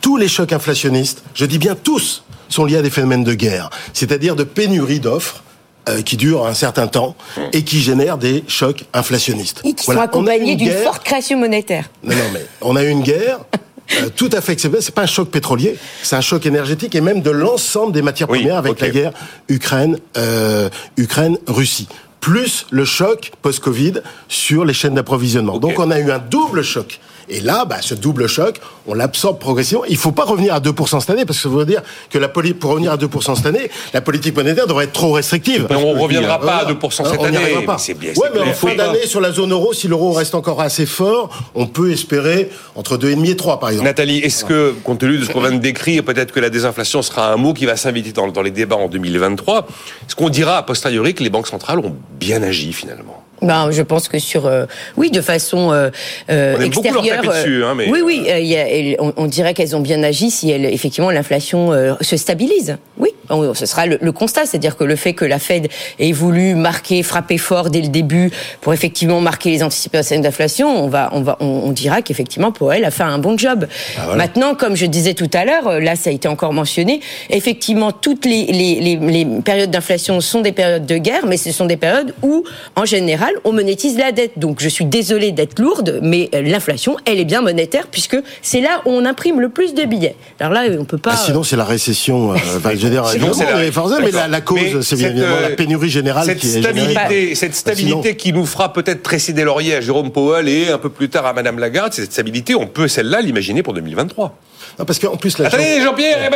Tous 0.00 0.16
les 0.16 0.28
chocs 0.28 0.54
inflationnistes, 0.54 1.22
je 1.34 1.44
dis 1.44 1.58
bien 1.58 1.74
tous, 1.74 2.24
sont 2.48 2.64
liés 2.64 2.78
à 2.78 2.82
des 2.82 2.90
phénomènes 2.90 3.24
de 3.24 3.34
guerre, 3.34 3.68
c'est-à-dire 3.92 4.34
de 4.34 4.44
pénurie 4.44 4.98
d'offres. 5.00 5.42
Euh, 5.88 6.02
qui 6.02 6.16
durent 6.16 6.46
un 6.46 6.54
certain 6.54 6.86
temps 6.86 7.14
et 7.52 7.62
qui 7.64 7.80
génèrent 7.80 8.18
des 8.18 8.44
chocs 8.48 8.84
inflationnistes. 8.92 9.60
Et 9.64 9.74
qui 9.74 9.84
Voilà. 9.86 10.00
sont 10.02 10.04
accompagnés 10.06 10.52
une 10.52 10.58
d'une 10.58 10.68
guerre- 10.68 10.82
forte 10.82 11.04
création 11.04 11.38
monétaire. 11.38 11.90
Non, 12.02 12.14
non, 12.14 12.22
mais 12.32 12.46
on 12.62 12.76
a 12.76 12.82
eu 12.84 12.88
une 12.88 13.02
guerre 13.02 13.38
euh, 14.02 14.08
tout 14.14 14.30
à 14.32 14.40
fait 14.40 14.52
exceptionnelle. 14.52 14.82
C'est 14.82 14.94
pas 14.94 15.02
un 15.02 15.06
choc 15.06 15.30
pétrolier, 15.30 15.76
c'est 16.02 16.16
un 16.16 16.20
choc 16.20 16.46
énergétique 16.46 16.94
et 16.94 17.00
même 17.00 17.20
de 17.20 17.30
l'ensemble 17.30 17.92
des 17.92 18.02
matières 18.02 18.30
Oui, 18.30 18.38
premières 18.40 18.56
avec 18.58 18.80
la 18.80 18.88
guerre 18.90 19.12
Ukraine, 19.48 19.98
euh, 20.16 20.68
Ukraine, 20.96 21.36
Russie. 21.46 21.88
Plus 22.20 22.66
le 22.70 22.86
choc 22.86 23.32
post-Covid 23.42 23.94
sur 24.28 24.64
les 24.64 24.72
chaînes 24.72 24.94
d'approvisionnement. 24.94 25.58
Donc 25.58 25.78
on 25.78 25.90
a 25.90 25.98
eu 26.00 26.10
un 26.10 26.18
double 26.18 26.62
choc. 26.62 26.98
Et 27.28 27.40
là, 27.40 27.64
bah, 27.64 27.76
ce 27.80 27.94
double 27.94 28.26
choc, 28.26 28.60
on 28.86 28.94
l'absorbe 28.94 29.38
progressivement. 29.38 29.84
Il 29.88 29.96
faut 29.96 30.12
pas 30.12 30.24
revenir 30.24 30.54
à 30.54 30.60
2% 30.60 31.00
cette 31.00 31.10
année, 31.10 31.24
parce 31.24 31.38
que 31.38 31.48
ça 31.48 31.54
veut 31.54 31.64
dire 31.64 31.82
que 32.10 32.18
la 32.18 32.28
pour 32.28 32.70
revenir 32.70 32.92
à 32.92 32.96
2% 32.96 33.36
cette 33.36 33.46
année, 33.46 33.70
la 33.92 34.00
politique 34.00 34.36
monétaire 34.36 34.66
devrait 34.66 34.84
être 34.84 34.92
trop 34.92 35.12
restrictive. 35.12 35.66
Mais 35.70 35.76
on 35.76 35.92
reviendra 35.92 36.40
pas 36.40 36.56
à 36.56 36.64
Voilà. 36.64 36.78
2% 36.78 36.90
cette 36.90 37.20
On 37.20 37.24
année. 37.24 37.38
C'est 37.78 37.94
bien. 37.94 38.10
Ouais, 38.10 38.28
c'est 38.32 38.34
mais 38.34 38.50
en 38.50 38.52
fin 38.52 38.74
d'année, 38.74 39.06
sur 39.06 39.20
la 39.20 39.32
zone 39.32 39.52
euro, 39.52 39.72
si 39.72 39.88
l'euro 39.88 40.12
reste 40.12 40.34
encore 40.34 40.60
assez 40.60 40.86
fort, 40.86 41.30
on 41.54 41.66
peut 41.66 41.92
espérer 41.92 42.50
entre 42.74 42.96
2,5 42.96 43.30
et 43.30 43.36
3, 43.36 43.60
par 43.60 43.70
exemple. 43.70 43.88
Nathalie, 43.88 44.18
est-ce 44.18 44.44
que, 44.44 44.74
compte 44.84 45.00
tenu 45.00 45.18
de 45.18 45.24
ce 45.24 45.30
qu'on 45.30 45.40
vient 45.40 45.52
de 45.52 45.58
décrire, 45.58 46.04
peut-être 46.04 46.32
que 46.32 46.40
la 46.40 46.50
désinflation 46.50 47.02
sera 47.02 47.32
un 47.32 47.36
mot 47.36 47.54
qui 47.54 47.66
va 47.66 47.76
s'inviter 47.76 48.12
dans, 48.12 48.28
dans 48.28 48.42
les 48.42 48.50
débats 48.50 48.76
en 48.76 48.88
2023 48.88 49.66
Est-ce 50.06 50.14
qu'on 50.14 50.28
dira 50.28 50.58
a 50.58 50.62
posteriori 50.62 51.14
que 51.14 51.22
les 51.22 51.30
banques 51.30 51.48
centrales 51.48 51.78
ont 51.78 51.96
bien 52.18 52.42
agi 52.42 52.72
finalement? 52.72 53.23
Ben, 53.44 53.70
je 53.70 53.82
pense 53.82 54.08
que 54.08 54.18
sur, 54.18 54.46
euh, 54.46 54.64
oui, 54.96 55.10
de 55.10 55.20
façon 55.20 55.70
euh, 55.72 55.90
euh, 56.30 56.54
On 56.56 56.58
leur 56.58 56.66
extérieure. 56.66 57.22
taper 57.22 57.28
dessus, 57.38 57.62
hein, 57.64 57.74
mais- 57.76 57.88
Oui, 57.90 58.00
oui, 58.04 58.24
euh, 58.28 58.40
y 58.40 58.56
a- 58.56 59.02
on, 59.02 59.12
on 59.16 59.26
dirait 59.26 59.54
qu'elles 59.54 59.76
ont 59.76 59.80
bien 59.80 60.02
agi 60.02 60.30
si 60.30 60.50
elle, 60.50 60.64
effectivement 60.64 61.10
l'inflation 61.10 61.72
euh, 61.72 61.94
se 62.00 62.16
stabilise. 62.16 62.76
Oui, 62.98 63.10
on- 63.30 63.54
ce 63.54 63.66
sera 63.66 63.86
le, 63.86 63.98
le 64.00 64.12
constat, 64.12 64.46
c'est-à-dire 64.46 64.76
que 64.76 64.84
le 64.84 64.96
fait 64.96 65.12
que 65.12 65.24
la 65.24 65.38
Fed 65.38 65.68
ait 65.98 66.12
voulu 66.12 66.54
marquer, 66.54 67.02
frapper 67.02 67.38
fort 67.38 67.70
dès 67.70 67.82
le 67.82 67.88
début 67.88 68.30
pour 68.62 68.72
effectivement 68.72 69.20
marquer 69.20 69.50
les 69.50 69.62
anticipations 69.62 70.18
d'inflation, 70.20 70.68
on 70.84 70.88
va, 70.88 71.10
on 71.12 71.20
va, 71.20 71.36
on, 71.40 71.46
on 71.46 71.70
dira 71.72 72.00
qu'effectivement 72.02 72.50
pour 72.52 72.72
elle 72.72 72.84
a 72.84 72.90
fait 72.90 73.02
un 73.02 73.18
bon 73.18 73.36
job. 73.36 73.66
Ah, 73.98 74.16
Maintenant, 74.16 74.54
comme 74.54 74.74
je 74.76 74.86
disais 74.86 75.14
tout 75.14 75.30
à 75.34 75.44
l'heure, 75.44 75.68
euh, 75.68 75.80
là 75.80 75.96
ça 75.96 76.10
a 76.10 76.12
été 76.12 76.28
encore 76.28 76.52
mentionné, 76.52 77.00
effectivement 77.30 77.92
toutes 77.92 78.24
les, 78.24 78.44
les, 78.46 78.80
les, 78.80 78.96
les 78.96 79.26
périodes 79.44 79.70
d'inflation 79.70 80.20
sont 80.20 80.40
des 80.40 80.52
périodes 80.52 80.86
de 80.86 80.96
guerre, 80.96 81.26
mais 81.26 81.36
ce 81.36 81.52
sont 81.52 81.66
des 81.66 81.76
périodes 81.76 82.14
où, 82.22 82.44
en 82.76 82.84
général, 82.84 83.33
on 83.44 83.52
monétise 83.52 83.98
la 83.98 84.12
dette. 84.12 84.32
Donc 84.38 84.58
je 84.60 84.68
suis 84.68 84.84
désolée 84.84 85.32
d'être 85.32 85.58
lourde, 85.58 85.98
mais 86.02 86.28
euh, 86.34 86.42
l'inflation, 86.42 86.96
elle 87.04 87.18
est 87.18 87.24
bien 87.24 87.40
monétaire 87.42 87.86
puisque 87.90 88.16
c'est 88.42 88.60
là 88.60 88.80
où 88.84 88.90
on 88.90 89.04
imprime 89.04 89.40
le 89.40 89.48
plus 89.48 89.74
de 89.74 89.84
billets. 89.84 90.14
Alors 90.40 90.52
là, 90.52 90.62
on 90.78 90.84
peut 90.84 90.98
pas. 90.98 91.12
Ah, 91.14 91.16
sinon, 91.16 91.42
c'est 91.42 91.56
la 91.56 91.64
récession. 91.64 92.32
euh, 92.32 92.36
enfin, 92.56 92.70
je 92.74 92.84
veux 92.84 92.90
dire, 92.90 93.06
Sinon, 93.06 93.32
c'est 93.32 93.44
la- 93.44 93.70
forcément, 93.72 94.00
mais 94.04 94.10
la, 94.10 94.28
la 94.28 94.40
cause, 94.40 94.80
c'est 94.82 94.96
bien 94.96 95.10
évidemment 95.10 95.40
la 95.40 95.48
euh, 95.48 95.56
pénurie 95.56 95.90
générale 95.90 96.24
cette 96.26 96.38
qui 96.38 96.46
est 96.48 96.62
générée. 96.62 96.92
stabilité, 96.92 97.34
cette 97.34 97.54
stabilité 97.54 98.02
Sinon- 98.02 98.14
qui 98.16 98.32
nous 98.32 98.46
fera 98.46 98.72
peut-être 98.72 99.02
tresser 99.02 99.32
des 99.32 99.44
lauriers 99.44 99.76
à 99.76 99.80
Jérôme 99.80 100.10
Powell 100.10 100.48
et 100.48 100.68
un 100.70 100.78
peu 100.78 100.88
plus 100.90 101.08
tard 101.08 101.26
à 101.26 101.32
Madame 101.32 101.58
Lagarde, 101.58 101.92
cette 101.92 102.12
stabilité, 102.12 102.54
on 102.54 102.66
peut 102.66 102.88
celle-là 102.88 103.20
l'imaginer 103.20 103.62
pour 103.62 103.74
2023. 103.74 104.36
Non, 104.78 104.84
parce 104.86 104.98
qu'en 104.98 105.16
plus, 105.16 105.38
la 105.38 105.46
Attendez, 105.48 105.80
Jean-Pierre, 105.82 106.30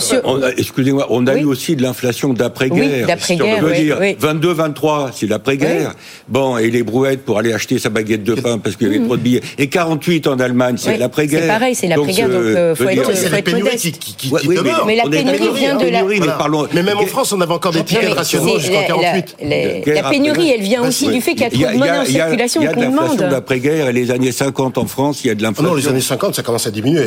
Sur- 0.00 0.20
On 0.24 0.42
a- 0.42 0.50
Excusez-moi, 0.50 1.06
on 1.10 1.26
a 1.26 1.34
Oui. 1.34 1.40
eu 1.42 1.44
aussi 1.44 1.76
de 1.76 1.82
l'inflation 1.82 2.32
d'après-guerre. 2.32 3.00
Oui, 3.02 3.06
d'après-guerre, 3.06 3.98
oui. 4.00 4.16
22-23, 4.20 5.10
c'est 5.14 5.26
l'après-guerre. 5.26 5.92
Bon, 6.34 6.58
et 6.58 6.68
les 6.68 6.82
brouettes 6.82 7.24
pour 7.24 7.38
aller 7.38 7.52
acheter 7.52 7.78
sa 7.78 7.90
baguette 7.90 8.24
de 8.24 8.34
pain 8.34 8.58
parce 8.58 8.74
qu'il 8.74 8.88
y 8.88 8.90
avait 8.96 9.04
trop 9.04 9.16
de 9.16 9.22
billets. 9.22 9.40
Et 9.56 9.68
48 9.68 10.26
en 10.26 10.40
Allemagne, 10.40 10.74
c'est 10.76 10.90
Oui, 10.90 10.98
l'après-guerre. 10.98 11.42
c'est 11.42 11.46
pareil, 11.46 11.74
c'est 11.76 11.86
l'après-guerre, 11.86 12.28
donc, 12.28 12.42
euh, 12.42 12.74
faut 12.74 12.88
être- 12.88 12.96
Non, 12.96 13.02
mais 13.08 13.14
c'est 13.14 13.26
faut 13.26 13.30
la 13.32 13.38
être 13.38 13.44
pénurie 13.44 13.62
modeste. 13.62 13.82
qui, 13.84 13.92
qui, 13.92 14.14
qui, 14.16 14.28
Ouais, 14.34 14.40
qui 14.40 14.48
oui, 14.48 14.56
demeure. 14.56 14.84
Mais 14.84 14.96
la 14.96 15.04
pénurie 15.04 15.38
pénurie, 15.38 15.58
vient 15.60 15.76
de 15.76 15.84
la- 15.86 15.98
pénurie, 16.00 16.18
mais 16.18 16.26
parlons- 16.36 16.66
Mais 16.74 16.82
même 16.82 16.98
en 16.98 17.06
France, 17.06 17.32
on 17.32 17.40
avait 17.40 17.52
encore 17.52 17.70
des 17.70 17.84
tickets 17.84 18.10
de 18.10 18.14
rationnement 18.16 18.58
jusqu'en 18.58 18.80
la- 18.80 18.86
48. 18.88 19.36
la- 19.44 20.02
la- 20.02 20.10
pénurie, 20.10 20.50
elle 20.50 20.62
vient 20.62 20.82
Bah, 20.82 20.88
aussi 20.88 21.06
du 21.06 21.20
fait 21.20 21.34
qu'il 21.34 21.42
y 21.42 21.44
a 21.44 21.48
Il 21.52 21.60
trop 21.62 21.72
de 21.72 21.78
monnaie 21.78 21.90
en 21.92 22.02
il 22.02 22.10
y 22.10 22.16
a- 22.20 22.24
circulation 22.26 22.60
il 22.62 22.64
y 22.64 22.66
a 22.66 22.72
de 22.74 22.80
l'inflation 22.80 23.28
d'après-guerre 23.30 23.88
et 23.90 23.92
les 23.92 24.10
années 24.10 24.32
50 24.32 24.76
en 24.76 24.86
France, 24.88 25.20
il 25.22 25.28
y 25.28 25.30
a 25.30 25.36
de 25.36 25.44
Ah 25.44 25.48
l'inflation. 25.50 25.70
non, 25.70 25.76
les 25.76 25.86
années 25.86 26.00
50, 26.00 26.34
ça 26.34 26.42
commence 26.42 26.66
à 26.66 26.72
diminuer. 26.72 27.06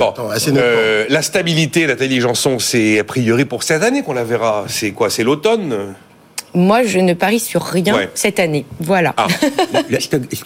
Euh, 0.55 1.03
la 1.09 1.21
stabilité, 1.21 1.85
Nathalie 1.85 2.21
Janson, 2.21 2.59
c'est 2.59 2.99
a 2.99 3.03
priori 3.03 3.43
pour 3.43 3.63
cette 3.63 3.83
année 3.83 4.03
qu'on 4.03 4.13
la 4.13 4.23
verra. 4.23 4.63
C'est 4.69 4.91
quoi? 4.91 5.09
C'est 5.09 5.23
l'automne? 5.23 5.95
Moi, 6.57 6.83
je 6.83 6.97
ne 6.99 7.13
parie 7.13 7.39
sur 7.39 7.61
rien 7.63 7.95
Ouais. 7.95 8.09
cette 8.15 8.39
année. 8.39 8.65
Voilà. 8.79 9.13
Ah. 9.15 9.27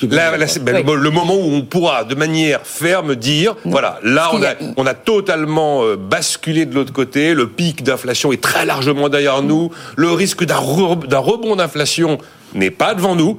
Là, 0.10 0.38
là, 0.38 0.46
ben, 0.62 0.86
le, 0.86 0.96
le 0.96 1.10
moment 1.10 1.36
où 1.36 1.54
on 1.54 1.62
pourra, 1.62 2.04
de 2.04 2.16
manière 2.16 2.62
ferme, 2.64 3.16
dire 3.16 3.56
voilà, 3.66 4.00
là, 4.04 4.30
on 4.34 4.42
a, 4.44 4.50
a- 4.50 4.56
on 4.78 4.86
a 4.86 4.94
totalement 4.94 5.84
euh, 5.84 5.96
basculé 5.96 6.66
de 6.66 6.76
l'autre 6.76 6.92
côté. 6.94 7.34
Le 7.34 7.48
pic 7.48 7.84
d'inflation 7.84 8.32
est 8.34 8.42
très 8.42 8.66
largement 8.66 9.10
derrière 9.10 9.42
nous. 9.42 9.72
Le 9.96 10.12
risque 10.12 10.44
d'un 10.44 10.60
re- 10.60 11.08
d'un 11.08 11.20
rebond 11.20 11.56
d'inflation 11.56 12.18
n'est 12.54 12.72
pas 12.72 12.94
devant 12.94 13.16
nous. 13.16 13.38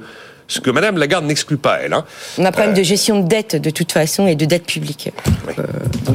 Ce 0.53 0.59
que 0.59 0.69
Madame 0.69 0.99
Lagarde 0.99 1.25
n'exclut 1.25 1.57
pas, 1.57 1.79
elle. 1.83 1.93
hein. 1.93 2.05
On 2.37 2.45
a 2.45 2.49
un 2.49 2.51
problème 2.51 2.75
de 2.75 2.83
gestion 2.83 3.21
de 3.21 3.27
dette 3.27 3.55
de 3.55 3.71
toute 3.71 3.91
façon 3.91 4.27
et 4.27 4.35
de 4.35 4.45
dette 4.45 4.67
publique. 4.67 5.09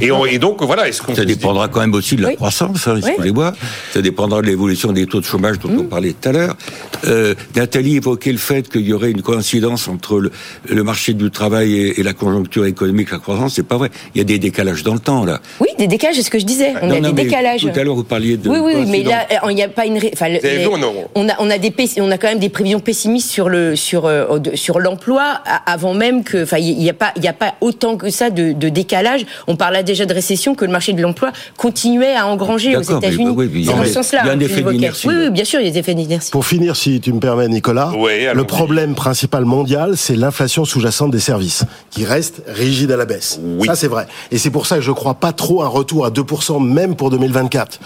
Et, 0.01 0.12
on- 0.12 0.27
et 0.27 0.38
donc, 0.38 0.62
voilà, 0.62 0.87
est-ce 0.87 1.03
qu'on 1.03 1.12
Ça 1.12 1.24
dépendra 1.24 1.66
quand 1.66 1.81
même 1.81 1.92
aussi 1.92 2.14
de 2.14 2.22
la 2.22 2.29
Oui. 2.29 2.37
croissance, 2.37 2.87
hein, 2.87 3.01
Oui. 3.03 3.03
excusez-moi. 3.09 3.53
Ça 3.92 4.01
dépendra 4.01 4.40
de 4.40 4.46
l'évolution 4.46 4.92
des 4.92 5.07
taux 5.07 5.18
de 5.18 5.24
chômage 5.24 5.59
dont 5.59 5.70
on 5.77 5.83
parlait 5.83 6.12
tout 6.12 6.29
à 6.29 6.33
l'heure. 6.33 6.57
Euh, 7.06 7.34
Nathalie 7.56 7.96
évoquait 7.96 8.32
le 8.32 8.38
fait 8.38 8.68
qu'il 8.68 8.82
y 8.87 8.92
aurait 8.92 9.11
une 9.11 9.22
coïncidence 9.22 9.88
entre 9.88 10.18
le, 10.20 10.30
le 10.68 10.82
marché 10.84 11.14
du 11.14 11.30
travail 11.30 11.74
et, 11.74 12.00
et 12.00 12.02
la 12.02 12.12
conjoncture 12.12 12.66
économique, 12.66 13.11
la 13.11 13.18
croissance. 13.18 13.54
C'est 13.54 13.62
pas 13.66 13.76
vrai. 13.76 13.90
Il 14.14 14.18
y 14.18 14.20
a 14.20 14.24
des 14.24 14.38
décalages 14.38 14.82
dans 14.82 14.94
le 14.94 15.00
temps, 15.00 15.24
là. 15.24 15.40
Oui, 15.61 15.68
des 15.78 15.87
décalages, 15.87 16.16
c'est 16.16 16.22
ce 16.22 16.30
que 16.30 16.38
je 16.38 16.44
disais. 16.46 16.72
On 16.82 16.87
Non, 16.88 16.94
a 16.96 17.00
non, 17.00 17.11
des 17.12 17.24
décalages. 17.24 17.61
Tout 17.62 17.70
à 17.78 17.84
l'heure, 17.84 17.94
vous 17.94 18.04
parliez 18.04 18.37
de. 18.37 18.48
Oui, 18.48 18.58
oui, 18.62 18.74
mais 18.88 19.02
là, 19.02 19.26
euh, 19.32 19.50
il 19.50 19.54
n'y 19.54 19.62
a 19.62 19.68
pas 19.68 19.87
une. 19.87 19.98
Enfin, 20.12 20.28
les- 20.28 20.38
vu, 20.40 20.66
on 20.66 20.82
a- 20.82 20.92
on 21.14 21.28
a, 21.28 21.32
on 21.38 21.50
a 21.50 21.58
des, 21.58 21.72
on 22.00 22.11
a 22.11 22.18
quand 22.18 22.28
même 22.28 22.38
des 22.38 22.48
prévisions 22.48 22.80
pessimistes 22.80 23.30
sur 23.30 23.48
le, 23.48 23.76
sur, 23.76 24.06
euh, 24.06 24.26
sur 24.54 24.78
l'emploi 24.80 25.22
a- 25.44 25.70
avant 25.70 25.94
même 25.94 26.24
que, 26.24 26.42
enfin, 26.42 26.58
il 26.58 26.76
n'y 26.78 26.90
a 26.90 26.94
pas, 26.94 27.12
il 27.16 27.24
y 27.24 27.28
a 27.28 27.32
pas 27.32 27.54
autant 27.61 27.96
que 27.96 28.11
ça 28.11 28.30
de, 28.30 28.52
de 28.52 28.68
décalage. 28.68 29.24
On 29.46 29.56
parlait 29.56 29.82
déjà 29.82 30.04
de 30.06 30.14
récession 30.14 30.54
que 30.54 30.64
le 30.64 30.72
marché 30.72 30.92
de 30.92 31.02
l'emploi 31.02 31.32
continuait 31.56 32.14
à 32.14 32.26
engranger 32.26 32.76
aux 32.76 32.82
États-Unis. 32.82 33.28
oui, 33.37 33.48
oui, 33.52 33.64
C'est 33.64 33.70
non, 33.72 33.78
dans 33.78 33.84
ce 33.84 33.92
sens-là. 33.92 34.20
il 34.24 34.26
y 34.26 34.30
a 34.30 34.32
un 34.32 34.40
effet 34.40 34.62
d'inertie, 34.62 35.06
Oui, 35.08 35.14
oui, 35.18 35.30
bien 35.30 35.44
sûr, 35.44 35.61
il 35.61 35.66
y 35.66 35.68
a 35.68 35.72
des 35.72 35.78
effets 35.78 35.94
d'inertie. 35.94 36.30
Pour 36.30 36.46
finir, 36.46 36.76
si 36.76 36.88
tu 37.01 37.12
me 37.12 37.20
permets, 37.20 37.48
Nicolas, 37.48 37.92
Oui, 37.96 38.27
le 38.33 38.44
problème 38.44 38.94
principal 38.94 39.44
mondial, 39.44 39.96
c'est 39.96 40.16
l'inflation 40.16 40.64
sous-jacente 40.64 41.11
des 41.11 41.20
services, 41.20 41.64
qui 41.90 42.05
reste 42.05 42.42
rigide 42.46 42.90
à 42.90 42.96
la 42.96 43.05
baisse. 43.05 43.38
Oui. 43.42 43.66
Ça, 43.66 43.77
c'est 43.77 43.88
vrai. 43.88 44.07
Et 44.31 44.38
c'est 44.38 44.51
pour 44.51 44.66
ça 44.66 44.77
que 44.77 44.83
je 44.83 44.90
ne 44.90 44.94
crois 44.94 45.14
pas 45.14 45.33
trop 45.33 45.62
à 45.62 45.66
un 45.66 45.68
retour 45.68 46.05
à 46.07 46.11
2%, 46.11 46.64
même 46.64 46.96
pour 46.96 47.11
2024. 47.11 47.81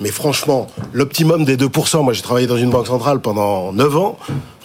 Mais 0.00 0.10
franchement, 0.10 0.66
l'optimum 0.92 1.44
des 1.44 1.56
2%, 1.56 2.02
moi 2.02 2.12
j'ai 2.12 2.22
travaillé 2.22 2.46
dans 2.46 2.56
une 2.56 2.70
banque 2.70 2.86
centrale 2.86 3.20
pendant 3.20 3.72
9 3.72 3.96
ans, 3.96 4.18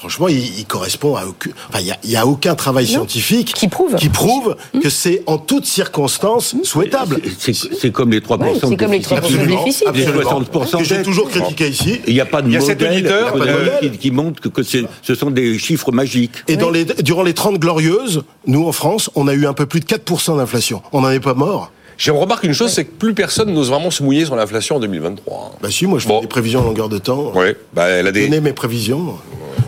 franchement, 0.03 0.27
il, 0.27 0.59
il 0.59 0.65
correspond 0.65 1.15
à 1.15 1.25
aucun, 1.25 1.51
enfin, 1.69 1.79
il 2.03 2.09
y 2.11 2.15
a, 2.17 2.27
aucun 2.27 2.55
travail 2.55 2.85
scientifique 2.85 3.53
Qui 3.53 3.69
prouve. 3.69 3.95
qui 3.95 4.09
prouve 4.09 4.57
que 4.81 4.89
c'est 4.89 5.23
en 5.27 5.37
toutes 5.37 5.65
circonstances 5.65 6.55
souhaitable. 6.63 7.21
C'est 7.39 7.91
comme 7.93 8.11
les 8.11 8.19
3% 8.19 8.37
Ouais, 8.41 8.53
c'est 8.59 8.69
de 8.69 8.75
comme 8.75 8.91
les 8.91 8.99
déficit. 8.99 9.17
3% 9.17 9.21
de 9.21 9.25
Absolument. 9.25 9.63
déficit. 9.63 9.83
Les 9.93 10.07
Absolument. 10.07 10.41
60% 10.41 10.77
que 10.79 10.83
j'ai 10.83 11.01
toujours 11.03 11.29
critiqué 11.29 11.69
ici. 11.69 12.01
Il 12.05 12.13
n'y 12.15 12.19
a 12.19 12.25
pas 12.25 12.41
de 12.41 12.49
Il 12.49 12.53
y 12.53 12.57
a 12.57 12.59
cet 12.59 12.81
modèle, 12.81 12.97
auditeur, 12.97 13.31
pas 13.33 13.45
de 13.45 13.51
modèle. 13.51 13.79
qui, 13.91 13.97
qui 13.97 14.11
montre 14.11 14.41
que, 14.41 14.49
que 14.49 14.63
c'est- 14.63 14.83
ce 15.01 15.15
sont 15.15 15.31
des 15.31 15.57
chiffres 15.57 15.93
magiques. 15.93 16.33
Et 16.49 16.57
dans 16.57 16.69
les, 16.69 16.83
durant 16.85 17.23
les 17.23 17.33
30 17.33 17.59
glorieuses, 17.59 18.23
nous 18.45 18.67
en 18.67 18.73
France, 18.73 19.09
on 19.15 19.29
a 19.29 19.33
eu 19.33 19.45
un 19.47 19.53
peu 19.53 19.65
plus 19.65 19.79
de 19.79 19.85
4% 19.85 20.35
d'inflation. 20.37 20.81
On 20.91 20.99
n'en 21.01 21.11
est 21.11 21.21
pas 21.21 21.33
mort. 21.33 21.71
Je 21.95 22.11
remarque 22.11 22.43
une 22.43 22.53
chose, 22.53 22.71
c'est 22.71 22.85
que 22.85 22.91
plus 22.91 23.13
personne 23.13 23.53
n'ose 23.53 23.69
vraiment 23.69 23.91
se 23.91 24.01
mouiller 24.01 24.25
sur 24.25 24.35
l'inflation 24.35 24.77
en 24.77 24.79
2023. 24.79 25.57
Bah 25.61 25.69
si, 25.69 25.85
moi 25.85 25.99
je 25.99 26.07
Bon. 26.07 26.15
fais 26.15 26.21
des 26.21 26.27
prévisions 26.27 26.61
en 26.61 26.63
longueur 26.63 26.89
de 26.89 26.97
temps. 26.97 27.31
Oui, 27.35 27.53
bah, 27.73 27.85
elle 27.87 28.07
a 28.07 28.11
des. 28.11 28.23
Donner 28.23 28.41
mes 28.41 28.51
prévisions. 28.51 29.13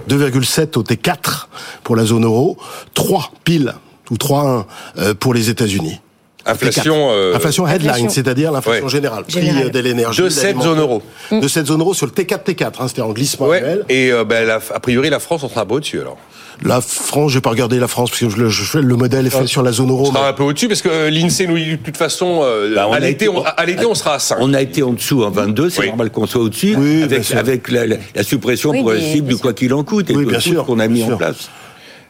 2,7 0.10 0.78
au 0.78 0.84
T4 0.84 1.48
pour 1.84 1.96
la 1.96 2.06
zone 2.06 2.26
euro, 2.26 2.58
3 2.94 3.32
pile 3.44 3.74
ou 4.12 4.16
3,1 4.16 4.66
euh, 4.98 5.14
pour 5.14 5.34
les 5.34 5.50
États-Unis. 5.50 6.00
Inflation, 6.46 7.10
euh, 7.12 7.36
inflation 7.36 7.68
headline, 7.68 7.90
inflation. 7.90 8.10
c'est-à-dire 8.10 8.52
l'inflation 8.52 8.86
Ouais. 8.86 8.92
générale, 8.92 9.24
prix 9.24 9.50
euh, 9.50 9.70
de 9.70 9.80
l'énergie. 9.80 10.22
De 10.22 10.30
cette 10.30 10.62
zone 10.62 10.80
euro. 10.80 11.02
De 11.32 11.48
cette 11.48 11.66
zone 11.68 11.82
euro 11.82 11.94
sur 11.94 12.06
le 12.06 12.12
T4 12.12 12.44
T4, 12.44 12.74
hein, 12.80 12.88
c'était 12.88 13.02
en 13.02 13.12
glissement 13.14 13.48
Ouais, 13.48 13.58
annuel. 13.64 13.86
et 13.90 14.12
euh, 14.12 14.24
ben, 14.24 14.46
la- 14.46 14.56
a 14.74 14.80
priori, 14.80 15.10
la 15.10 15.20
France, 15.20 15.42
on 15.44 15.50
sera 15.50 15.62
un 15.62 15.66
peu 15.66 15.76
au-dessus 15.76 16.00
alors. 16.02 16.18
La 16.64 16.80
France, 16.80 17.32
j'ai 17.34 17.42
pas 17.42 17.50
regardé 17.50 17.80
la 17.80 17.88
France 17.90 18.12
parce 18.12 18.22
que 18.22 18.30
je, 18.30 18.38
le- 18.38 18.50
je 18.50 18.64
fais 18.64 18.82
le 18.82 18.96
modèle 18.96 19.26
est 19.28 19.30
fait 19.30 19.46
sur 19.48 19.62
la 19.62 19.74
zone 19.74 19.90
euro. 19.90 20.04
On 20.08 20.12
sera 20.14 20.22
mais- 20.22 20.28
un 20.30 20.34
peu 20.34 20.44
au-dessus 20.44 20.68
parce 20.70 20.82
que 20.82 20.88
euh, 20.88 21.10
l'INSEE 21.10 21.48
nous 21.48 21.58
dit 21.58 21.72
de 21.72 21.76
toute 21.78 21.98
façon, 21.98 22.42
euh, 22.44 22.74
Bah, 22.76 22.86
on 22.88 22.94
à 22.94 22.98
a 22.98 23.00
l'été, 23.02 23.26
été- 23.26 23.28
on, 23.30 23.44
à 23.44 23.66
l'été, 23.66 23.86
on 23.86 23.94
sera 23.96 24.14
à 24.14 24.20
5. 24.20 24.38
On 24.40 24.54
a 24.54 24.62
été 24.62 24.82
en 24.84 24.94
dessous 24.94 25.24
en 25.26 25.32
22, 25.32 25.70
c'est 25.70 25.82
Oui. 25.82 25.88
normal 25.88 26.12
qu'on 26.12 26.28
soit 26.28 26.42
au-dessus, 26.42 26.76
Oui, 26.78 27.04
avec, 27.36 27.70
la, 27.72 27.88
la- 27.88 27.98
la 28.16 28.24
suppression 28.24 28.70
Oui, 28.70 28.78
progressive 28.84 29.24
du 29.26 29.36
quoi 29.36 29.52
qu'il 29.54 29.74
en 29.74 29.84
coûte 29.84 30.10
et 30.10 30.14
tout 30.14 30.40
sûr, 30.40 30.62
ce 30.62 30.66
qu'on 30.66 30.80
a 30.80 30.88
mis 30.88 31.04
en 31.04 31.18
place. 31.18 31.50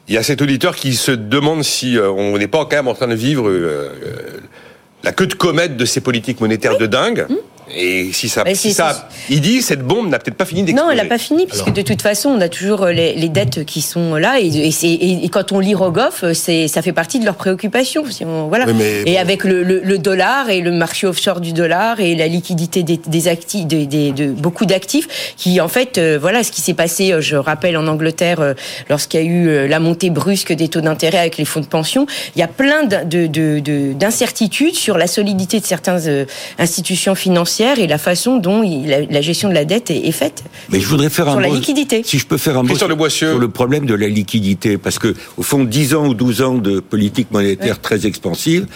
Il 0.07 0.13
y 0.13 0.17
a 0.17 0.23
cet 0.23 0.41
auditeur 0.41 0.75
qui 0.75 0.93
se 0.93 1.11
demande 1.11 1.63
si 1.63 1.97
euh, 1.97 2.11
on 2.11 2.37
n'est 2.37 2.47
pas 2.47 2.65
quand 2.65 2.75
même 2.75 2.87
en 2.87 2.93
train 2.93 3.07
de 3.07 3.15
vivre 3.15 3.49
euh, 3.49 3.91
euh, 4.05 4.19
la 5.03 5.11
queue 5.11 5.25
de 5.25 5.33
comète 5.33 5.77
de 5.77 5.85
ces 5.85 5.99
politiques 5.99 6.41
monétaires 6.41 6.77
de 6.77 6.85
dingue. 6.85 7.25
Et 7.73 8.11
si 8.13 8.29
ça, 8.29 8.43
si 8.53 8.73
il 9.29 9.41
dit 9.41 9.61
cette 9.61 9.81
bombe 9.81 10.09
n'a 10.09 10.19
peut-être 10.19 10.37
pas 10.37 10.45
fini 10.45 10.61
d'exploser. 10.63 10.85
Non, 10.85 10.91
elle 10.91 10.97
n'a 11.03 11.09
pas 11.09 11.17
fini, 11.17 11.47
puisque 11.47 11.73
de 11.73 11.81
toute 11.81 12.01
façon, 12.01 12.29
on 12.29 12.41
a 12.41 12.47
toujours 12.49 12.83
euh, 12.83 12.91
les, 12.91 13.13
les 13.15 13.29
dettes 13.29 13.65
qui 13.65 13.81
sont 13.81 14.15
là, 14.15 14.39
et, 14.39 15.29
quand 15.31 15.51
on 15.51 15.59
lit 15.59 15.73
Rogoff, 15.73 16.23
euh, 16.23 16.33
ça 16.33 16.81
fait 16.81 16.93
partie 16.93 17.19
de 17.19 17.25
leurs 17.25 17.35
préoccupations. 17.35 18.03
Voilà. 18.49 18.65
Mais 18.67 19.01
et 19.05 19.13
bon. 19.15 19.19
avec 19.19 19.43
le, 19.43 19.63
le- 19.63 19.81
le 19.83 19.97
dollar 19.97 20.49
et 20.49 20.61
le 20.61 20.71
marché 20.71 21.07
offshore 21.07 21.41
du 21.41 21.53
dollar 21.53 21.99
et 21.99 22.15
la 22.15 22.27
liquidité 22.27 22.83
des, 22.83 22.97
des 23.05 23.27
actifs, 23.27 23.65
des- 23.65 23.87
des- 23.87 24.11
de 24.11 24.27
beaucoup 24.27 24.65
d'actifs, 24.65 25.33
qui 25.35 25.59
en 25.59 25.67
fait, 25.67 25.97
euh, 25.97 26.19
voilà, 26.21 26.43
ce 26.43 26.51
qui 26.51 26.61
s'est 26.61 26.73
passé, 26.75 27.13
je 27.19 27.35
rappelle 27.35 27.77
en 27.77 27.87
Angleterre, 27.87 28.41
euh, 28.41 28.53
lorsqu'il 28.89 29.19
y 29.19 29.23
a 29.23 29.25
eu 29.25 29.67
la 29.67 29.79
montée 29.79 30.11
brusque 30.11 30.53
des 30.53 30.67
taux 30.67 30.81
d'intérêt 30.81 31.17
avec 31.17 31.37
les 31.37 31.45
fonds 31.45 31.61
de 31.61 31.65
pension, 31.65 32.05
il 32.35 32.39
y 32.39 32.43
a 32.43 32.47
plein 32.47 32.83
de- 32.83 33.03
de- 33.05 33.27
de- 33.27 33.59
de- 33.59 33.93
d'incertitudes 33.93 34.75
sur 34.75 34.97
la 34.99 35.07
solidité 35.07 35.59
de 35.59 35.65
certaines 35.65 36.27
institutions 36.59 37.15
financières 37.15 37.54
et 37.61 37.87
la 37.87 37.97
façon 37.97 38.37
dont 38.37 38.63
il- 38.63 38.87
la, 38.87 39.01
la 39.01 39.21
gestion 39.21 39.49
de 39.49 39.53
la 39.53 39.65
dette 39.65 39.89
est, 39.91 40.07
est 40.07 40.11
faite. 40.11 40.43
Mais 40.69 40.79
je 40.79 40.87
voudrais 40.87 41.09
faire 41.09 41.27
un 41.27 41.31
Sur 41.31 41.39
la 41.41 41.47
mot- 41.47 41.55
liquidité. 41.55 42.01
Si 42.05 42.19
je 42.19 42.25
peux 42.27 42.37
faire 42.37 42.57
un 42.57 42.63
mot 42.63 42.75
sur, 42.75 42.87
Le 42.87 42.95
Boissieu. 42.95 43.29
sur 43.31 43.39
le 43.39 43.49
problème 43.49 43.85
de 43.85 43.93
la 43.95 44.07
liquidité, 44.07 44.77
parce 44.77 44.99
que 44.99 45.13
au 45.37 45.43
fond, 45.43 45.63
10 45.63 45.95
ans 45.95 46.07
ou 46.07 46.13
12 46.13 46.41
ans 46.41 46.55
de 46.55 46.79
politique 46.79 47.31
monétaire 47.31 47.79
très 47.81 48.05
expansive, 48.05 48.67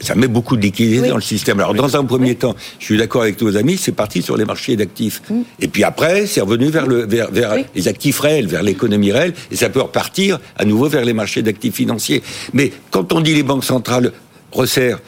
ça 0.00 0.14
met 0.14 0.28
beaucoup 0.28 0.54
de 0.56 0.60
liquidité 0.60 1.00
Oui. 1.00 1.08
dans 1.08 1.14
le 1.16 1.22
système. 1.22 1.58
Alors, 1.60 1.72
dans 1.72 1.96
un 1.96 2.04
premier 2.04 2.34
temps, 2.34 2.54
je 2.78 2.84
suis 2.84 2.98
d'accord 2.98 3.22
avec 3.22 3.38
tous 3.38 3.46
vos 3.46 3.56
amis, 3.56 3.78
c'est 3.78 3.92
parti 3.92 4.20
sur 4.20 4.36
les 4.36 4.44
marchés 4.44 4.76
d'actifs. 4.76 5.22
Et 5.60 5.68
puis 5.68 5.82
après, 5.82 6.26
c'est 6.26 6.42
revenu 6.42 6.66
vers, 6.68 6.86
le, 6.86 7.06
vers, 7.06 7.30
vers. 7.30 7.52
Oui. 7.54 7.64
les 7.74 7.88
actifs 7.88 8.20
réels, 8.20 8.46
vers 8.48 8.62
l'économie 8.62 9.12
réelle, 9.12 9.32
et 9.50 9.56
ça 9.56 9.70
peut 9.70 9.80
repartir 9.80 10.40
à 10.58 10.66
nouveau 10.66 10.88
vers 10.88 11.06
les 11.06 11.14
marchés 11.14 11.40
d'actifs 11.42 11.74
financiers. 11.76 12.22
Mais 12.52 12.70
quand 12.90 13.12
on 13.14 13.20
dit 13.22 13.34
les 13.34 13.42
banques 13.42 13.64
centrales 13.64 14.12
resserrent, 14.52 14.98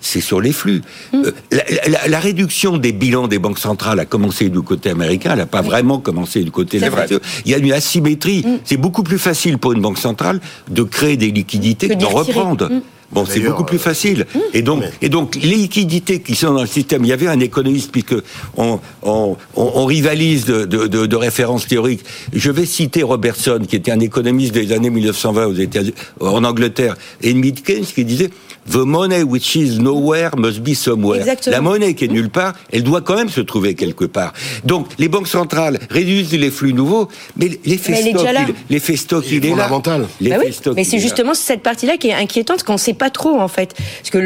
c'est 0.00 0.20
sur 0.20 0.40
les 0.40 0.52
flux. 0.52 0.82
Mm. 1.12 1.16
Euh, 1.24 1.30
la, 1.50 1.62
la- 1.88 2.08
la 2.08 2.20
réduction 2.20 2.76
des 2.78 2.92
bilans 2.92 3.28
des 3.28 3.38
banques 3.38 3.58
centrales 3.58 3.98
a 4.00 4.04
commencé 4.04 4.48
du 4.50 4.60
côté 4.60 4.90
américain, 4.90 5.30
elle 5.32 5.38
n'a 5.38 5.46
pas 5.46 5.62
vraiment 5.62 5.98
commencé 5.98 6.42
du 6.44 6.50
côté 6.50 6.78
français. 6.80 7.18
Il 7.44 7.50
y 7.50 7.54
a 7.54 7.58
une 7.58 7.72
asymétrie. 7.72 8.44
C'est 8.64 8.76
beaucoup 8.76 9.02
plus 9.02 9.18
facile 9.18 9.58
pour 9.58 9.72
une 9.72 9.80
banque 9.80 9.98
centrale 9.98 10.40
de 10.70 10.82
créer 10.82 11.16
des 11.16 11.30
liquidités 11.30 11.88
Que 11.88 11.94
que 11.94 11.98
d'en 12.00 12.08
reprendre. 12.08 12.68
Mm. 12.70 12.82
Bon, 13.12 13.24
c'est 13.26 13.40
beaucoup 13.40 13.64
plus 13.64 13.78
euh, 13.78 13.80
facile. 13.80 14.24
Et 14.54 14.62
donc, 14.62 14.82
mais- 14.82 14.90
et 15.02 15.08
donc, 15.08 15.34
les 15.34 15.56
liquidités 15.56 16.20
qui 16.20 16.36
sont 16.36 16.54
dans 16.54 16.60
le 16.60 16.68
système, 16.68 17.04
il 17.04 17.08
y 17.08 17.12
avait 17.12 17.26
un 17.26 17.40
économiste, 17.40 17.90
puisque 17.90 18.14
on, 18.56 18.78
on, 19.02 19.36
on, 19.56 19.72
on 19.74 19.84
rivalise 19.84 20.44
de, 20.44 20.64
de, 20.64 20.86
de, 20.86 21.06
de 21.06 21.16
références 21.16 21.66
théoriques. 21.66 22.04
Je 22.32 22.52
vais 22.52 22.66
citer 22.66 23.02
Robertson, 23.02 23.58
qui 23.68 23.74
était 23.74 23.90
un 23.90 23.98
économiste 23.98 24.52
des 24.54 24.70
années 24.70 24.90
1920 24.90 25.46
aux 25.46 25.54
États 25.54 25.80
en 26.20 26.44
Angleterre, 26.44 26.94
et 27.20 27.30
Edmund 27.30 27.60
Keynes 27.64 27.84
qui 27.84 28.04
disait 28.04 28.30
The 28.70 28.84
money 28.84 29.24
which 29.24 29.56
is 29.56 29.80
nowhere 29.80 30.30
must 30.36 30.62
be 30.62 30.74
somewhere. 30.74 31.18
Exactement. 31.20 31.56
La 31.56 31.60
monnaie 31.60 31.94
qui 31.94 32.04
est 32.04 32.08
nulle 32.08 32.30
part, 32.30 32.52
elle 32.72 32.84
doit 32.84 33.00
quand 33.00 33.16
même 33.16 33.28
se 33.28 33.40
trouver 33.40 33.74
quelque 33.74 34.04
part. 34.04 34.32
Donc, 34.64 34.86
les 34.98 35.08
banques 35.08 35.26
centrales 35.26 35.80
réduisent 35.90 36.32
les 36.32 36.50
flux 36.52 36.72
nouveaux, 36.72 37.08
mais 37.36 37.50
l'effet 37.64 37.96
stock, 37.96 38.12
déjà 38.12 38.32
là. 38.32 38.40
il, 38.46 38.54
l'effet 38.70 38.96
stock, 38.96 39.24
Il 39.28 39.44
est 39.44 39.48
là. 39.50 39.64
fondamental. 39.64 40.06
Bah 40.20 40.36
oui, 40.38 40.52
stock, 40.52 40.74
mais 40.76 40.84
c'est 40.84 41.00
justement 41.00 41.34
cette 41.34 41.62
partie-là 41.62 41.96
qui 41.96 42.08
est 42.08 42.14
inquiétante, 42.14 42.62
qu'on 42.62 42.74
ne 42.74 42.78
sait 42.78 42.94
pas 42.94 43.10
trop 43.10 43.40
en 43.40 43.48
fait. 43.48 43.74
Parce 43.74 44.10
que 44.10 44.18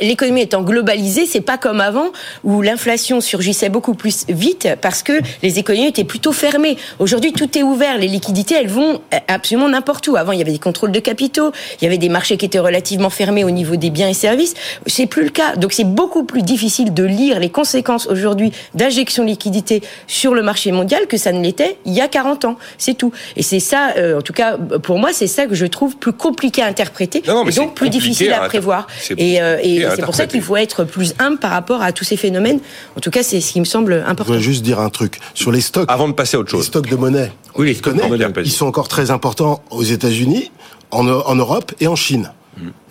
l'économie 0.00 0.42
étant 0.42 0.62
globalisée, 0.62 1.26
c'est 1.26 1.40
pas 1.40 1.58
comme 1.58 1.80
avant 1.80 2.12
où 2.44 2.62
l'inflation 2.62 3.20
surgissait 3.20 3.70
beaucoup 3.70 3.94
plus 3.94 4.24
vite 4.28 4.68
parce 4.80 5.02
que 5.02 5.20
les 5.42 5.58
économies 5.58 5.88
étaient 5.88 6.04
plutôt 6.04 6.32
fermées. 6.32 6.76
Aujourd'hui, 7.00 7.32
tout 7.32 7.58
est 7.58 7.64
ouvert, 7.64 7.98
les 7.98 8.08
liquidités, 8.08 8.54
elles 8.54 8.68
vont 8.68 9.00
absolument 9.26 9.68
n'importe 9.68 10.06
où. 10.06 10.14
Avant, 10.16 10.30
il 10.30 10.38
y 10.38 10.42
avait 10.42 10.52
des 10.52 10.58
contrôles 10.58 10.92
de 10.92 11.00
capitaux, 11.00 11.50
il 11.80 11.84
y 11.84 11.86
avait 11.88 11.98
des 11.98 12.08
marchés 12.08 12.36
qui 12.36 12.46
étaient 12.46 12.60
relativement 12.60 13.10
fermés 13.10 13.42
au 13.42 13.50
niveau 13.50 13.76
des 13.80 13.90
biens 13.90 14.08
et 14.08 14.14
services. 14.14 14.54
C'est 14.86 15.06
plus 15.06 15.24
le 15.24 15.30
cas. 15.30 15.56
Donc 15.56 15.72
c'est 15.72 15.84
beaucoup 15.84 16.22
plus 16.24 16.42
difficile 16.42 16.94
de 16.94 17.02
lire 17.02 17.40
les 17.40 17.50
conséquences 17.50 18.06
aujourd'hui 18.06 18.52
d'injection 18.74 19.24
de 19.24 19.28
liquidité 19.30 19.82
sur 20.06 20.34
le 20.34 20.42
marché 20.42 20.70
mondial 20.70 21.06
que 21.08 21.16
ça 21.16 21.32
ne 21.32 21.42
l'était 21.42 21.78
il 21.86 21.92
y 21.94 22.00
a 22.00 22.06
40 22.08 22.44
ans. 22.44 22.56
C'est 22.78 22.94
tout. 22.94 23.12
Et 23.36 23.42
c'est 23.42 23.58
ça, 23.60 23.94
euh, 23.96 24.18
en 24.18 24.22
tout 24.22 24.32
cas, 24.32 24.56
pour 24.82 24.98
moi, 24.98 25.10
c'est 25.12 25.26
ça 25.26 25.46
que 25.46 25.54
je 25.54 25.66
trouve 25.66 25.96
plus 25.96 26.12
compliqué 26.12 26.62
à 26.62 26.66
interpréter 26.66 27.22
Non, 27.26 27.34
non, 27.34 27.44
mais 27.44 27.52
et 27.52 27.56
donc 27.56 27.74
plus 27.74 27.90
difficile 27.90 28.32
à 28.32 28.40
prévoir. 28.48 28.86
Et, 29.16 29.40
euh, 29.42 29.58
et 29.62 29.84
c'est 29.96 30.04
pour 30.04 30.14
ça 30.14 30.26
qu'il 30.26 30.42
faut 30.42 30.56
être 30.56 30.84
plus 30.84 31.14
humble 31.18 31.38
par 31.38 31.50
rapport 31.50 31.82
à 31.82 31.92
tous 31.92 32.04
ces 32.04 32.16
phénomènes. 32.16 32.60
En 32.96 33.00
tout 33.00 33.10
cas, 33.10 33.22
c'est 33.22 33.40
ce 33.40 33.52
qui 33.52 33.60
me 33.60 33.64
semble 33.64 33.94
Je 34.04 34.10
important. 34.10 34.24
voudrais 34.24 34.40
juste 34.42 34.62
dire 34.62 34.78
un 34.80 34.90
truc. 34.90 35.18
Sur 35.34 35.50
les 35.52 35.60
stocks, 35.60 35.86
Avant 35.90 36.08
de 36.08 36.12
passer 36.12 36.36
à 36.36 36.40
autre 36.40 36.52
les 36.52 36.58
chose. 36.58 36.66
stocks 36.66 36.88
de 36.88 36.96
monnaie, 36.96 37.32
Oui, 37.56 37.66
les 37.68 37.74
je 37.74 37.82
connais, 37.82 37.98
stocks 37.98 38.10
de 38.18 38.24
monnaie. 38.26 38.42
ils 38.44 38.50
sont 38.52 38.66
encore 38.66 38.88
très 38.88 39.10
importants 39.10 39.62
aux 39.70 39.82
États-Unis, 39.82 40.50
en, 40.90 41.08
en 41.08 41.34
Europe 41.34 41.72
et 41.80 41.86
en 41.86 41.96
Chine. 41.96 42.30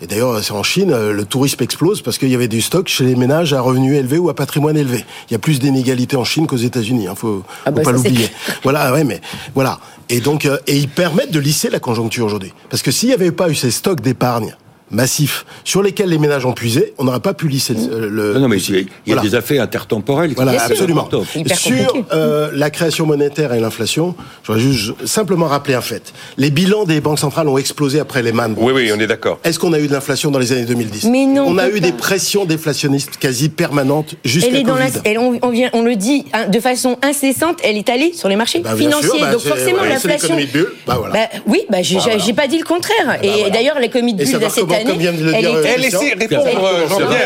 Et 0.00 0.06
d'ailleurs, 0.06 0.42
c'est 0.42 0.52
en 0.52 0.62
Chine, 0.62 0.90
euh, 0.92 1.12
le 1.12 1.24
tourisme 1.24 1.62
explose 1.62 2.02
parce 2.02 2.18
qu'il 2.18 2.28
y 2.28 2.34
avait 2.34 2.48
du 2.48 2.60
stock 2.60 2.88
chez 2.88 3.04
les 3.04 3.14
ménages 3.14 3.52
à 3.52 3.60
revenus 3.60 3.96
élevés 3.96 4.18
ou 4.18 4.28
à 4.28 4.34
patrimoine 4.34 4.76
élevé. 4.76 5.04
Il 5.28 5.32
y 5.32 5.36
a 5.36 5.38
plus 5.38 5.60
d'inégalités 5.60 6.16
en 6.16 6.24
Chine 6.24 6.46
qu'aux 6.46 6.56
États-Unis. 6.56 7.08
Hein, 7.08 7.14
faut, 7.14 7.42
Ah 7.66 7.70
bah 7.70 7.82
faut 7.82 7.90
pas 7.90 7.92
l'oublier. 7.92 8.28
Voilà, 8.62 8.92
ouais, 8.92 9.04
mais 9.04 9.20
voilà. 9.54 9.78
Et 10.08 10.20
donc, 10.20 10.46
euh, 10.46 10.58
et 10.66 10.76
ils 10.76 10.88
permettent 10.88 11.30
de 11.30 11.38
lisser 11.38 11.70
la 11.70 11.78
conjoncture 11.78 12.26
aujourd'hui. 12.26 12.52
Parce 12.68 12.82
que 12.82 12.90
s'il 12.90 13.08
n'y 13.08 13.14
avait 13.14 13.32
pas 13.32 13.48
eu 13.48 13.54
ces 13.54 13.70
stocks 13.70 14.00
d'épargne 14.00 14.56
massifs 14.90 15.44
sur 15.64 15.82
lesquels 15.82 16.08
les 16.08 16.18
ménages 16.18 16.44
ont 16.46 16.52
puisé, 16.52 16.94
on 16.98 17.04
n'aurait 17.04 17.20
pas 17.20 17.34
pu 17.34 17.48
lisser 17.48 17.74
le. 17.74 18.08
le- 18.08 18.34
Non, 18.34 18.40
non, 18.40 18.48
mais 18.48 18.58
il 18.58 18.74
y 18.76 18.78
a 18.80 18.84
Voilà. 19.06 19.22
des 19.22 19.34
affaires 19.34 19.62
intertemporelles. 19.62 20.30
qui 20.30 20.36
Voilà, 20.36 20.52
Bien 20.52 20.60
absolument. 20.62 21.08
Sur 21.54 21.88
euh, 22.12 22.50
la 22.54 22.70
création 22.70 23.06
monétaire 23.06 23.52
et 23.52 23.60
l'inflation, 23.60 24.14
je 24.42 24.52
voudrais 24.52 24.62
juste 24.66 25.06
simplement 25.06 25.46
rappeler 25.46 25.74
un 25.74 25.80
fait. 25.80 26.12
Les 26.36 26.50
bilans 26.50 26.84
des 26.84 27.00
banques 27.00 27.18
centrales 27.18 27.48
ont 27.48 27.58
explosé 27.58 28.00
après 28.00 28.22
les 28.22 28.32
Man. 28.32 28.54
Oui, 28.56 28.72
oui, 28.74 28.90
on 28.94 29.00
est 29.00 29.06
d'accord. 29.06 29.38
Est-ce 29.44 29.58
qu'on 29.58 29.72
a 29.72 29.78
eu 29.78 29.86
de 29.88 29.92
l'inflation 29.92 30.30
dans 30.30 30.38
les 30.38 30.52
années 30.52 30.64
2010 30.64 31.04
Mais 31.10 31.26
non, 31.26 31.44
On 31.46 31.58
a 31.58 31.68
eu 31.68 31.72
pas. 31.74 31.80
des 31.80 31.92
pressions 31.92 32.44
déflationnistes 32.44 33.16
quasi 33.18 33.48
permanentes 33.48 34.14
jusqu'à 34.24 34.50
Elle 34.50 34.56
est 34.56 34.62
dans 34.62 34.76
la, 34.76 34.86
Covid. 34.86 35.00
elle, 35.04 35.18
on, 35.18 35.38
on 35.42 35.50
vient, 35.50 35.70
on 35.72 35.82
le 35.82 35.96
dit 35.96 36.24
hein, 36.32 36.46
de 36.48 36.60
façon 36.60 36.96
incessante, 37.02 37.58
elle 37.62 37.76
est 37.76 37.88
allée 37.88 38.12
sur 38.12 38.28
les 38.28 38.36
marchés 38.36 38.60
Bah, 38.60 38.74
financiers. 38.76 39.08
sûr, 39.10 39.20
bah, 39.20 39.32
Donc 39.32 39.40
forcément, 39.40 39.82
ouais, 39.82 39.88
l'inflation. 39.88 40.36
Bah, 40.86 40.96
voilà. 40.98 41.12
Bah, 41.14 41.38
oui, 41.46 41.62
bah, 41.70 41.82
j'ai 41.82 41.96
Bah, 41.96 42.02
voilà. 42.06 42.32
pas 42.34 42.46
dit 42.48 42.58
le 42.58 42.64
contraire. 42.64 43.18
et 43.22 43.28
voilà. 43.28 43.50
d'ailleurs, 43.50 43.78
l'économie 43.78 44.14
de 44.14 44.18
bulle 44.24 44.26
cette 44.50 44.66
année, 44.80 44.90
comme 44.90 44.98
vient 44.98 45.12
de 45.12 45.22
le 45.24 45.34
elle 45.34 45.40
dire, 45.40 45.58
était- 45.58 45.68
euh, 45.68 45.76
laissez 45.76 46.14
répondre, 46.18 46.48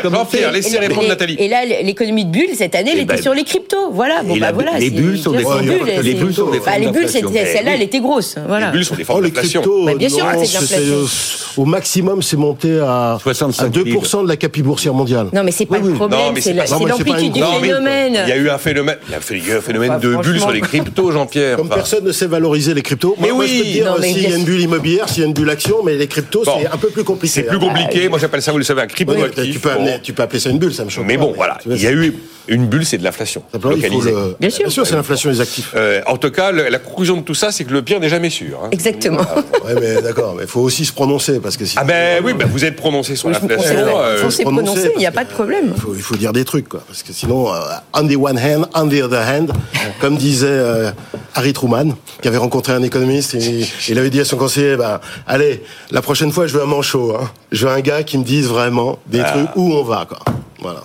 Comment- 0.03 0.19
Jean-Pierre, 0.19 0.53
laissez 0.53 0.75
Et- 0.75 0.79
répondre 0.79 1.09
Nathalie. 1.09 1.37
Et 1.39 1.49
là, 1.49 1.65
l'économie 1.83 2.25
de 2.25 2.31
bulle 2.31 2.51
cette 2.57 2.75
année, 2.75 2.91
elle 2.93 2.99
Eh 3.01 3.03
était 3.03 3.15
ben, 3.17 3.23
sur 3.23 3.35
les 3.35 3.45
cryptos. 3.45 3.91
Voilà. 3.93 4.23
Bon, 4.23 4.37
bah 4.37 4.53
les 4.79 4.91
bulles 4.91 5.19
sont 5.19 5.33
des 5.33 5.43
d'inflation. 5.45 5.85
Les 6.03 6.15
bulles 6.15 6.35
sont 6.35 6.51
des 6.51 6.61
formes 6.61 6.81
les 6.81 6.89
bulles, 6.89 7.09
celle-là, 7.09 7.73
elle 7.75 7.83
était 7.83 8.01
grosse. 8.01 8.37
Les 8.37 8.67
bulles 8.73 8.85
sont 8.85 8.95
des 8.95 9.03
Oh, 9.03 9.07
formes 9.07 9.23
d'inflation. 9.29 9.63
bien 9.97 10.09
sûr, 10.09 10.27
c'est 10.33 10.41
de 10.41 10.45
c'est- 10.47 10.61
l'inflation. 10.61 11.07
c'est- 11.07 11.61
au 11.61 11.65
maximum, 11.65 12.23
c'est 12.23 12.37
monté 12.37 12.81
à, 12.81 13.19
65 13.23 13.67
à 13.67 13.69
2% 13.69 14.23
de 14.25 14.29
la 14.29 14.37
capi 14.37 14.63
boursière 14.63 14.95
mondiale. 14.95 15.29
Non, 15.33 15.43
mais 15.45 15.53
c'est 15.53 15.67
pas 15.67 15.79
le 15.79 15.93
problème, 15.93 16.21
Non, 16.21 16.33
mais 16.33 16.41
c'est 16.41 16.53
l'amplitude 16.55 17.33
du 17.33 17.41
phénomène. 17.43 18.19
Il 18.25 18.29
y 18.29 18.33
a 18.33 18.37
eu 18.37 18.49
un 18.51 18.59
phénomène, 18.59 18.97
il 19.09 19.13
y 19.13 19.15
a 19.15 19.21
fait- 19.21 19.37
il 19.39 19.47
y 19.47 19.51
a 19.51 19.55
eu 19.55 19.59
un 19.59 19.61
phénomène 19.61 19.93
de 20.01 20.09
bulles 20.09 20.15
franchement. 20.23 20.41
sur 20.41 20.51
les 20.53 20.61
cryptos, 20.61 21.11
Jean-Pierre. 21.13 21.57
Comme 21.57 21.69
personne 21.69 22.05
ne 22.05 22.13
sait 22.13 22.27
valoriser 22.27 22.75
les 22.75 22.83
cryptos. 22.83 23.17
Mais 23.21 23.31
oui. 23.31 23.45
euh, 23.85 24.03
s'il 24.03 24.23
y 24.29 24.33
a 24.33 24.37
une 24.37 24.45
bulle 24.45 24.61
immobilière, 24.61 25.09
s'il 25.09 25.21
y 25.21 25.25
a 25.25 25.27
une 25.27 25.33
bulle 25.33 25.51
action, 25.51 25.77
mais 25.85 25.95
les 25.97 26.07
cryptos, 26.07 26.43
Bon. 26.45 26.53
c'est 26.61 26.67
un 26.67 26.77
peu 26.77 26.89
plus 26.89 27.05
compliqué. 27.05 27.44
C'est 27.45 27.49
plus 27.51 27.59
compliqué. 27.59 28.09
Moi, 28.09 28.19
j'appelle 28.19 28.43
ça, 28.43 28.53
vous 28.53 28.59
le 28.59 28.65
savez, 28.65 28.83
un 28.83 28.87
crypto 28.87 29.15
Oui, 29.15 29.23
actif. 29.23 29.53
tu, 29.53 29.59
peux 29.59 29.71
appeler, 29.71 29.99
tu 30.03 30.13
peux 30.13 30.23
appeler 30.23 30.41
ça 30.41 30.51
une 30.51 30.59
bulle, 30.59 30.75
ça 30.75 30.85
me 30.85 30.91
choque. 30.91 31.05
Mais 31.07 31.17
pas, 31.17 31.25
bon, 31.25 31.33
voilà. 31.35 31.59
Il 31.67 31.81
y 31.81 31.87
a 31.87 31.93
eu 31.93 32.15
une 32.49 32.67
bulle, 32.67 32.85
c'est 32.85 32.99
de 32.99 33.05
l'inflation 33.05 33.43
il 33.55 33.61
faut 33.61 33.71
localisée. 33.71 34.11
le- 34.11 34.37
Bien 34.39 34.51
sûr. 34.51 34.87
c'est 34.87 34.95
l'inflation 34.95 35.31
des 35.31 35.41
actifs. 35.41 35.73
Euh, 35.77 36.03
en 36.07 36.17
tout 36.19 36.31
cas, 36.31 36.53
la 36.53 36.79
conclusion 36.79 37.17
de 37.17 37.23
tout 37.23 37.35
ça, 37.35 37.51
c'est 37.53 37.65
que 37.65 37.73
le 37.73 37.83
pire 37.83 38.01
n'est 38.01 38.09
jamais 38.11 38.31
sûr. 38.31 38.61
hein. 38.65 38.69
Exactement. 38.73 39.25
Ouais, 39.65 39.75
mais 39.81 40.03
d'accord, 40.03 40.35
mais 40.37 40.43
il 40.43 40.49
faut 40.49 40.61
aussi 40.61 40.85
se 40.85 40.93
prononcer 40.93 41.41
parce 41.41 41.57
que 41.57 41.65
si. 41.65 41.75
Ah 41.81 41.85
ben 41.85 42.23
oui, 42.23 42.35
ben 42.35 42.47
vous 42.47 42.67
êtes 42.67 42.77
prononcé 42.77 43.17
sur 43.17 43.29
On 43.29 43.31
l'inflation. 43.31 43.75
euh, 43.99 44.21
on 44.23 44.29
s'est 44.29 44.43
prononcer, 44.43 44.65
prononcé, 44.73 44.91
il 44.95 44.99
n'y 44.99 45.07
a 45.07 45.11
pas 45.11 45.25
de 45.25 45.31
problème. 45.31 45.73
Il 45.75 45.81
faut, 45.81 45.95
il 45.95 46.03
faut 46.03 46.17
dire 46.17 46.35
des 46.35 46.45
trucs, 46.45 46.69
quoi. 46.69 46.83
Parce 46.87 47.03
que 47.03 47.15
sinon, 47.15 47.51
euh, 47.51 47.59
on 47.95 48.07
the 48.07 48.15
one 48.21 48.37
hand, 48.39 48.69
on 48.75 48.87
the 48.89 49.01
other 49.03 49.23
hand, 49.27 49.53
comme 50.03 50.19
disait 50.19 50.49
euh, 50.51 50.91
Harry 51.35 51.55
Truman, 51.55 51.95
qui 52.21 52.29
avait 52.29 52.37
rencontré 52.37 52.75
un 52.75 52.83
économiste, 52.83 53.35
et 53.37 53.65
il 53.89 53.99
avait 53.99 54.11
dit 54.11 54.21
à 54.21 54.27
son 54.27 54.37
conseiller, 54.37 54.77
ben, 54.77 55.01
allez, 55.27 55.63
la 55.91 56.03
prochaine 56.03 56.31
fois, 56.31 56.47
je 56.47 56.53
veux 56.53 56.63
un 56.63 56.67
manchot. 56.67 57.17
Hein. 57.19 57.31
Je 57.53 57.67
veux 57.67 57.73
un 57.73 57.81
gars 57.81 58.03
qui 58.03 58.19
me 58.19 58.25
dise 58.25 58.47
vraiment 58.49 58.99
des 59.07 59.21
Ah. 59.21 59.31
trucs 59.33 59.57
où 59.57 59.73
on 59.73 59.85
va, 59.85 60.07
quoi. 60.09 60.19
Voilà. 60.61 60.83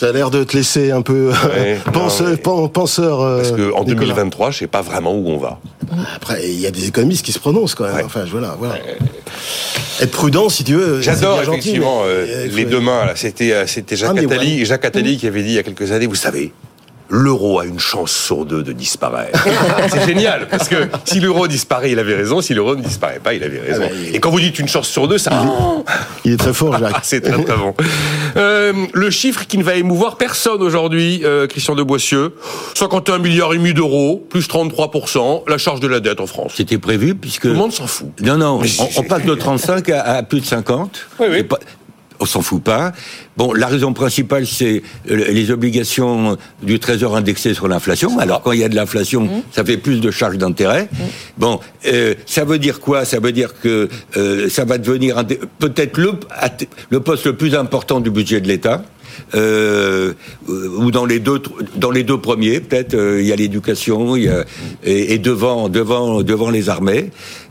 A 0.00 0.12
l'air 0.12 0.30
de 0.30 0.44
te 0.44 0.56
laisser 0.56 0.92
un 0.92 1.02
peu 1.02 1.32
Ouais, 1.52 1.80
penseur. 1.92 2.26
non, 2.28 2.32
mais- 2.32 2.36
pen- 2.36 2.68
penseur 2.68 3.20
euh, 3.20 3.36
Parce 3.38 3.50
qu'en 3.50 3.82
Nicolas. 3.82 3.84
2023, 3.84 4.50
je 4.52 4.58
sais 4.58 4.66
pas 4.68 4.80
vraiment 4.82 5.12
où 5.12 5.28
on 5.28 5.38
va. 5.38 5.58
Après, 6.14 6.48
il 6.48 6.60
y 6.60 6.66
a 6.66 6.70
des 6.70 6.86
économistes 6.86 7.24
qui 7.24 7.32
se 7.32 7.40
prononcent 7.40 7.74
quand 7.74 7.84
même. 7.84 7.96
Ouais. 7.96 8.02
Enfin, 8.04 8.24
voilà, 8.30 8.54
voilà. 8.58 8.76
Être 10.00 10.12
prudent, 10.12 10.48
si 10.48 10.62
tu 10.62 10.74
veux. 10.74 11.00
J'adore 11.00 11.38
gentil, 11.42 11.50
effectivement 11.70 12.02
mais, 12.04 12.08
euh, 12.10 12.26
euh, 12.28 12.46
les 12.52 12.64
deux 12.64 12.78
mains. 12.78 13.06
C'était 13.16 13.52
euh, 13.52 13.66
c'était 13.66 13.96
Jacques 13.96 14.16
Attali, 14.18 14.60
one. 14.60 14.64
Jacques 14.66 14.84
Attali 14.84 15.16
qui 15.16 15.26
avait 15.26 15.42
dit 15.42 15.48
il 15.48 15.54
y 15.54 15.58
a 15.58 15.64
quelques 15.64 15.90
années, 15.90 16.06
vous 16.06 16.14
savez. 16.14 16.52
L'euro 17.10 17.58
a 17.58 17.64
une 17.64 17.78
chance 17.80 18.12
sur 18.12 18.44
deux 18.44 18.62
de 18.62 18.72
disparaître. 18.72 19.42
c'est 19.90 20.04
génial, 20.06 20.46
parce 20.48 20.68
que 20.68 20.76
si 21.06 21.20
l'euro 21.20 21.48
disparaît, 21.48 21.90
il 21.90 21.98
avait 21.98 22.14
raison. 22.14 22.42
Si 22.42 22.52
l'euro 22.52 22.76
ne 22.76 22.82
disparaît 22.82 23.18
pas, 23.22 23.32
il 23.32 23.42
avait 23.42 23.60
raison. 23.60 23.82
Ah 23.86 23.88
bah, 23.88 23.94
il- 24.08 24.14
Et 24.14 24.20
quand 24.20 24.30
vous 24.30 24.40
dites 24.40 24.58
une 24.58 24.68
chance 24.68 24.88
sur 24.88 25.08
deux, 25.08 25.16
ça. 25.16 25.30
Il 26.24 26.32
est 26.32 26.36
très 26.36 26.52
fort, 26.52 26.78
Jacques. 26.78 26.96
c'est 27.02 27.22
très 27.22 27.42
très 27.42 27.56
bon. 27.56 27.74
Euh, 28.36 28.72
le 28.92 29.10
chiffre 29.10 29.46
qui 29.46 29.56
ne 29.56 29.62
va 29.62 29.76
émouvoir 29.76 30.16
personne 30.18 30.60
aujourd'hui, 30.62 31.22
euh, 31.24 31.46
Christian 31.46 31.74
de 31.74 31.82
Boissieu, 31.82 32.34
51 32.74 33.18
milliards 33.18 33.54
et 33.54 33.56
demi 33.56 33.72
d'euros, 33.72 34.22
plus 34.28 34.46
33%, 34.46 35.44
la 35.48 35.56
charge 35.58 35.80
de 35.80 35.88
la 35.88 36.00
dette 36.00 36.20
en 36.20 36.26
France. 36.26 36.52
C'était 36.56 36.78
prévu 36.78 37.14
puisque... 37.14 37.42
Tout 37.42 37.48
le 37.48 37.54
monde 37.54 37.72
s'en 37.72 37.86
fout. 37.86 38.08
Non, 38.20 38.36
non, 38.36 38.60
on, 38.60 39.00
on 39.00 39.02
passe 39.04 39.24
de 39.24 39.34
35 39.34 39.88
à, 39.90 40.02
à 40.02 40.22
plus 40.22 40.40
de 40.40 40.46
50. 40.46 41.06
Oui, 41.20 41.26
oui. 41.30 41.42
On 42.20 42.26
s'en 42.26 42.42
fout 42.42 42.62
pas. 42.62 42.92
Bon, 43.36 43.52
la 43.52 43.68
raison 43.68 43.92
principale, 43.92 44.46
c'est 44.46 44.82
euh, 45.10 45.26
les 45.30 45.50
obligations 45.50 46.36
du 46.62 46.78
Trésor 46.80 47.16
indexées 47.16 47.54
sur 47.54 47.68
l'inflation. 47.68 48.18
Alors, 48.18 48.42
quand 48.42 48.52
il 48.52 48.60
y 48.60 48.64
a 48.64 48.68
de 48.68 48.74
l'inflation, 48.74 49.22
Mmh. 49.22 49.42
ça 49.52 49.64
fait 49.64 49.76
plus 49.76 50.00
de 50.00 50.10
charges 50.10 50.38
d'intérêt. 50.38 50.88
Bon, 51.36 51.60
euh, 51.86 52.14
ça 52.26 52.44
veut 52.44 52.58
dire 52.58 52.80
quoi? 52.80 53.04
Ça 53.04 53.20
veut 53.20 53.32
dire 53.32 53.54
que 53.60 53.88
euh, 54.16 54.48
ça 54.48 54.64
va 54.64 54.78
devenir 54.78 55.24
peut-être 55.58 55.98
le, 55.98 56.12
le 56.90 57.00
poste 57.00 57.26
le 57.26 57.36
plus 57.36 57.54
important 57.54 58.00
du 58.00 58.10
budget 58.10 58.40
de 58.40 58.48
l'État. 58.48 58.82
Euh, 59.34 60.12
ou 60.48 60.92
dans 60.92 61.04
les 61.04 61.18
deux 61.18 61.42
dans 61.74 61.90
les 61.90 62.04
deux 62.04 62.18
premiers 62.20 62.60
peut-être 62.60 62.94
euh, 62.94 63.20
il 63.20 63.26
y 63.26 63.32
a 63.32 63.36
l'éducation 63.36 64.14
il 64.14 64.24
y 64.24 64.28
a, 64.28 64.44
et, 64.84 65.14
et 65.14 65.18
devant 65.18 65.68
devant 65.68 66.22
devant 66.22 66.50
les 66.50 66.68
armées 66.68 67.10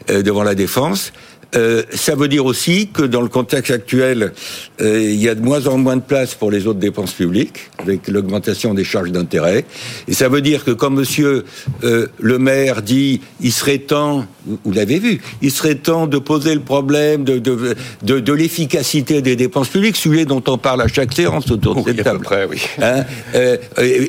euh, 0.10 0.22
devant 0.24 0.44
la 0.44 0.56
défense 0.56 1.12
euh, 1.56 1.84
ça 1.94 2.16
veut 2.16 2.28
dire 2.28 2.46
aussi 2.46 2.90
que 2.94 3.04
dans 3.04 3.22
le 3.22 3.30
contexte 3.30 3.72
actuel, 3.72 4.34
euh, 4.82 5.02
il 5.02 5.16
y 5.22 5.30
a 5.30 5.36
de 5.36 5.42
moins 5.42 5.66
en 5.68 5.78
moins 5.78 5.96
de 5.96 6.02
place 6.02 6.36
pour 6.36 6.52
les 6.52 6.68
autres 6.68 6.80
dépenses 6.80 7.14
publiques, 7.14 7.70
avec 7.80 8.08
l'augmentation 8.10 8.74
des 8.74 8.84
charges 8.84 9.12
d'intérêt. 9.12 9.64
Et 10.10 10.14
ça 10.14 10.28
veut 10.28 10.42
dire 10.42 10.66
que 10.66 10.72
quand 10.72 10.90
Monsieur 10.90 11.46
euh, 11.84 12.08
le 12.20 12.38
maire 12.38 12.82
dit, 12.82 13.22
il 13.40 13.52
serait 13.54 13.78
temps, 13.78 14.26
vous, 14.46 14.72
l'avez 14.74 15.00
vu, 15.00 15.22
il 15.42 15.52
serait 15.52 15.76
temps 15.76 16.06
de 16.08 16.18
poser 16.18 16.54
le 16.54 16.60
problème 16.62 17.24
de 17.24 17.38
de, 17.40 17.76
de, 18.04 18.20
de 18.20 18.34
l'efficacité 18.34 19.22
des 19.22 19.36
dépenses 19.36 19.70
publiques, 19.70 19.96
celui 19.96 20.26
dont 20.26 20.44
on 20.48 20.58
parle 20.58 20.82
à 20.82 20.88
chaque 20.88 21.14
séance 21.14 21.50
autour 21.50 21.82
de 21.84 21.94
cette 21.94 22.04
table. 22.04 22.22
près, 22.24 22.46
oui. 22.50 22.62
Hein, 22.82 23.04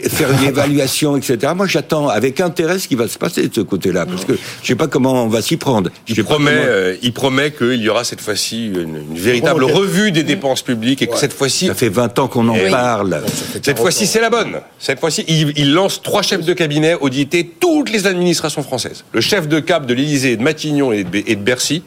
faire 0.08 0.30
une 0.42 0.48
évaluation, 0.48 1.16
etc. 1.16 1.52
Moi, 1.54 1.66
j'attends 1.66 2.08
avec 2.08 2.40
intérêt 2.40 2.78
ce 2.78 2.88
qui 2.88 2.94
va 2.96 3.06
se 3.06 3.18
passer 3.18 3.46
de 3.48 3.54
ce 3.54 3.60
côté-là, 3.60 4.06
parce 4.06 4.24
que 4.24 4.32
je 4.62 4.66
sais 4.66 4.74
pas 4.74 4.88
comment 4.88 5.24
on 5.24 5.28
va 5.28 5.40
s'y 5.42 5.56
prendre. 5.56 5.90
Je 6.06 6.12
Il 6.12 6.16
sais 6.16 6.22
pas 6.22 6.30
promet, 6.34 6.50
comment- 6.52 6.96
il 7.02 7.12
promet 7.12 7.27
qu'il 7.50 7.80
y 7.82 7.88
aura 7.88 8.04
cette 8.04 8.20
fois-ci 8.20 8.66
une, 8.66 8.96
une 9.10 9.14
véritable 9.18 9.60
Bon, 9.60 9.72
revue 9.72 10.12
des 10.12 10.22
dépenses 10.22 10.62
publiques 10.62 11.02
et 11.02 11.06
que 11.06 11.16
cette 11.16 11.32
fois-ci, 11.32 11.66
Ça 11.66 11.74
fait 11.74 11.88
20 11.88 12.18
ans 12.18 12.28
qu'on 12.28 12.48
en 12.48 12.54
Eh 12.54 12.64
oui. 12.64 12.70
parle. 12.70 13.22
cette 13.62 13.78
fois-ci, 13.78 14.06
c'est 14.06 14.20
la 14.20 14.30
bonne. 14.30 14.60
Cette 14.78 15.00
fois-ci, 15.00 15.24
il, 15.28 15.52
il 15.56 15.72
lance 15.72 16.02
trois 16.02 16.22
chefs 16.22 16.44
de 16.44 16.52
cabinet 16.52 16.94
auditer 17.00 17.50
toutes 17.60 17.90
les 17.90 18.06
administrations 18.06 18.62
françaises. 18.62 19.04
Le 19.12 19.20
chef 19.20 19.48
de 19.48 19.60
cap 19.60 19.86
de 19.86 19.94
l'Élysée, 19.94 20.36
de 20.36 20.42
Matignon 20.42 20.92
et 20.92 21.04
de, 21.04 21.22
et 21.26 21.36
de 21.36 21.40
Bercy 21.42 21.82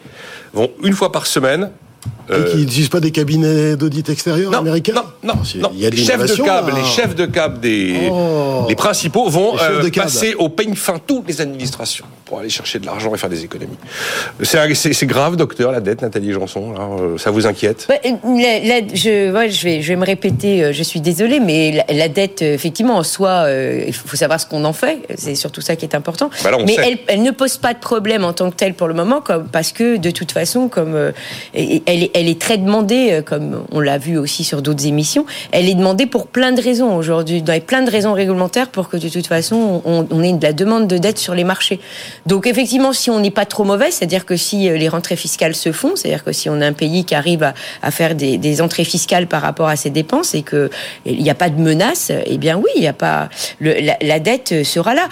vont 0.54 0.72
une 0.84 0.94
fois 0.94 1.12
par 1.12 1.28
semaine. 1.28 1.70
Et 2.32 2.36
euh, 2.36 2.51
qui 2.51 2.57
n'utilisent 2.57 2.89
pas 2.89 2.99
des 2.99 3.11
cabinets 3.11 3.75
d'audit 3.75 4.07
extérieur 4.09 4.51
non, 4.51 4.59
américains 4.59 4.93
non, 4.93 5.03
non, 5.23 5.34
non. 5.59 5.71
Il 5.73 5.79
y 5.82 5.86
a 5.86 5.89
de 5.89 5.95
les 5.95 6.03
chefs 6.03 6.17
de 6.25 6.43
là. 6.45 6.63
les 6.75 6.84
chefs 6.86 7.15
de 7.15 7.25
cab 7.25 7.59
des, 7.59 8.09
Oh. 8.11 8.65
les 8.69 8.75
principaux 8.75 9.29
vont 9.29 9.55
Les 9.55 9.88
euh, 9.88 9.89
passer 9.91 10.34
au 10.36 10.49
peigne 10.49 10.75
fin 10.75 10.97
toutes 11.05 11.27
les 11.27 11.41
administrations 11.41 12.05
pour 12.25 12.39
aller 12.39 12.49
chercher 12.49 12.79
de 12.79 12.86
l'argent 12.86 13.13
et 13.13 13.17
faire 13.17 13.29
des 13.29 13.43
économies. 13.43 13.77
C'est 14.43 15.05
grave, 15.05 15.36
docteur, 15.36 15.71
la 15.71 15.79
dette, 15.82 16.01
Nathalie 16.01 16.32
Janson. 16.32 16.73
euh, 16.79 17.17
ça 17.17 17.32
vous 17.32 17.45
inquiète? 17.47 17.88
La- 17.89 17.99
la- 18.01 18.88
je, 18.93 19.32
ouais, 19.32 19.49
je, 19.49 19.63
vais, 19.63 19.82
je 19.82 19.88
vais 19.89 19.95
me 19.95 20.05
répéter, 20.05 20.63
euh, 20.63 20.73
je 20.73 20.84
suis 20.84 21.01
désolée, 21.01 21.39
mais 21.39 21.84
la, 21.89 21.93
la 21.93 22.07
dette, 22.07 22.41
effectivement, 22.41 22.97
en 22.97 23.03
soi, 23.03 23.29
euh, 23.45 23.84
il 23.88 23.93
faut 23.93 24.15
savoir 24.15 24.39
ce 24.39 24.45
qu'on 24.45 24.63
en 24.65 24.73
fait. 24.73 24.99
C'est 25.17 25.36
surtout 25.36 25.61
ça 25.61 25.75
qui 25.75 25.86
est 25.86 25.95
important. 25.95 26.29
Bah 26.43 26.51
là, 26.51 26.57
mais 26.65 26.75
elle, 26.82 26.99
elle 27.07 27.23
ne 27.23 27.32
pose 27.32 27.57
pas 27.57 27.73
de 27.73 27.79
problème 27.79 28.23
en 28.23 28.34
tant 28.34 28.49
que 28.49 28.55
telle 28.55 28.73
pour 28.73 28.88
le 28.88 28.93
moment, 28.93 29.21
comme, 29.21 29.47
parce 29.47 29.71
que 29.71 29.97
de 29.97 30.11
toute 30.11 30.32
façon, 30.32 30.67
comme 30.69 30.95
euh, 30.95 31.11
et- 31.53 31.84
elle, 31.86 32.03
est, 32.03 32.11
elle 32.22 32.30
est 32.30 32.39
très 32.39 32.57
demandée, 32.57 33.09
euh, 33.11 33.22
comme 33.22 33.63
on 33.72 33.80
l'a 33.80 33.97
vu 33.97 34.17
aussi 34.17 34.43
sur 34.43 34.61
d'autres 34.61 34.86
émissions, 34.86 35.26
elle 35.51 35.67
est 35.67 35.74
demandée 35.74 36.05
pour 36.05 36.28
plein 36.28 36.51
de 36.51 36.61
raisons 36.61 36.95
aujourd'hui, 36.95 37.41
dans 37.41 37.59
plein 37.59 37.82
de 37.82 37.89
raisons 37.89 38.13
réglementaires 38.13 38.69
pour 38.69 38.89
que 38.89 38.97
de 38.97 39.09
toute 39.09 39.26
façon, 39.26 39.82
on, 39.86 40.24
ait 40.24 40.34
de 40.34 40.43
la 40.43 40.53
demande 40.53 40.88
de 40.88 40.97
dette 40.97 41.17
sur 41.17 41.34
les 41.34 41.43
marchés. 41.43 41.80
Donc 42.28 42.45
effectivement, 42.45 42.93
si 42.93 43.09
on 43.09 43.19
n'est 43.19 43.32
pas 43.32 43.45
trop 43.45 43.63
mauvais, 43.63 43.89
c'est-à-dire 43.89 44.26
que 44.26 44.36
si 44.36 44.69
euh, 44.69 44.78
les 44.78 44.88
rentrées 44.88 45.15
fiscales 45.15 45.55
se 45.55 45.72
font, 45.72 45.95
c'est-à-dire 45.95 46.24
que 46.24 46.32
si 46.32 46.47
on 46.49 46.61
a 46.61 46.65
un 46.67 46.74
pays 46.74 47.05
qui 47.05 47.15
arrive 47.15 47.51
à, 47.82 47.91
faire 47.91 48.13
des, 48.13 48.38
des 48.38 48.61
entrées 48.61 48.86
fiscales 48.86 49.28
par 49.28 49.41
rapport 49.41 49.67
à 49.67 49.76
ses 49.76 49.89
dépenses 49.89 50.36
et 50.36 50.43
que 50.43 50.69
il 51.05 51.22
n'y 51.22 51.30
a 51.30 51.36
pas 51.36 51.49
de 51.49 51.59
menace, 51.59 52.11
eh 52.26 52.38
bien 52.38 52.57
oui, 52.57 52.69
il 52.76 52.84
y 52.84 52.88
a 52.88 52.93
pas 52.93 53.30
la, 53.59 54.19
dette 54.19 54.63
sera 54.63 54.93
là. 54.93 55.09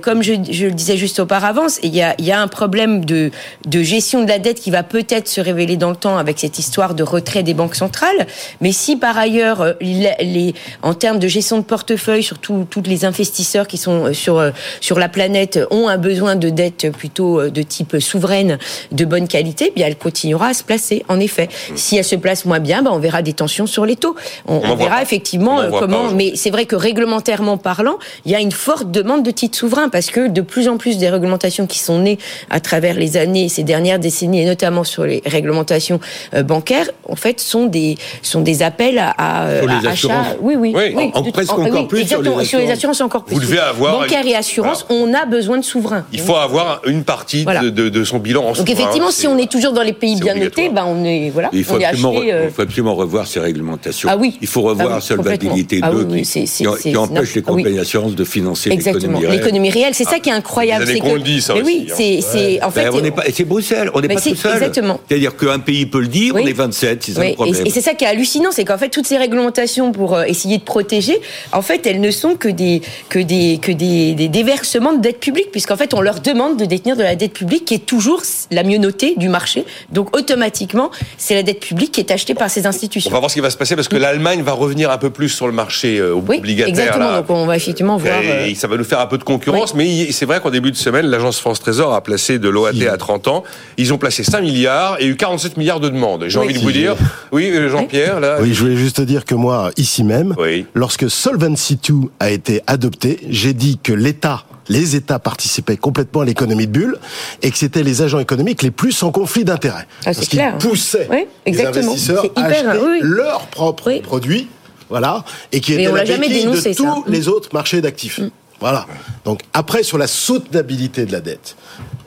Comme 0.00 0.22
je, 0.22 0.32
le 0.32 0.70
disais 0.70 0.96
juste 0.96 1.20
auparavant, 1.20 1.66
il 1.82 1.94
y 1.94 2.02
a, 2.02 2.40
un 2.40 2.48
problème 2.48 3.04
de 3.04 3.30
gestion 3.66 4.22
de 4.22 4.28
la 4.28 4.38
dette 4.38 4.60
qui 4.60 4.70
va 4.70 4.82
peut-être 4.82 5.28
se 5.28 5.40
révéler 5.40 5.76
dans 5.76 5.90
le 5.90 5.96
temps 5.96 6.16
avec 6.20 6.38
cette 6.38 6.58
histoire 6.58 6.94
de 6.94 7.02
retrait 7.02 7.42
des 7.42 7.54
banques 7.54 7.74
centrales. 7.74 8.26
Mais 8.60 8.72
si 8.72 8.96
par 8.96 9.18
ailleurs, 9.18 9.60
euh, 9.62 9.72
les, 9.80 10.54
en 10.82 10.94
termes 10.94 11.18
de 11.18 11.28
gestion 11.28 11.58
de 11.58 11.64
portefeuille, 11.64 12.22
surtout 12.22 12.66
tous 12.68 12.82
les 12.82 13.04
investisseurs 13.04 13.66
qui 13.66 13.78
sont 13.78 14.06
euh, 14.06 14.12
sur 14.12 14.38
euh, 14.38 14.50
sur 14.80 14.98
la 14.98 15.08
planète 15.08 15.58
ont 15.70 15.88
un 15.88 15.98
besoin 15.98 16.36
de 16.36 16.48
dette 16.50 16.92
plutôt 16.92 17.48
de 17.48 17.62
type 17.62 17.98
souveraine 17.98 18.58
de 18.92 19.04
bonne 19.04 19.28
qualité, 19.28 19.66
eh 19.68 19.72
bien 19.74 19.86
elle 19.86 19.96
continuera 19.96 20.48
à 20.48 20.54
se 20.54 20.62
placer. 20.62 21.04
En 21.08 21.18
effet, 21.18 21.48
si 21.74 21.96
elle 21.96 22.04
se 22.04 22.16
place 22.16 22.44
moins 22.44 22.60
bien, 22.60 22.82
ben 22.82 22.90
on 22.92 22.98
verra 22.98 23.22
des 23.22 23.32
tensions 23.32 23.66
sur 23.66 23.86
les 23.86 23.96
taux. 23.96 24.14
On, 24.46 24.76
verra 24.76 25.02
effectivement 25.02 25.56
On 25.56 25.70
pas 25.70 25.78
comment. 25.80 26.10
Mais 26.12 26.32
c'est 26.36 26.50
vrai 26.50 26.66
que 26.66 26.76
réglementairement 26.76 27.56
parlant, 27.56 27.98
il 28.24 28.32
y 28.32 28.34
a 28.34 28.40
une 28.40 28.52
forte 28.52 28.90
demande 28.90 29.22
de 29.22 29.30
titres 29.30 29.58
souverains 29.58 29.88
parce 29.88 30.10
que 30.10 30.28
de 30.28 30.40
plus 30.40 30.68
en 30.68 30.76
plus 30.76 30.98
des 30.98 31.08
réglementations 31.08 31.66
qui 31.66 31.78
sont 31.78 31.98
nées 31.98 32.18
à 32.50 32.60
travers 32.60 32.94
les 32.94 33.16
années, 33.16 33.48
ces 33.48 33.62
dernières 33.62 33.98
décennies, 33.98 34.42
et 34.42 34.46
notamment 34.46 34.84
sur 34.84 35.04
les 35.04 35.22
réglementations 35.26 36.00
bancaires, 36.42 36.90
en 37.08 37.16
fait, 37.16 37.40
sont 37.40 37.66
des 37.66 37.96
sont 38.22 38.40
des 38.42 38.62
appels 38.62 38.98
à, 38.98 39.10
à, 39.46 39.58
Sur 39.58 39.66
les 39.68 39.72
à 39.74 39.78
achat. 39.78 39.90
assurances. 39.90 40.26
Oui, 40.40 40.54
oui, 40.56 40.72
Oui, 40.74 40.82
oui. 40.94 41.10
en- 41.14 41.20
en 41.20 41.30
presque 41.30 41.52
encore 41.52 41.88
plus 41.88 42.06
sur 42.06 42.22
les 42.22 42.28
sur 42.30 42.58
les 42.58 42.64
assurances. 42.64 42.70
assurances 42.72 43.00
encore 43.00 43.24
plus. 43.24 43.34
Vous 43.34 43.40
devez 43.40 43.58
avoir 43.58 44.00
bancaire 44.00 44.22
une- 44.22 44.28
et 44.28 44.36
assurance, 44.36 44.86
on 44.90 45.12
a 45.14 45.24
besoin 45.26 45.58
de 45.58 45.64
souverains. 45.64 46.04
Il 46.12 46.20
faut 46.20 46.36
avoir 46.36 46.82
une 46.86 47.04
partie 47.04 47.44
Voilà. 47.44 47.60
de, 47.62 47.70
de- 47.70 47.88
de 47.88 48.04
son 48.04 48.18
bilan 48.18 48.42
en 48.42 48.46
Donc 48.48 48.56
souverain, 48.56 48.72
effectivement, 48.72 49.10
si 49.10 49.26
on 49.26 49.36
est 49.38 49.50
toujours 49.50 49.72
dans 49.72 49.82
les 49.82 49.92
pays 49.92 50.16
bien 50.20 50.34
notés, 50.34 50.68
ben 50.68 50.84
on 50.86 51.04
est 51.04 51.30
voilà, 51.30 51.48
Il 51.52 51.64
faut, 51.64 51.74
on 51.74 51.80
est 51.80 51.84
absolument, 51.84 52.10
acheté. 52.12 52.26
re- 52.26 52.32
euh, 52.34 52.44
il 52.48 52.50
faut 52.54 52.62
absolument 52.62 52.94
revoir 52.94 53.26
ces 53.26 53.40
réglementations. 53.40 54.08
Ah 54.12 54.16
oui. 54.16 54.38
Il 54.40 54.46
faut 54.48 54.62
revoir 54.62 54.94
Ah 54.96 55.00
solvabilité 55.00 55.80
complètement. 55.80 56.10
2 56.10 56.22
Ah 56.22 56.76
qui, 56.82 56.96
empêche 56.96 57.34
les 57.34 57.42
ah 57.44 57.48
compagnies 57.50 57.76
d'assurance 57.76 58.14
de 58.14 58.24
financer 58.24 58.70
l'économie 58.70 59.26
réelle. 59.26 59.38
l'économie 59.40 59.70
réelle, 59.70 59.94
c'est 59.94 60.04
ça 60.04 60.18
qui 60.18 60.28
est 60.30 60.32
incroyable. 60.32 60.84
des 60.84 60.90
années 60.90 61.00
c'est 61.02 61.08
qu'on 61.08 61.14
le 61.14 61.20
dit, 61.20 61.40
ça 61.40 61.54
oui, 61.56 61.86
hein. 61.90 61.94
c'est 61.96 62.62
en 62.62 62.70
fait. 62.70 62.90
Ben, 62.90 63.12
et 63.26 63.32
c'est 63.32 63.44
Bruxelles, 63.44 63.90
on 63.94 64.00
n'est 64.00 64.08
pas 64.08 64.20
tout 64.20 64.34
seul. 64.34 64.70
C'est-à-dire 65.08 65.36
qu'un 65.36 65.58
pays 65.58 65.86
peut 65.86 65.99
le 66.00 66.08
dire, 66.08 66.34
Oui. 66.34 66.42
on 66.44 66.46
est 66.46 66.52
27, 66.52 67.02
c'est 67.02 67.12
ça 67.12 67.20
Oui, 67.20 67.26
le 67.26 67.32
et- 67.32 67.34
problème. 67.34 67.66
Et, 67.66 67.70
c'est 67.70 67.80
ça 67.80 67.94
qui 67.94 68.04
est 68.04 68.08
hallucinant, 68.08 68.50
c'est 68.52 68.64
qu'en 68.64 68.78
fait 68.78 68.88
toutes 68.88 69.06
ces 69.06 69.16
réglementations 69.18 69.92
pour 69.92 70.14
euh, 70.16 70.24
essayer 70.24 70.58
de 70.58 70.62
protéger, 70.62 71.20
en 71.52 71.62
fait 71.62 71.86
elles 71.86 72.00
ne 72.00 72.10
sont 72.10 72.34
que 72.36 72.48
des 72.48 72.82
que 73.08 73.18
des 73.18 73.58
que 73.60 73.72
des, 73.72 74.14
des 74.14 74.28
déversements 74.28 74.92
de 74.92 75.00
dette 75.00 75.20
publique, 75.20 75.50
puisqu'en 75.50 75.76
fait 75.76 75.94
on 75.94 76.00
leur 76.00 76.20
demande 76.20 76.56
de 76.56 76.64
détenir 76.64 76.96
de 76.96 77.02
la 77.02 77.14
dette 77.16 77.32
publique 77.32 77.64
qui 77.64 77.74
est 77.74 77.86
toujours 77.86 78.22
la 78.50 78.62
mieux 78.62 78.78
notée 78.78 79.14
du 79.16 79.28
marché. 79.28 79.64
Donc 79.90 80.16
automatiquement, 80.16 80.90
c'est 81.18 81.34
la 81.34 81.42
dette 81.42 81.60
publique 81.60 81.92
qui 81.92 82.00
est 82.00 82.10
achetée 82.10 82.34
par 82.34 82.50
ces 82.50 82.66
institutions. 82.66 83.10
On 83.10 83.14
va 83.14 83.18
voir 83.20 83.30
ce 83.30 83.34
qui 83.36 83.40
va 83.40 83.50
se 83.50 83.56
passer 83.56 83.76
parce 83.76 83.88
que 83.88 83.96
l'Allemagne 83.96 84.42
va 84.42 84.52
revenir 84.52 84.90
un 84.90 84.98
peu 84.98 85.10
plus 85.10 85.28
sur 85.28 85.46
le 85.46 85.52
marché 85.52 85.98
euh, 85.98 86.12
Oui, 86.14 86.38
obligataire. 86.38 86.68
exactement. 86.70 87.10
là. 87.10 87.18
Donc 87.20 87.30
on 87.30 87.46
va 87.46 87.56
effectivement 87.56 87.96
voir. 87.96 88.22
Et 88.22 88.52
euh, 88.52 88.54
ça 88.54 88.66
va 88.68 88.76
nous 88.76 88.84
faire 88.84 89.00
un 89.00 89.06
peu 89.06 89.18
de 89.18 89.24
concurrence, 89.24 89.74
mais 89.74 90.10
c'est 90.12 90.26
vrai 90.26 90.40
qu'en 90.40 90.50
début 90.50 90.70
de 90.70 90.76
semaine, 90.76 91.06
l'agence 91.06 91.38
France 91.40 91.60
Trésor 91.60 91.92
a 91.94 92.00
placé 92.02 92.38
de 92.38 92.48
l'OAT 92.48 92.70
à 92.90 92.96
30 92.96 93.28
ans. 93.28 93.44
Ils 93.76 93.92
ont 93.92 93.98
placé 93.98 94.22
5 94.24 94.40
milliards 94.40 94.96
et 95.00 95.06
eu 95.06 95.16
47 95.16 95.56
milliards 95.56 95.80
de 95.80 95.89
J'ai 96.28 96.38
Oui. 96.38 96.44
envie 96.46 96.54
de 96.54 96.58
vous 96.60 96.72
dire, 96.72 96.96
oui, 97.32 97.50
euh, 97.50 97.68
Jean-Pierre, 97.68 98.20
là. 98.20 98.38
Oui, 98.40 98.54
je 98.54 98.60
voulais 98.60 98.76
juste 98.76 98.96
te 98.96 99.02
dire 99.02 99.24
que 99.24 99.34
moi, 99.34 99.70
ici 99.76 100.04
même, 100.04 100.34
Oui. 100.38 100.66
lorsque 100.74 101.10
Solvency 101.10 101.78
II 101.88 102.08
a 102.20 102.30
été 102.30 102.62
adopté, 102.66 103.20
j'ai 103.28 103.52
dit 103.52 103.78
que 103.82 103.92
l'État, 103.92 104.44
les 104.68 104.94
États 104.96 105.18
participaient 105.18 105.76
complètement 105.76 106.20
à 106.20 106.24
l'économie 106.24 106.66
de 106.66 106.72
bulle 106.72 106.98
et 107.42 107.50
que 107.50 107.58
c'était 107.58 107.82
les 107.82 108.02
agents 108.02 108.20
économiques 108.20 108.62
les 108.62 108.70
plus 108.70 109.02
en 109.02 109.10
conflit 109.10 109.44
d'intérêts. 109.44 109.86
Ah, 110.04 110.12
c'est 110.12 110.14
Parce 110.14 110.18
qu'ils 110.28 110.38
clair. 110.38 110.58
poussaient 110.58 111.08
Oui, 111.10 111.26
les 111.46 111.64
investisseurs 111.66 112.26
à 112.36 112.44
acheter 112.44 112.66
oui, 112.82 112.98
leurs 113.02 113.46
propres 113.46 113.88
Oui. 113.88 114.00
produits, 114.00 114.48
voilà, 114.88 115.24
et 115.52 115.60
qui 115.60 115.74
Mais 115.74 115.82
étaient 115.82 115.92
on 115.92 115.94
la 115.96 116.04
jamais 116.04 116.28
dénoncé, 116.28 116.70
de 116.70 116.76
tous 116.76 116.84
ça. 116.84 116.96
Mm. 117.06 117.12
les 117.12 117.28
autres 117.28 117.48
marchés 117.52 117.80
d'actifs. 117.80 118.20
Voilà. 118.60 118.86
Donc 119.24 119.40
après, 119.54 119.82
sur 119.82 119.96
la 119.98 120.06
soutenabilité 120.06 121.06
de 121.06 121.12
la 121.12 121.20
dette, 121.20 121.56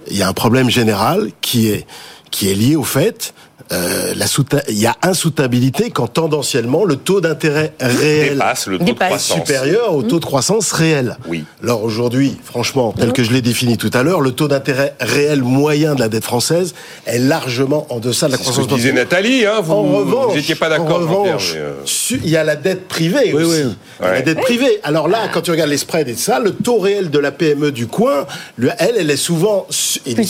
il 0.10 0.18
y 0.18 0.22
a 0.22 0.28
un 0.30 0.34
problème 0.34 0.70
général 0.70 1.32
qui 1.42 1.70
est 1.70 1.86
qui 2.30 2.50
est 2.50 2.56
lié 2.56 2.76
au 2.76 2.84
fait 2.84 3.34
euh, 3.74 4.14
la 4.16 4.26
il 4.70 4.78
y 4.80 4.86
a 4.88 4.96
insoutenabilité 5.02 5.90
quand 5.90 6.08
tendanciellement 6.08 6.86
le 6.86 6.96
taux 6.96 7.22
d'intérêt 7.22 7.74
réel 7.80 8.34
dépasse 8.34 8.68
le 8.68 8.78
taux 8.78 8.84
Dépasse. 8.86 9.00
de 9.10 9.16
croissance. 9.16 9.38
supérieur 9.38 9.96
au 9.96 10.04
taux 10.04 10.20
de 10.20 10.26
croissance 10.26 10.72
réel. 10.72 11.18
Oui. 11.28 11.44
Alors 11.64 11.84
aujourd'hui, 11.84 12.38
franchement, 12.44 12.94
tel 12.98 13.14
que 13.14 13.24
je 13.24 13.32
l'ai 13.32 13.42
défini 13.42 13.78
tout 13.78 13.90
à 13.94 14.04
l'heure, 14.04 14.22
le 14.22 14.32
taux 14.32 14.48
d'intérêt 14.48 14.96
réel 15.00 15.42
moyen 15.44 15.96
de 15.96 16.00
la 16.02 16.10
dette 16.10 16.24
française 16.24 16.74
est 17.06 17.20
largement 17.20 17.86
en 17.90 18.00
deçà 18.00 18.28
de 18.28 18.32
la 18.34 18.38
C'est 18.38 18.44
ce 18.44 18.50
croissance 18.52 18.68
que 18.72 18.76
disait. 18.76 18.92
Nathalie, 18.94 19.46
hein, 19.46 19.62
vous 19.62 19.74
En 19.74 19.82
revanche, 19.84 20.36
n'étiez 20.36 20.56
pas 20.56 20.68
en 20.68 20.70
d'accord, 20.72 21.02
Jean-Pierre. 21.02 21.18
revanche, 21.38 21.52
mais, 21.56 21.60
euh, 21.62 22.20
il 22.24 22.30
y 22.30 22.38
a 22.38 22.44
la 22.44 22.56
dette 22.56 22.88
privée 22.88 23.32
Oui, 23.34 23.44
aussi. 23.44 23.64
oui. 23.64 23.76
Il 24.00 24.06
y 24.06 24.08
a 24.08 24.12
La 24.12 24.18
Ouais. 24.18 24.24
dette 24.24 24.40
privée. 24.42 24.80
Alors 24.84 25.08
là, 25.08 25.30
quand 25.34 25.42
tu 25.42 25.52
regardes 25.52 25.70
les 25.70 25.78
spreads 25.78 26.10
et 26.10 26.16
ça, 26.16 26.40
le 26.40 26.52
taux 26.52 26.80
réel 26.80 27.10
de 27.10 27.20
la 27.20 27.32
PME 27.32 27.72
du 27.72 27.88
coin, 27.88 28.26
le- 28.58 28.72
elle, 28.80 28.96
elle 28.98 29.10
est 29.10 29.18
souvent 29.18 29.66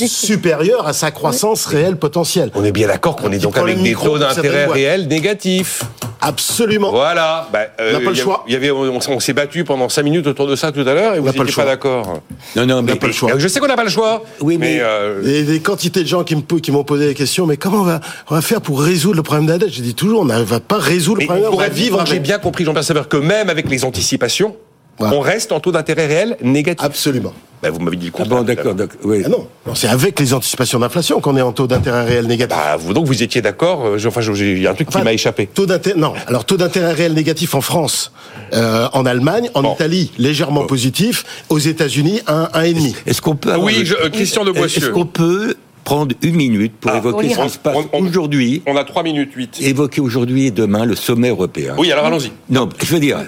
supérieure 0.08 0.88
à 0.88 0.94
sa 0.94 1.12
croissance 1.12 1.66
réelle 1.66 1.98
potentielle. 1.98 2.52
On 2.56 2.64
est 2.64 2.72
bien 2.72 2.88
d'accord 2.88 3.16
qu'on 3.16 3.32
est 3.34 3.40
donc 3.40 3.58
avec 3.58 3.76
des 3.78 3.82
micro 3.82 4.10
taux 4.10 4.18
d'intérêt 4.20 4.66
réels 4.66 5.08
négatifs. 5.08 5.84
Absolument. 6.26 6.90
Voilà. 6.92 7.50
Bah, 7.52 7.60
On 7.80 7.84
n'a 7.84 7.92
pas 7.92 8.00
le 8.00 8.12
il 8.12 8.18
y 8.18 8.20
a- 8.22 8.24
choix. 8.24 8.44
Il 8.48 8.54
y 8.54 8.56
avait, 8.56 8.72
on, 8.72 8.98
on 9.10 9.20
s'est 9.20 9.34
battu 9.34 9.66
pendant 9.66 9.90
5 9.90 10.04
minutes 10.04 10.26
autour 10.28 10.48
de 10.48 10.56
ça 10.56 10.72
tout 10.72 10.80
à 10.82 10.94
l'heure 10.94 11.16
et 11.16 11.20
vous 11.20 11.26
n'a 11.26 11.34
pas 11.34 11.40
n'étiez 11.40 11.42
le 11.42 11.46
pas, 11.48 11.52
choix. 11.52 11.66
d'accord. 11.66 12.22
Non, 12.56 12.66
non, 12.66 12.76
On 12.78 12.82
n'a 12.82 12.94
mais 12.94 12.96
pas 13.00 13.08
le 13.08 13.14
choix. 13.14 13.32
Je 13.38 13.48
sais 13.48 13.60
qu'on 13.60 13.68
n'a 13.68 13.76
pas 13.76 13.84
le 13.84 13.90
choix. 13.90 14.24
Oui, 14.40 14.58
mais- 14.58 14.78
euh, 14.80 15.22
Et 15.28 15.44
des 15.44 15.60
quantités 15.60 16.02
de 16.04 16.08
gens 16.08 16.24
qui 16.24 16.36
me 16.38 16.42
po- 16.42 16.58
qui 16.58 16.72
m'ont 16.72 16.86
posé 16.86 17.08
des 17.08 17.14
questions, 17.14 17.46
mais 17.46 17.58
comment 17.58 17.80
on 17.82 17.84
va, 17.84 18.00
on 18.30 18.36
va 18.36 18.42
faire 18.42 18.62
pour 18.62 18.82
résoudre 18.82 19.18
le 19.18 19.24
problème 19.24 19.48
de 19.48 19.52
la 19.52 19.58
dette 19.58 19.70
J'ai 19.74 19.82
dit 19.82 19.96
toujours, 19.96 20.22
on 20.22 20.26
ne 20.26 20.42
va 20.44 20.60
pas 20.62 20.78
résoudre 20.78 21.18
le 21.18 21.22
mais 21.24 21.26
problème, 21.42 21.60
va 21.60 21.68
être 21.68 21.74
vivre 21.74 22.06
j'ai 22.06 22.20
bien 22.20 22.38
compris, 22.40 22.64
Jean-Pierre 22.64 22.84
Saveur, 22.86 23.10
que 23.10 23.18
même 23.18 23.50
avec 23.50 23.70
les 23.70 23.84
anticipations, 23.84 24.56
Voilà. 25.00 25.16
on 25.16 25.20
reste 25.22 25.52
en 25.52 25.60
taux 25.60 25.72
d'intérêt 25.72 26.06
réel 26.06 26.38
négatif. 26.41 26.86
Absolument. 26.86 27.34
Bah, 27.64 27.70
vous 27.72 27.80
m'avez 27.80 27.96
dit 27.96 28.08
le 28.08 28.12
Ah 28.14 28.18
contraire. 28.18 28.38
bon, 28.39 28.44
d'accord, 28.44 28.76
d'accord. 28.76 29.00
Oui. 29.06 29.22
Ah 29.26 29.30
non, 29.30 29.48
non 29.66 29.74
c'est 29.74 29.88
avec 29.88 30.20
les 30.20 30.34
anticipations 30.34 30.80
d'inflation 30.80 31.22
qu'on 31.22 31.38
est 31.38 31.41
en 31.41 31.54
taux 31.54 31.66
d'intérêt 31.66 32.04
réel 32.06 32.28
négatif. 32.28 32.56
Bah, 32.58 32.76
vous, 32.78 32.94
donc 32.94 33.06
vous 33.08 33.24
étiez 33.24 33.41
d'accord. 33.41 33.86
euh, 33.86 33.98
je- 33.98 34.08
Enfin, 34.10 34.22
il 34.22 34.60
y 34.62 34.68
a 34.68 34.72
un 34.72 34.74
truc 34.74 34.89
qui 34.89 35.02
m'a 35.02 35.14
échappé. 35.14 35.48
Taux 35.48 35.66
d'intérêt, 35.66 35.98
non. 35.98 36.14
Alors 36.28 36.44
taux 36.46 36.58
d'intérêt 36.58 36.91
réel 36.94 37.14
négatif 37.14 37.56
en 37.56 37.62
France, 37.62 38.12
euh, 38.54 38.88
en 38.91 39.06
Allemagne, 39.06 39.50
en 39.54 39.64
Bon. 39.64 39.74
Italie 39.76 40.12
légèrement 40.18 40.66
positif, 40.66 41.24
aux 41.50 41.58
États-Unis 41.60 42.22
un 42.28 42.50
un 42.54 42.62
et 42.64 42.74
demi. 42.74 42.96
Est-ce 43.06 43.22
qu'on 43.22 43.36
peut 43.36 43.50
avoir 43.54 43.66
Oui, 43.66 43.86
je- 43.86 43.96
euh, 43.96 44.10
Christian 44.10 44.44
de 44.44 44.52
Boissieu. 44.52 44.82
Est-ce 44.84 44.89
qu'on 44.91 45.06
peut 45.06 45.56
prendre 45.84 46.16
une 46.22 46.36
minute 46.36 46.74
pour 46.80 46.92
Ah, 46.92 46.98
évoquer 46.98 47.30
ce 47.30 47.40
qui 47.42 47.50
se 47.50 47.58
passe 47.58 47.78
aujourd'hui 47.94 48.62
On 48.66 48.76
a 48.76 48.84
3 48.84 49.04
minutes 49.04 49.32
8. 49.36 49.60
évoquer 49.62 50.02
aujourd'hui 50.02 50.48
et 50.48 50.52
demain 50.52 50.86
le 50.86 50.96
sommet 50.96 51.30
européen. 51.30 51.76
Oui, 51.78 51.92
alors 51.92 52.06
allons-y. 52.06 52.32
Non, 52.50 52.70
je 52.82 52.94
veux 52.94 53.00
dire, 53.00 53.20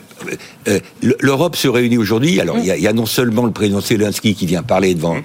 euh, 0.68 0.80
l'Europe 1.20 1.56
se 1.56 1.68
réunit 1.68 1.98
aujourd'hui. 1.98 2.40
Alors, 2.40 2.58
il 2.60 2.66
y, 2.66 2.72
a- 2.72 2.78
il 2.78 2.84
y 2.84 2.88
a 2.88 2.94
non 2.94 3.06
seulement 3.06 3.46
le 3.46 3.52
président 3.52 3.82
Zelensky 3.82 4.36
qui 4.36 4.46
vient 4.46 4.64
parler 4.64 4.94
devant 4.96 5.18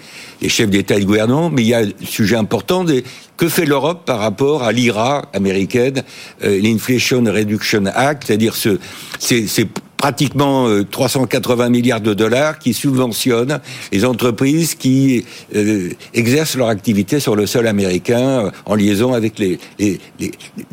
les 0.43 0.49
chefs 0.49 0.71
d'État 0.71 0.97
et 0.97 1.01
de 1.01 1.05
gouvernement, 1.05 1.51
mais 1.51 1.63
il 1.63 1.69
y 1.69 1.75
a 1.75 1.83
le 1.83 1.93
sujet 2.05 2.37
important 2.37 2.85
de 2.85 3.03
que 3.37 3.49
fait 3.49 3.65
l'Europe 3.65 4.05
par 4.05 4.19
rapport 4.19 4.63
à 4.65 4.73
l'IRA 4.73 5.27
américaine, 5.33 6.03
euh, 6.45 6.59
l'Inflation 6.61 7.23
Reduction 7.25 7.85
Act, 7.87 8.25
c'est-à-dire 8.27 8.55
ce, 8.55 8.79
c'est, 9.19 9.47
c'est 9.47 9.67
pratiquement 10.01 10.67
euh, 10.67 10.83
380 10.91 11.69
milliards 11.69 12.01
de 12.01 12.15
dollars 12.15 12.59
qui 12.59 12.73
subventionnent 12.73 13.61
les 13.93 14.05
entreprises 14.07 14.75
qui 14.75 15.27
euh, 15.55 15.91
exercent 16.15 16.57
leur 16.57 16.69
activité 16.69 17.21
sur 17.21 17.37
le 17.37 17.47
sol 17.47 17.67
américain 17.67 18.47
euh, 18.47 18.51
en 18.65 18.75
liaison 18.77 19.13
avec 19.13 19.39
les, 19.39 19.59
les- 19.79 20.01
les- 20.19 20.33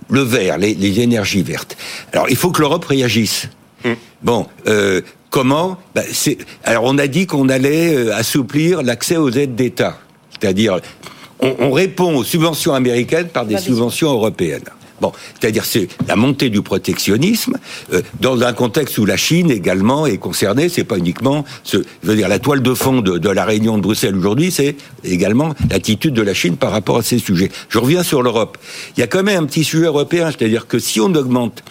le 0.10 0.22
vert, 0.22 0.58
les, 0.58 0.74
les 0.74 1.02
énergies 1.02 1.44
vertes. 1.44 1.76
Alors 2.14 2.28
il 2.30 2.38
faut 2.38 2.52
que 2.52 2.62
l'Europe 2.62 2.86
réagisse. 2.86 3.50
Bon, 4.24 4.48
euh, 4.68 5.02
comment? 5.30 5.78
Ben, 5.94 6.04
c'est- 6.12 6.38
Alors 6.64 6.86
on 6.86 6.98
a 6.98 7.08
dit 7.08 7.26
qu'on 7.28 7.50
allait 7.50 7.94
euh, 7.96 8.16
assouplir 8.16 8.82
l'accès 8.82 9.18
aux 9.18 9.30
aides 9.32 9.56
d'État, 9.56 9.98
c'est-à-dire 10.32 10.80
on, 11.42 11.54
on 11.60 11.72
répond 11.72 12.16
aux 12.16 12.24
subventions 12.24 12.74
américaines 12.74 13.28
par 13.28 13.46
des- 13.46 13.56
subventions 13.60 14.10
européennes. 14.12 14.64
C'est-à-dire 15.40 15.66
c'est 15.66 15.88
la 16.08 16.16
montée 16.16 16.50
du 16.50 16.62
protectionnisme 16.62 17.58
euh, 17.94 18.02
dans 18.20 18.42
un 18.42 18.54
contexte 18.54 18.98
où 18.98 19.06
la 19.06 19.18
Chine 19.18 19.52
également 19.52 20.06
est 20.06 20.18
concernée. 20.18 20.70
C'est 20.70 20.84
pas 20.84 20.98
uniquement, 20.98 21.46
dire, 22.04 22.28
la 22.28 22.40
toile 22.40 22.62
de 22.62 22.74
fond 22.74 23.02
de, 23.02 23.30
la 23.30 23.46
réunion 23.46 23.78
de 23.78 23.84
Bruxelles 23.84 24.16
aujourd'hui, 24.16 24.52
c'est 24.52 24.76
également 25.04 25.54
l'attitude 25.70 26.14
de 26.14 26.22
la 26.22 26.34
Chine 26.34 26.58
par 26.58 26.72
rapport 26.72 26.98
à 26.98 27.04
ces 27.04 27.20
sujets. 27.20 27.52
Je 27.70 27.80
reviens 27.80 28.04
sur 28.04 28.22
l'Europe. 28.24 28.58
Il 28.96 29.00
y 29.00 29.04
a 29.04 29.08
quand 29.08 29.24
même 29.24 29.44
un 29.44 29.46
petit 29.46 29.64
sujet 29.64 29.86
européen, 29.86 30.32
c'est-à-dire 30.32 30.68
que 30.68 30.80
si 30.80 31.00
on 31.00 31.14
augmente 31.14 31.64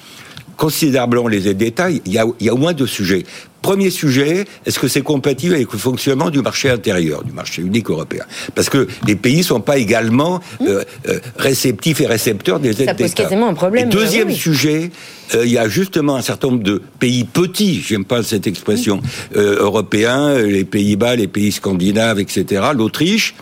considérablement 0.57 1.29
les 1.29 1.53
d'État, 1.55 1.91
il 1.91 2.01
y, 2.07 2.19
a, 2.19 2.25
il 2.41 2.47
y 2.47 2.49
a 2.49 2.55
au 2.55 2.57
moins 2.57 2.73
deux 2.73 2.87
sujets. 2.87 3.25
Premier 3.67 3.91
sujet, 3.91 4.45
est-ce 4.65 4.79
que 4.79 4.87
c'est 4.87 5.03
compatible 5.03 5.57
avec 5.57 5.73
le 5.73 5.79
fonctionnement 5.81 6.31
du 6.31 6.41
marché 6.41 6.71
intérieur, 6.71 7.25
du 7.25 7.33
marché 7.33 7.63
unique 7.63 7.91
européen? 7.91 8.23
Parce 8.55 8.71
que 8.71 8.87
les 9.09 9.17
pays 9.17 9.43
sont 9.43 9.61
pas 9.61 9.77
également 9.77 10.39
euh, 10.61 10.85
euh, 11.09 11.19
réceptifs 11.37 12.01
et 12.01 12.07
récepteurs 12.07 12.61
des 12.61 12.81
aides 12.81 12.91
Ça 12.91 12.95
pose 12.95 13.09
d'État. 13.09 13.25
quasiment 13.25 13.49
un 13.49 13.55
problème, 13.55 13.89
Et 13.89 13.91
deuxième 13.91 14.29
euh, 14.29 14.31
oui. 14.31 14.37
sujet, 14.37 14.91
euh, 15.35 15.45
il 15.45 15.51
y 15.51 15.59
a 15.59 15.69
justement 15.69 16.15
un 16.15 16.23
certain 16.23 16.47
nombre 16.47 16.63
de 16.63 16.81
pays 17.01 17.25
petits, 17.25 17.83
j'aime 17.85 18.05
pas 18.05 18.23
cette 18.23 18.47
expression, 18.47 19.01
euh, 19.37 19.57
européens, 19.59 20.39
les 20.39 20.65
Pays-Bas, 20.65 21.17
les 21.17 21.27
pays 21.27 21.51
scandinaves, 21.51 22.21
etc., 22.21 22.67
l'Autriche, 22.73 23.35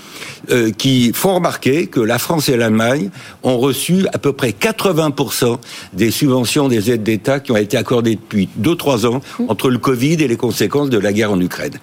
qui 0.77 1.13
font 1.15 1.37
remarquer 1.37 1.87
que 1.87 2.01
la 2.01 2.19
France 2.19 2.51
et 2.51 2.57
l'Allemagne 2.59 3.09
ont 3.43 3.57
reçu 3.57 4.07
à 4.13 4.19
peu 4.19 4.35
près 4.35 4.51
80% 4.51 5.57
des 5.95 6.11
subventions 6.11 6.69
des 6.69 6.91
aides 6.91 7.03
d'État 7.03 7.41
qui 7.41 7.51
ont 7.51 7.57
été 7.57 7.79
accordées 7.79 8.17
depuis 8.17 8.51
2-3 8.61 9.07
ans 9.07 9.21
entre 9.49 9.71
le 9.71 9.79
Covid 9.79 10.14
et 10.23 10.29
les 10.29 10.37
conséquences 10.37 10.91
de 10.91 10.99
la 10.99 11.13
guerre 11.13 11.33
en 11.33 11.41
Ukraine. 11.41 11.75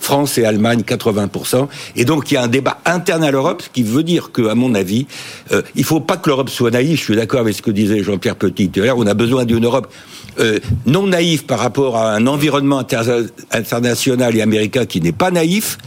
France 0.00 0.38
et 0.38 0.44
Allemagne, 0.44 0.80
80%. 0.80 1.68
Et 1.96 2.04
donc 2.04 2.30
il 2.30 2.34
y 2.34 2.36
a 2.36 2.42
un 2.42 2.48
débat 2.48 2.78
interne 2.84 3.24
à 3.24 3.30
l'Europe, 3.30 3.62
ce 3.62 3.68
qui 3.68 3.82
veut 3.82 4.02
dire 4.02 4.32
que, 4.32 4.48
à 4.48 4.54
mon 4.54 4.74
avis, 4.74 5.06
euh, 5.52 5.62
il 5.74 5.84
faut 5.84 6.00
pas 6.00 6.16
que 6.16 6.28
l'Europe 6.28 6.50
soit 6.50 6.70
naïve. 6.70 6.96
Je 6.98 7.02
suis 7.02 7.16
d'accord 7.16 7.40
avec 7.40 7.54
ce 7.54 7.62
que 7.62 7.70
disait 7.70 8.02
Jean-Pierre 8.02 8.36
Petit 8.36 8.70
l'heure. 8.76 8.98
On 8.98 9.06
a 9.06 9.14
besoin 9.14 9.44
d'une 9.44 9.64
Europe 9.64 9.92
euh, 10.40 10.58
non 10.86 11.06
naïve 11.06 11.44
par 11.44 11.58
rapport 11.58 11.96
à 11.96 12.12
un 12.14 12.26
environnement 12.26 12.78
inter- 12.78 13.26
international 13.50 14.36
et 14.36 14.42
américain 14.42 14.86
qui 14.86 15.00
n'est 15.00 15.12
pas 15.12 15.30
naïf, 15.30 15.78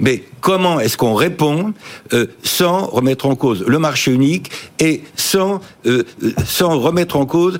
mais 0.00 0.24
comment 0.40 0.80
est-ce 0.80 0.96
qu'on 0.96 1.14
répond 1.14 1.72
euh, 2.12 2.26
sans 2.42 2.86
remettre 2.86 3.26
en 3.26 3.36
cause 3.36 3.64
le 3.66 3.78
marché 3.78 4.10
unique 4.10 4.50
et 4.78 5.02
sans 5.14 5.60
sans 6.44 6.78
remettre 6.78 7.16
en 7.16 7.26
cause 7.26 7.58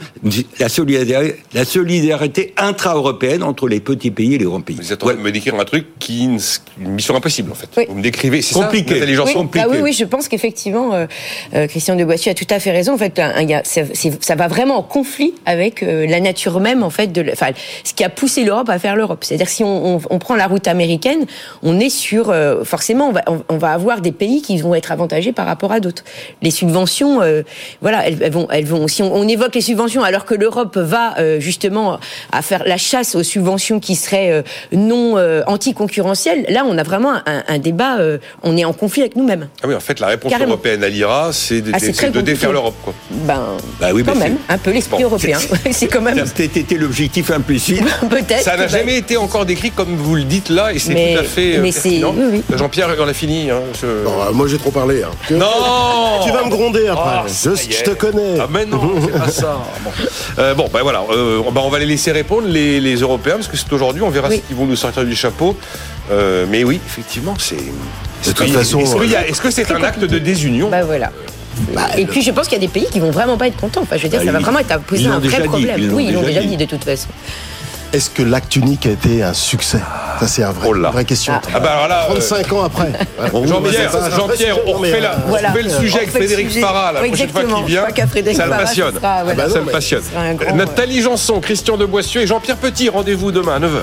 la 0.59 0.69
solidarité, 0.69 1.37
la 1.55 1.65
solidarité 1.65 2.55
intra-européenne 2.57 3.43
entre 3.43 3.69
les 3.69 3.81
petits 3.97 4.11
pays 4.11 4.35
et 4.35 4.39
les 4.39 4.45
grands 4.45 4.61
pays. 4.61 4.77
Vous 4.77 4.93
êtes 4.93 5.03
en 5.03 5.07
train 5.07 5.15
de 5.17 5.21
me 5.21 5.33
décrire 5.33 5.55
un 5.55 5.65
truc 5.65 5.87
qui 5.99 6.25
une 6.25 6.91
mission 6.91 7.15
impossible 7.17 7.51
en 7.51 7.55
fait. 7.55 7.69
Oui. 7.77 7.85
Vous 7.89 7.95
me 7.95 8.03
décrivez, 8.03 8.43
c'est 8.43 8.55
Compliqué. 8.55 9.01
ça 9.01 9.07
Janson 9.07 9.25
Oui, 9.27 9.35
compliqué. 9.35 9.67
ah 9.69 9.71
oui, 9.71 9.79
oui, 9.83 9.93
je 9.93 10.05
pense 10.05 10.29
qu'effectivement, 10.29 10.95
euh, 10.95 11.07
euh, 11.55 11.67
Christian 11.67 11.97
de 11.97 12.05
Boissieu 12.05 12.31
a 12.31 12.35
tout 12.35 12.47
à 12.51 12.59
fait 12.61 12.71
raison. 12.71 12.95
En 12.95 12.99
fait, 12.99 13.19
un- 13.19 13.33
un 13.49 13.63
ça 13.65 14.35
va 14.35 14.49
vraiment 14.49 14.77
en 14.79 14.83
conflit 14.83 15.35
avec 15.47 15.83
euh, 15.83 16.07
la 16.07 16.21
nature 16.21 16.61
même, 16.61 16.83
en 16.83 16.91
fait, 16.91 17.09
de, 17.09 17.25
enfin, 17.33 17.49
ce 17.85 17.95
qui 17.95 18.05
a 18.05 18.09
poussé 18.09 18.45
l'Europe 18.45 18.69
à 18.69 18.79
faire 18.79 18.97
l'Europe. 18.97 19.25
C'est-à-dire, 19.25 19.49
si 19.49 19.63
on, 19.65 19.97
on- 19.97 20.01
on 20.11 20.19
prend 20.19 20.35
la 20.37 20.47
route 20.47 20.67
américaine, 20.69 21.27
on 21.63 21.79
est 21.79 21.89
sur, 21.91 22.31
euh, 22.31 22.65
forcément, 22.65 23.09
on 23.09 23.13
va, 23.13 23.23
on, 23.27 23.43
on 23.49 23.59
va 23.59 23.73
avoir 23.73 24.01
des 24.01 24.13
pays 24.13 24.43
qui 24.43 24.57
vont 24.59 24.75
être 24.75 24.91
avantagés 24.93 25.33
par 25.33 25.47
rapport 25.47 25.73
à 25.73 25.81
d'autres. 25.81 26.05
Les 26.43 26.51
subventions, 26.51 27.23
euh, 27.23 27.43
voilà, 27.81 28.07
elles, 28.07 28.19
elles 28.23 28.33
vont, 28.33 28.49
elles 28.51 28.65
vont. 28.67 28.89
Si 28.89 29.03
on, 29.03 29.15
on 29.15 29.27
évoque 29.29 29.55
les 29.55 29.61
subventions, 29.61 30.03
alors 30.03 30.25
que 30.25 30.35
l'Europe 30.35 30.77
va 30.77 31.19
euh, 31.19 31.39
justement 31.41 31.99
à 32.33 32.43
faire 32.43 32.63
la 32.67 32.77
chasse 32.77 33.15
aux 33.15 33.23
subventions 33.23 33.70
qui 33.79 33.95
seraient 33.95 34.33
euh, 34.33 34.43
non 34.73 35.17
euh, 35.19 35.43
anticoncurrentielles, 35.47 36.47
là, 36.49 36.65
on 36.67 36.77
a 36.79 36.83
vraiment 36.83 37.13
un, 37.27 37.45
un 37.47 37.59
débat. 37.59 37.99
euh, 37.99 38.19
on 38.43 38.57
est 38.57 38.65
en 38.65 38.73
conflit 38.73 39.03
avec 39.03 39.17
nous-mêmes. 39.17 39.49
Ah 39.63 39.67
oui, 39.69 39.75
en 39.75 39.81
fait, 39.81 40.01
la 40.01 40.09
réponse 40.09 40.31
Carrément. 40.33 40.53
européenne 40.53 40.83
à 40.83 40.89
l'IRA, 40.89 41.31
c'est 41.33 41.61
de, 41.61 41.71
Ah, 41.75 42.09
de 42.11 42.21
défaire 42.21 42.53
l'Europe. 42.53 42.75
quoi. 42.83 42.95
Ben, 43.11 43.41
Bah 43.81 43.89
oui, 43.93 44.03
quand 44.05 44.15
mais 44.15 44.31
même, 44.31 44.39
un 44.49 44.59
peu 44.59 44.71
l'esprit 44.73 44.99
Bon, 45.03 45.05
européen. 45.11 45.39
c'est 45.71 45.87
quand 45.87 46.01
même 46.01 46.17
Ça 46.17 46.23
a 46.23 46.27
peut-être 46.27 46.57
été 46.57 46.77
l'objectif 46.77 47.31
implicite. 47.31 47.83
peut-être. 48.11 48.43
Ça 48.43 48.57
n'a 48.57 48.67
jamais 48.67 48.97
été 48.97 49.17
encore 49.17 49.45
décrit 49.47 49.71
comme 49.71 49.95
vous 49.97 50.17
le 50.17 50.25
dites 50.25 50.49
là, 50.49 50.73
et 50.73 50.79
c'est 50.79 50.95
tout 50.95 51.21
à 51.21 51.25
fait 51.25 51.59
mais 51.59 51.71
oui, 51.85 52.03
oui. 52.33 52.43
Jean-Pierre, 52.57 52.89
on 52.99 53.07
a 53.09 53.13
fini. 53.13 53.51
hein, 53.51 53.61
je- 53.81 54.05
Non, 54.05 54.23
euh, 54.23 54.33
moi 54.33 54.47
j'ai 54.49 54.59
trop 54.59 54.71
parlé. 54.71 55.03
hein. 55.03 55.11
Non 55.31 55.47
Tu 56.25 56.31
vas 56.33 56.45
me 56.45 56.51
gronder 56.51 56.89
après. 56.89 57.21
Oh, 57.25 57.29
ça 57.29 57.51
je 57.55 57.83
te 57.83 57.91
connais. 57.91 58.39
Ah 58.41 58.47
mais 58.51 58.65
non, 58.67 58.81
c'est 59.05 59.19
pas 59.19 59.29
ça. 59.29 59.59
Bon, 59.85 59.91
Euh, 60.39 60.55
bon 60.55 60.69
ben 60.73 60.81
voilà, 60.83 61.03
euh, 61.11 61.41
bah, 61.53 61.61
on 61.65 61.69
va 61.69 61.79
les 61.79 61.87
laisser 61.87 62.13
répondre 62.13 62.47
les, 62.49 62.81
les 62.81 62.97
Européens 62.97 63.37
parce 63.37 63.49
que 63.49 63.57
aujourd'hui, 63.73 64.03
on 64.03 64.11
verra 64.11 64.29
Oui. 64.29 64.37
ce 64.37 64.41
qu'ils 64.49 64.57
vont 64.57 64.67
nous 64.67 64.77
sortir 64.77 65.05
du 65.05 65.15
chapeau. 65.15 65.57
Euh, 66.11 66.47
mais 66.49 66.65
oui, 66.65 66.81
effectivement, 66.87 67.35
c'est. 67.39 67.57
De 67.57 68.33
toute 68.33 68.51
façon, 68.51 68.81
est-ce, 68.81 68.97
euh, 68.97 69.21
est-ce 69.29 69.41
que 69.41 69.51
c'est 69.51 69.71
un 69.71 69.83
acte 69.83 70.01
de 70.01 70.19
désunion 70.19 70.69
Bah 70.69 70.83
voilà. 70.85 71.11
Et 71.99 72.07
puis 72.07 72.23
je 72.23 72.31
pense 72.31 72.49
qu'il 72.49 72.55
y 72.61 72.65
a 72.65 72.67
des 72.67 72.73
pays 72.73 72.87
qui 72.91 73.01
vont 73.01 73.11
vraiment 73.11 73.37
pas 73.37 73.47
être 73.49 73.57
contents. 73.57 73.83
Enfin, 73.83 73.97
je 73.97 74.05
veux 74.05 74.09
dire, 74.09 74.21
Bah, 74.21 74.27
ça 74.27 74.33
va 74.33 74.39
vraiment 74.39 74.59
être 74.61 74.73
à 74.73 74.79
poser 74.79 75.07
un 75.07 75.19
vrai 75.19 75.43
dit, 75.43 75.49
problème. 75.49 75.77
ils 75.79 75.91
oui, 75.93 76.07
ils 76.09 76.15
l'ont 76.15 76.21
déjà 76.21 76.41
déjà 76.41 76.41
dit. 76.43 76.57
dit 76.57 76.65
de 76.65 76.65
toute 76.71 76.85
façon. 76.85 77.09
Est-ce 77.93 78.09
que 78.11 78.23
l'acte 78.23 78.55
unique 78.55 78.87
a 78.87 78.91
été 78.91 79.23
un 79.23 79.33
succès 79.35 79.81
Ça 80.21 80.29
c'est 80.29 80.45
un 80.45 80.53
vrai, 80.53 80.69
Oh 80.71 80.77
une 80.77 80.83
vraie 80.83 81.05
question. 81.05 81.33
Ah 81.53 81.59
bah 81.59 81.73
alors 81.73 81.89
là, 81.89 82.05
euh, 82.05 82.15
35 82.15 82.53
ans 82.53 82.63
après. 82.63 82.93
Jean-Pierre, 83.47 84.59
on 84.67 84.73
refait, 84.73 85.01
la- 85.01 85.13
euh, 85.13 85.17
on 85.25 85.29
Voilà. 85.29 85.51
refait 85.51 85.63
le 85.63 85.71
sujet 85.71 85.97
avec 85.97 86.09
On 86.11 86.13
Frédéric. 86.13 86.61
Farah 86.61 86.93
la 86.93 87.03
Oui, 87.03 87.09
prochaine 87.09 87.31
fois 87.31 87.43
qu'il 87.43 87.65
vient. 87.65 87.85
Ça 87.89 88.45
le 88.47 88.51
Farah, 88.53 88.57
passionne. 88.63 88.93
ce 88.95 89.01
sera, 89.01 89.25
voilà. 89.25 89.43
Ah 89.43 89.47
bah 89.47 89.53
ça 89.53 89.59
non, 89.59 89.65
mais 89.67 89.73
passionne. 89.73 90.03
grand, 90.35 90.55
Nathalie 90.55 91.03
Janson, 91.03 91.41
Christian 91.41 91.77
de 91.77 91.85
Boissieu 91.85 92.21
et 92.23 92.27
Jean-Pierre 92.29 92.57
Petit, 92.59 92.89
rendez-vous 92.89 93.33
demain 93.33 93.57
à 93.57 93.59
9h. 93.61 93.81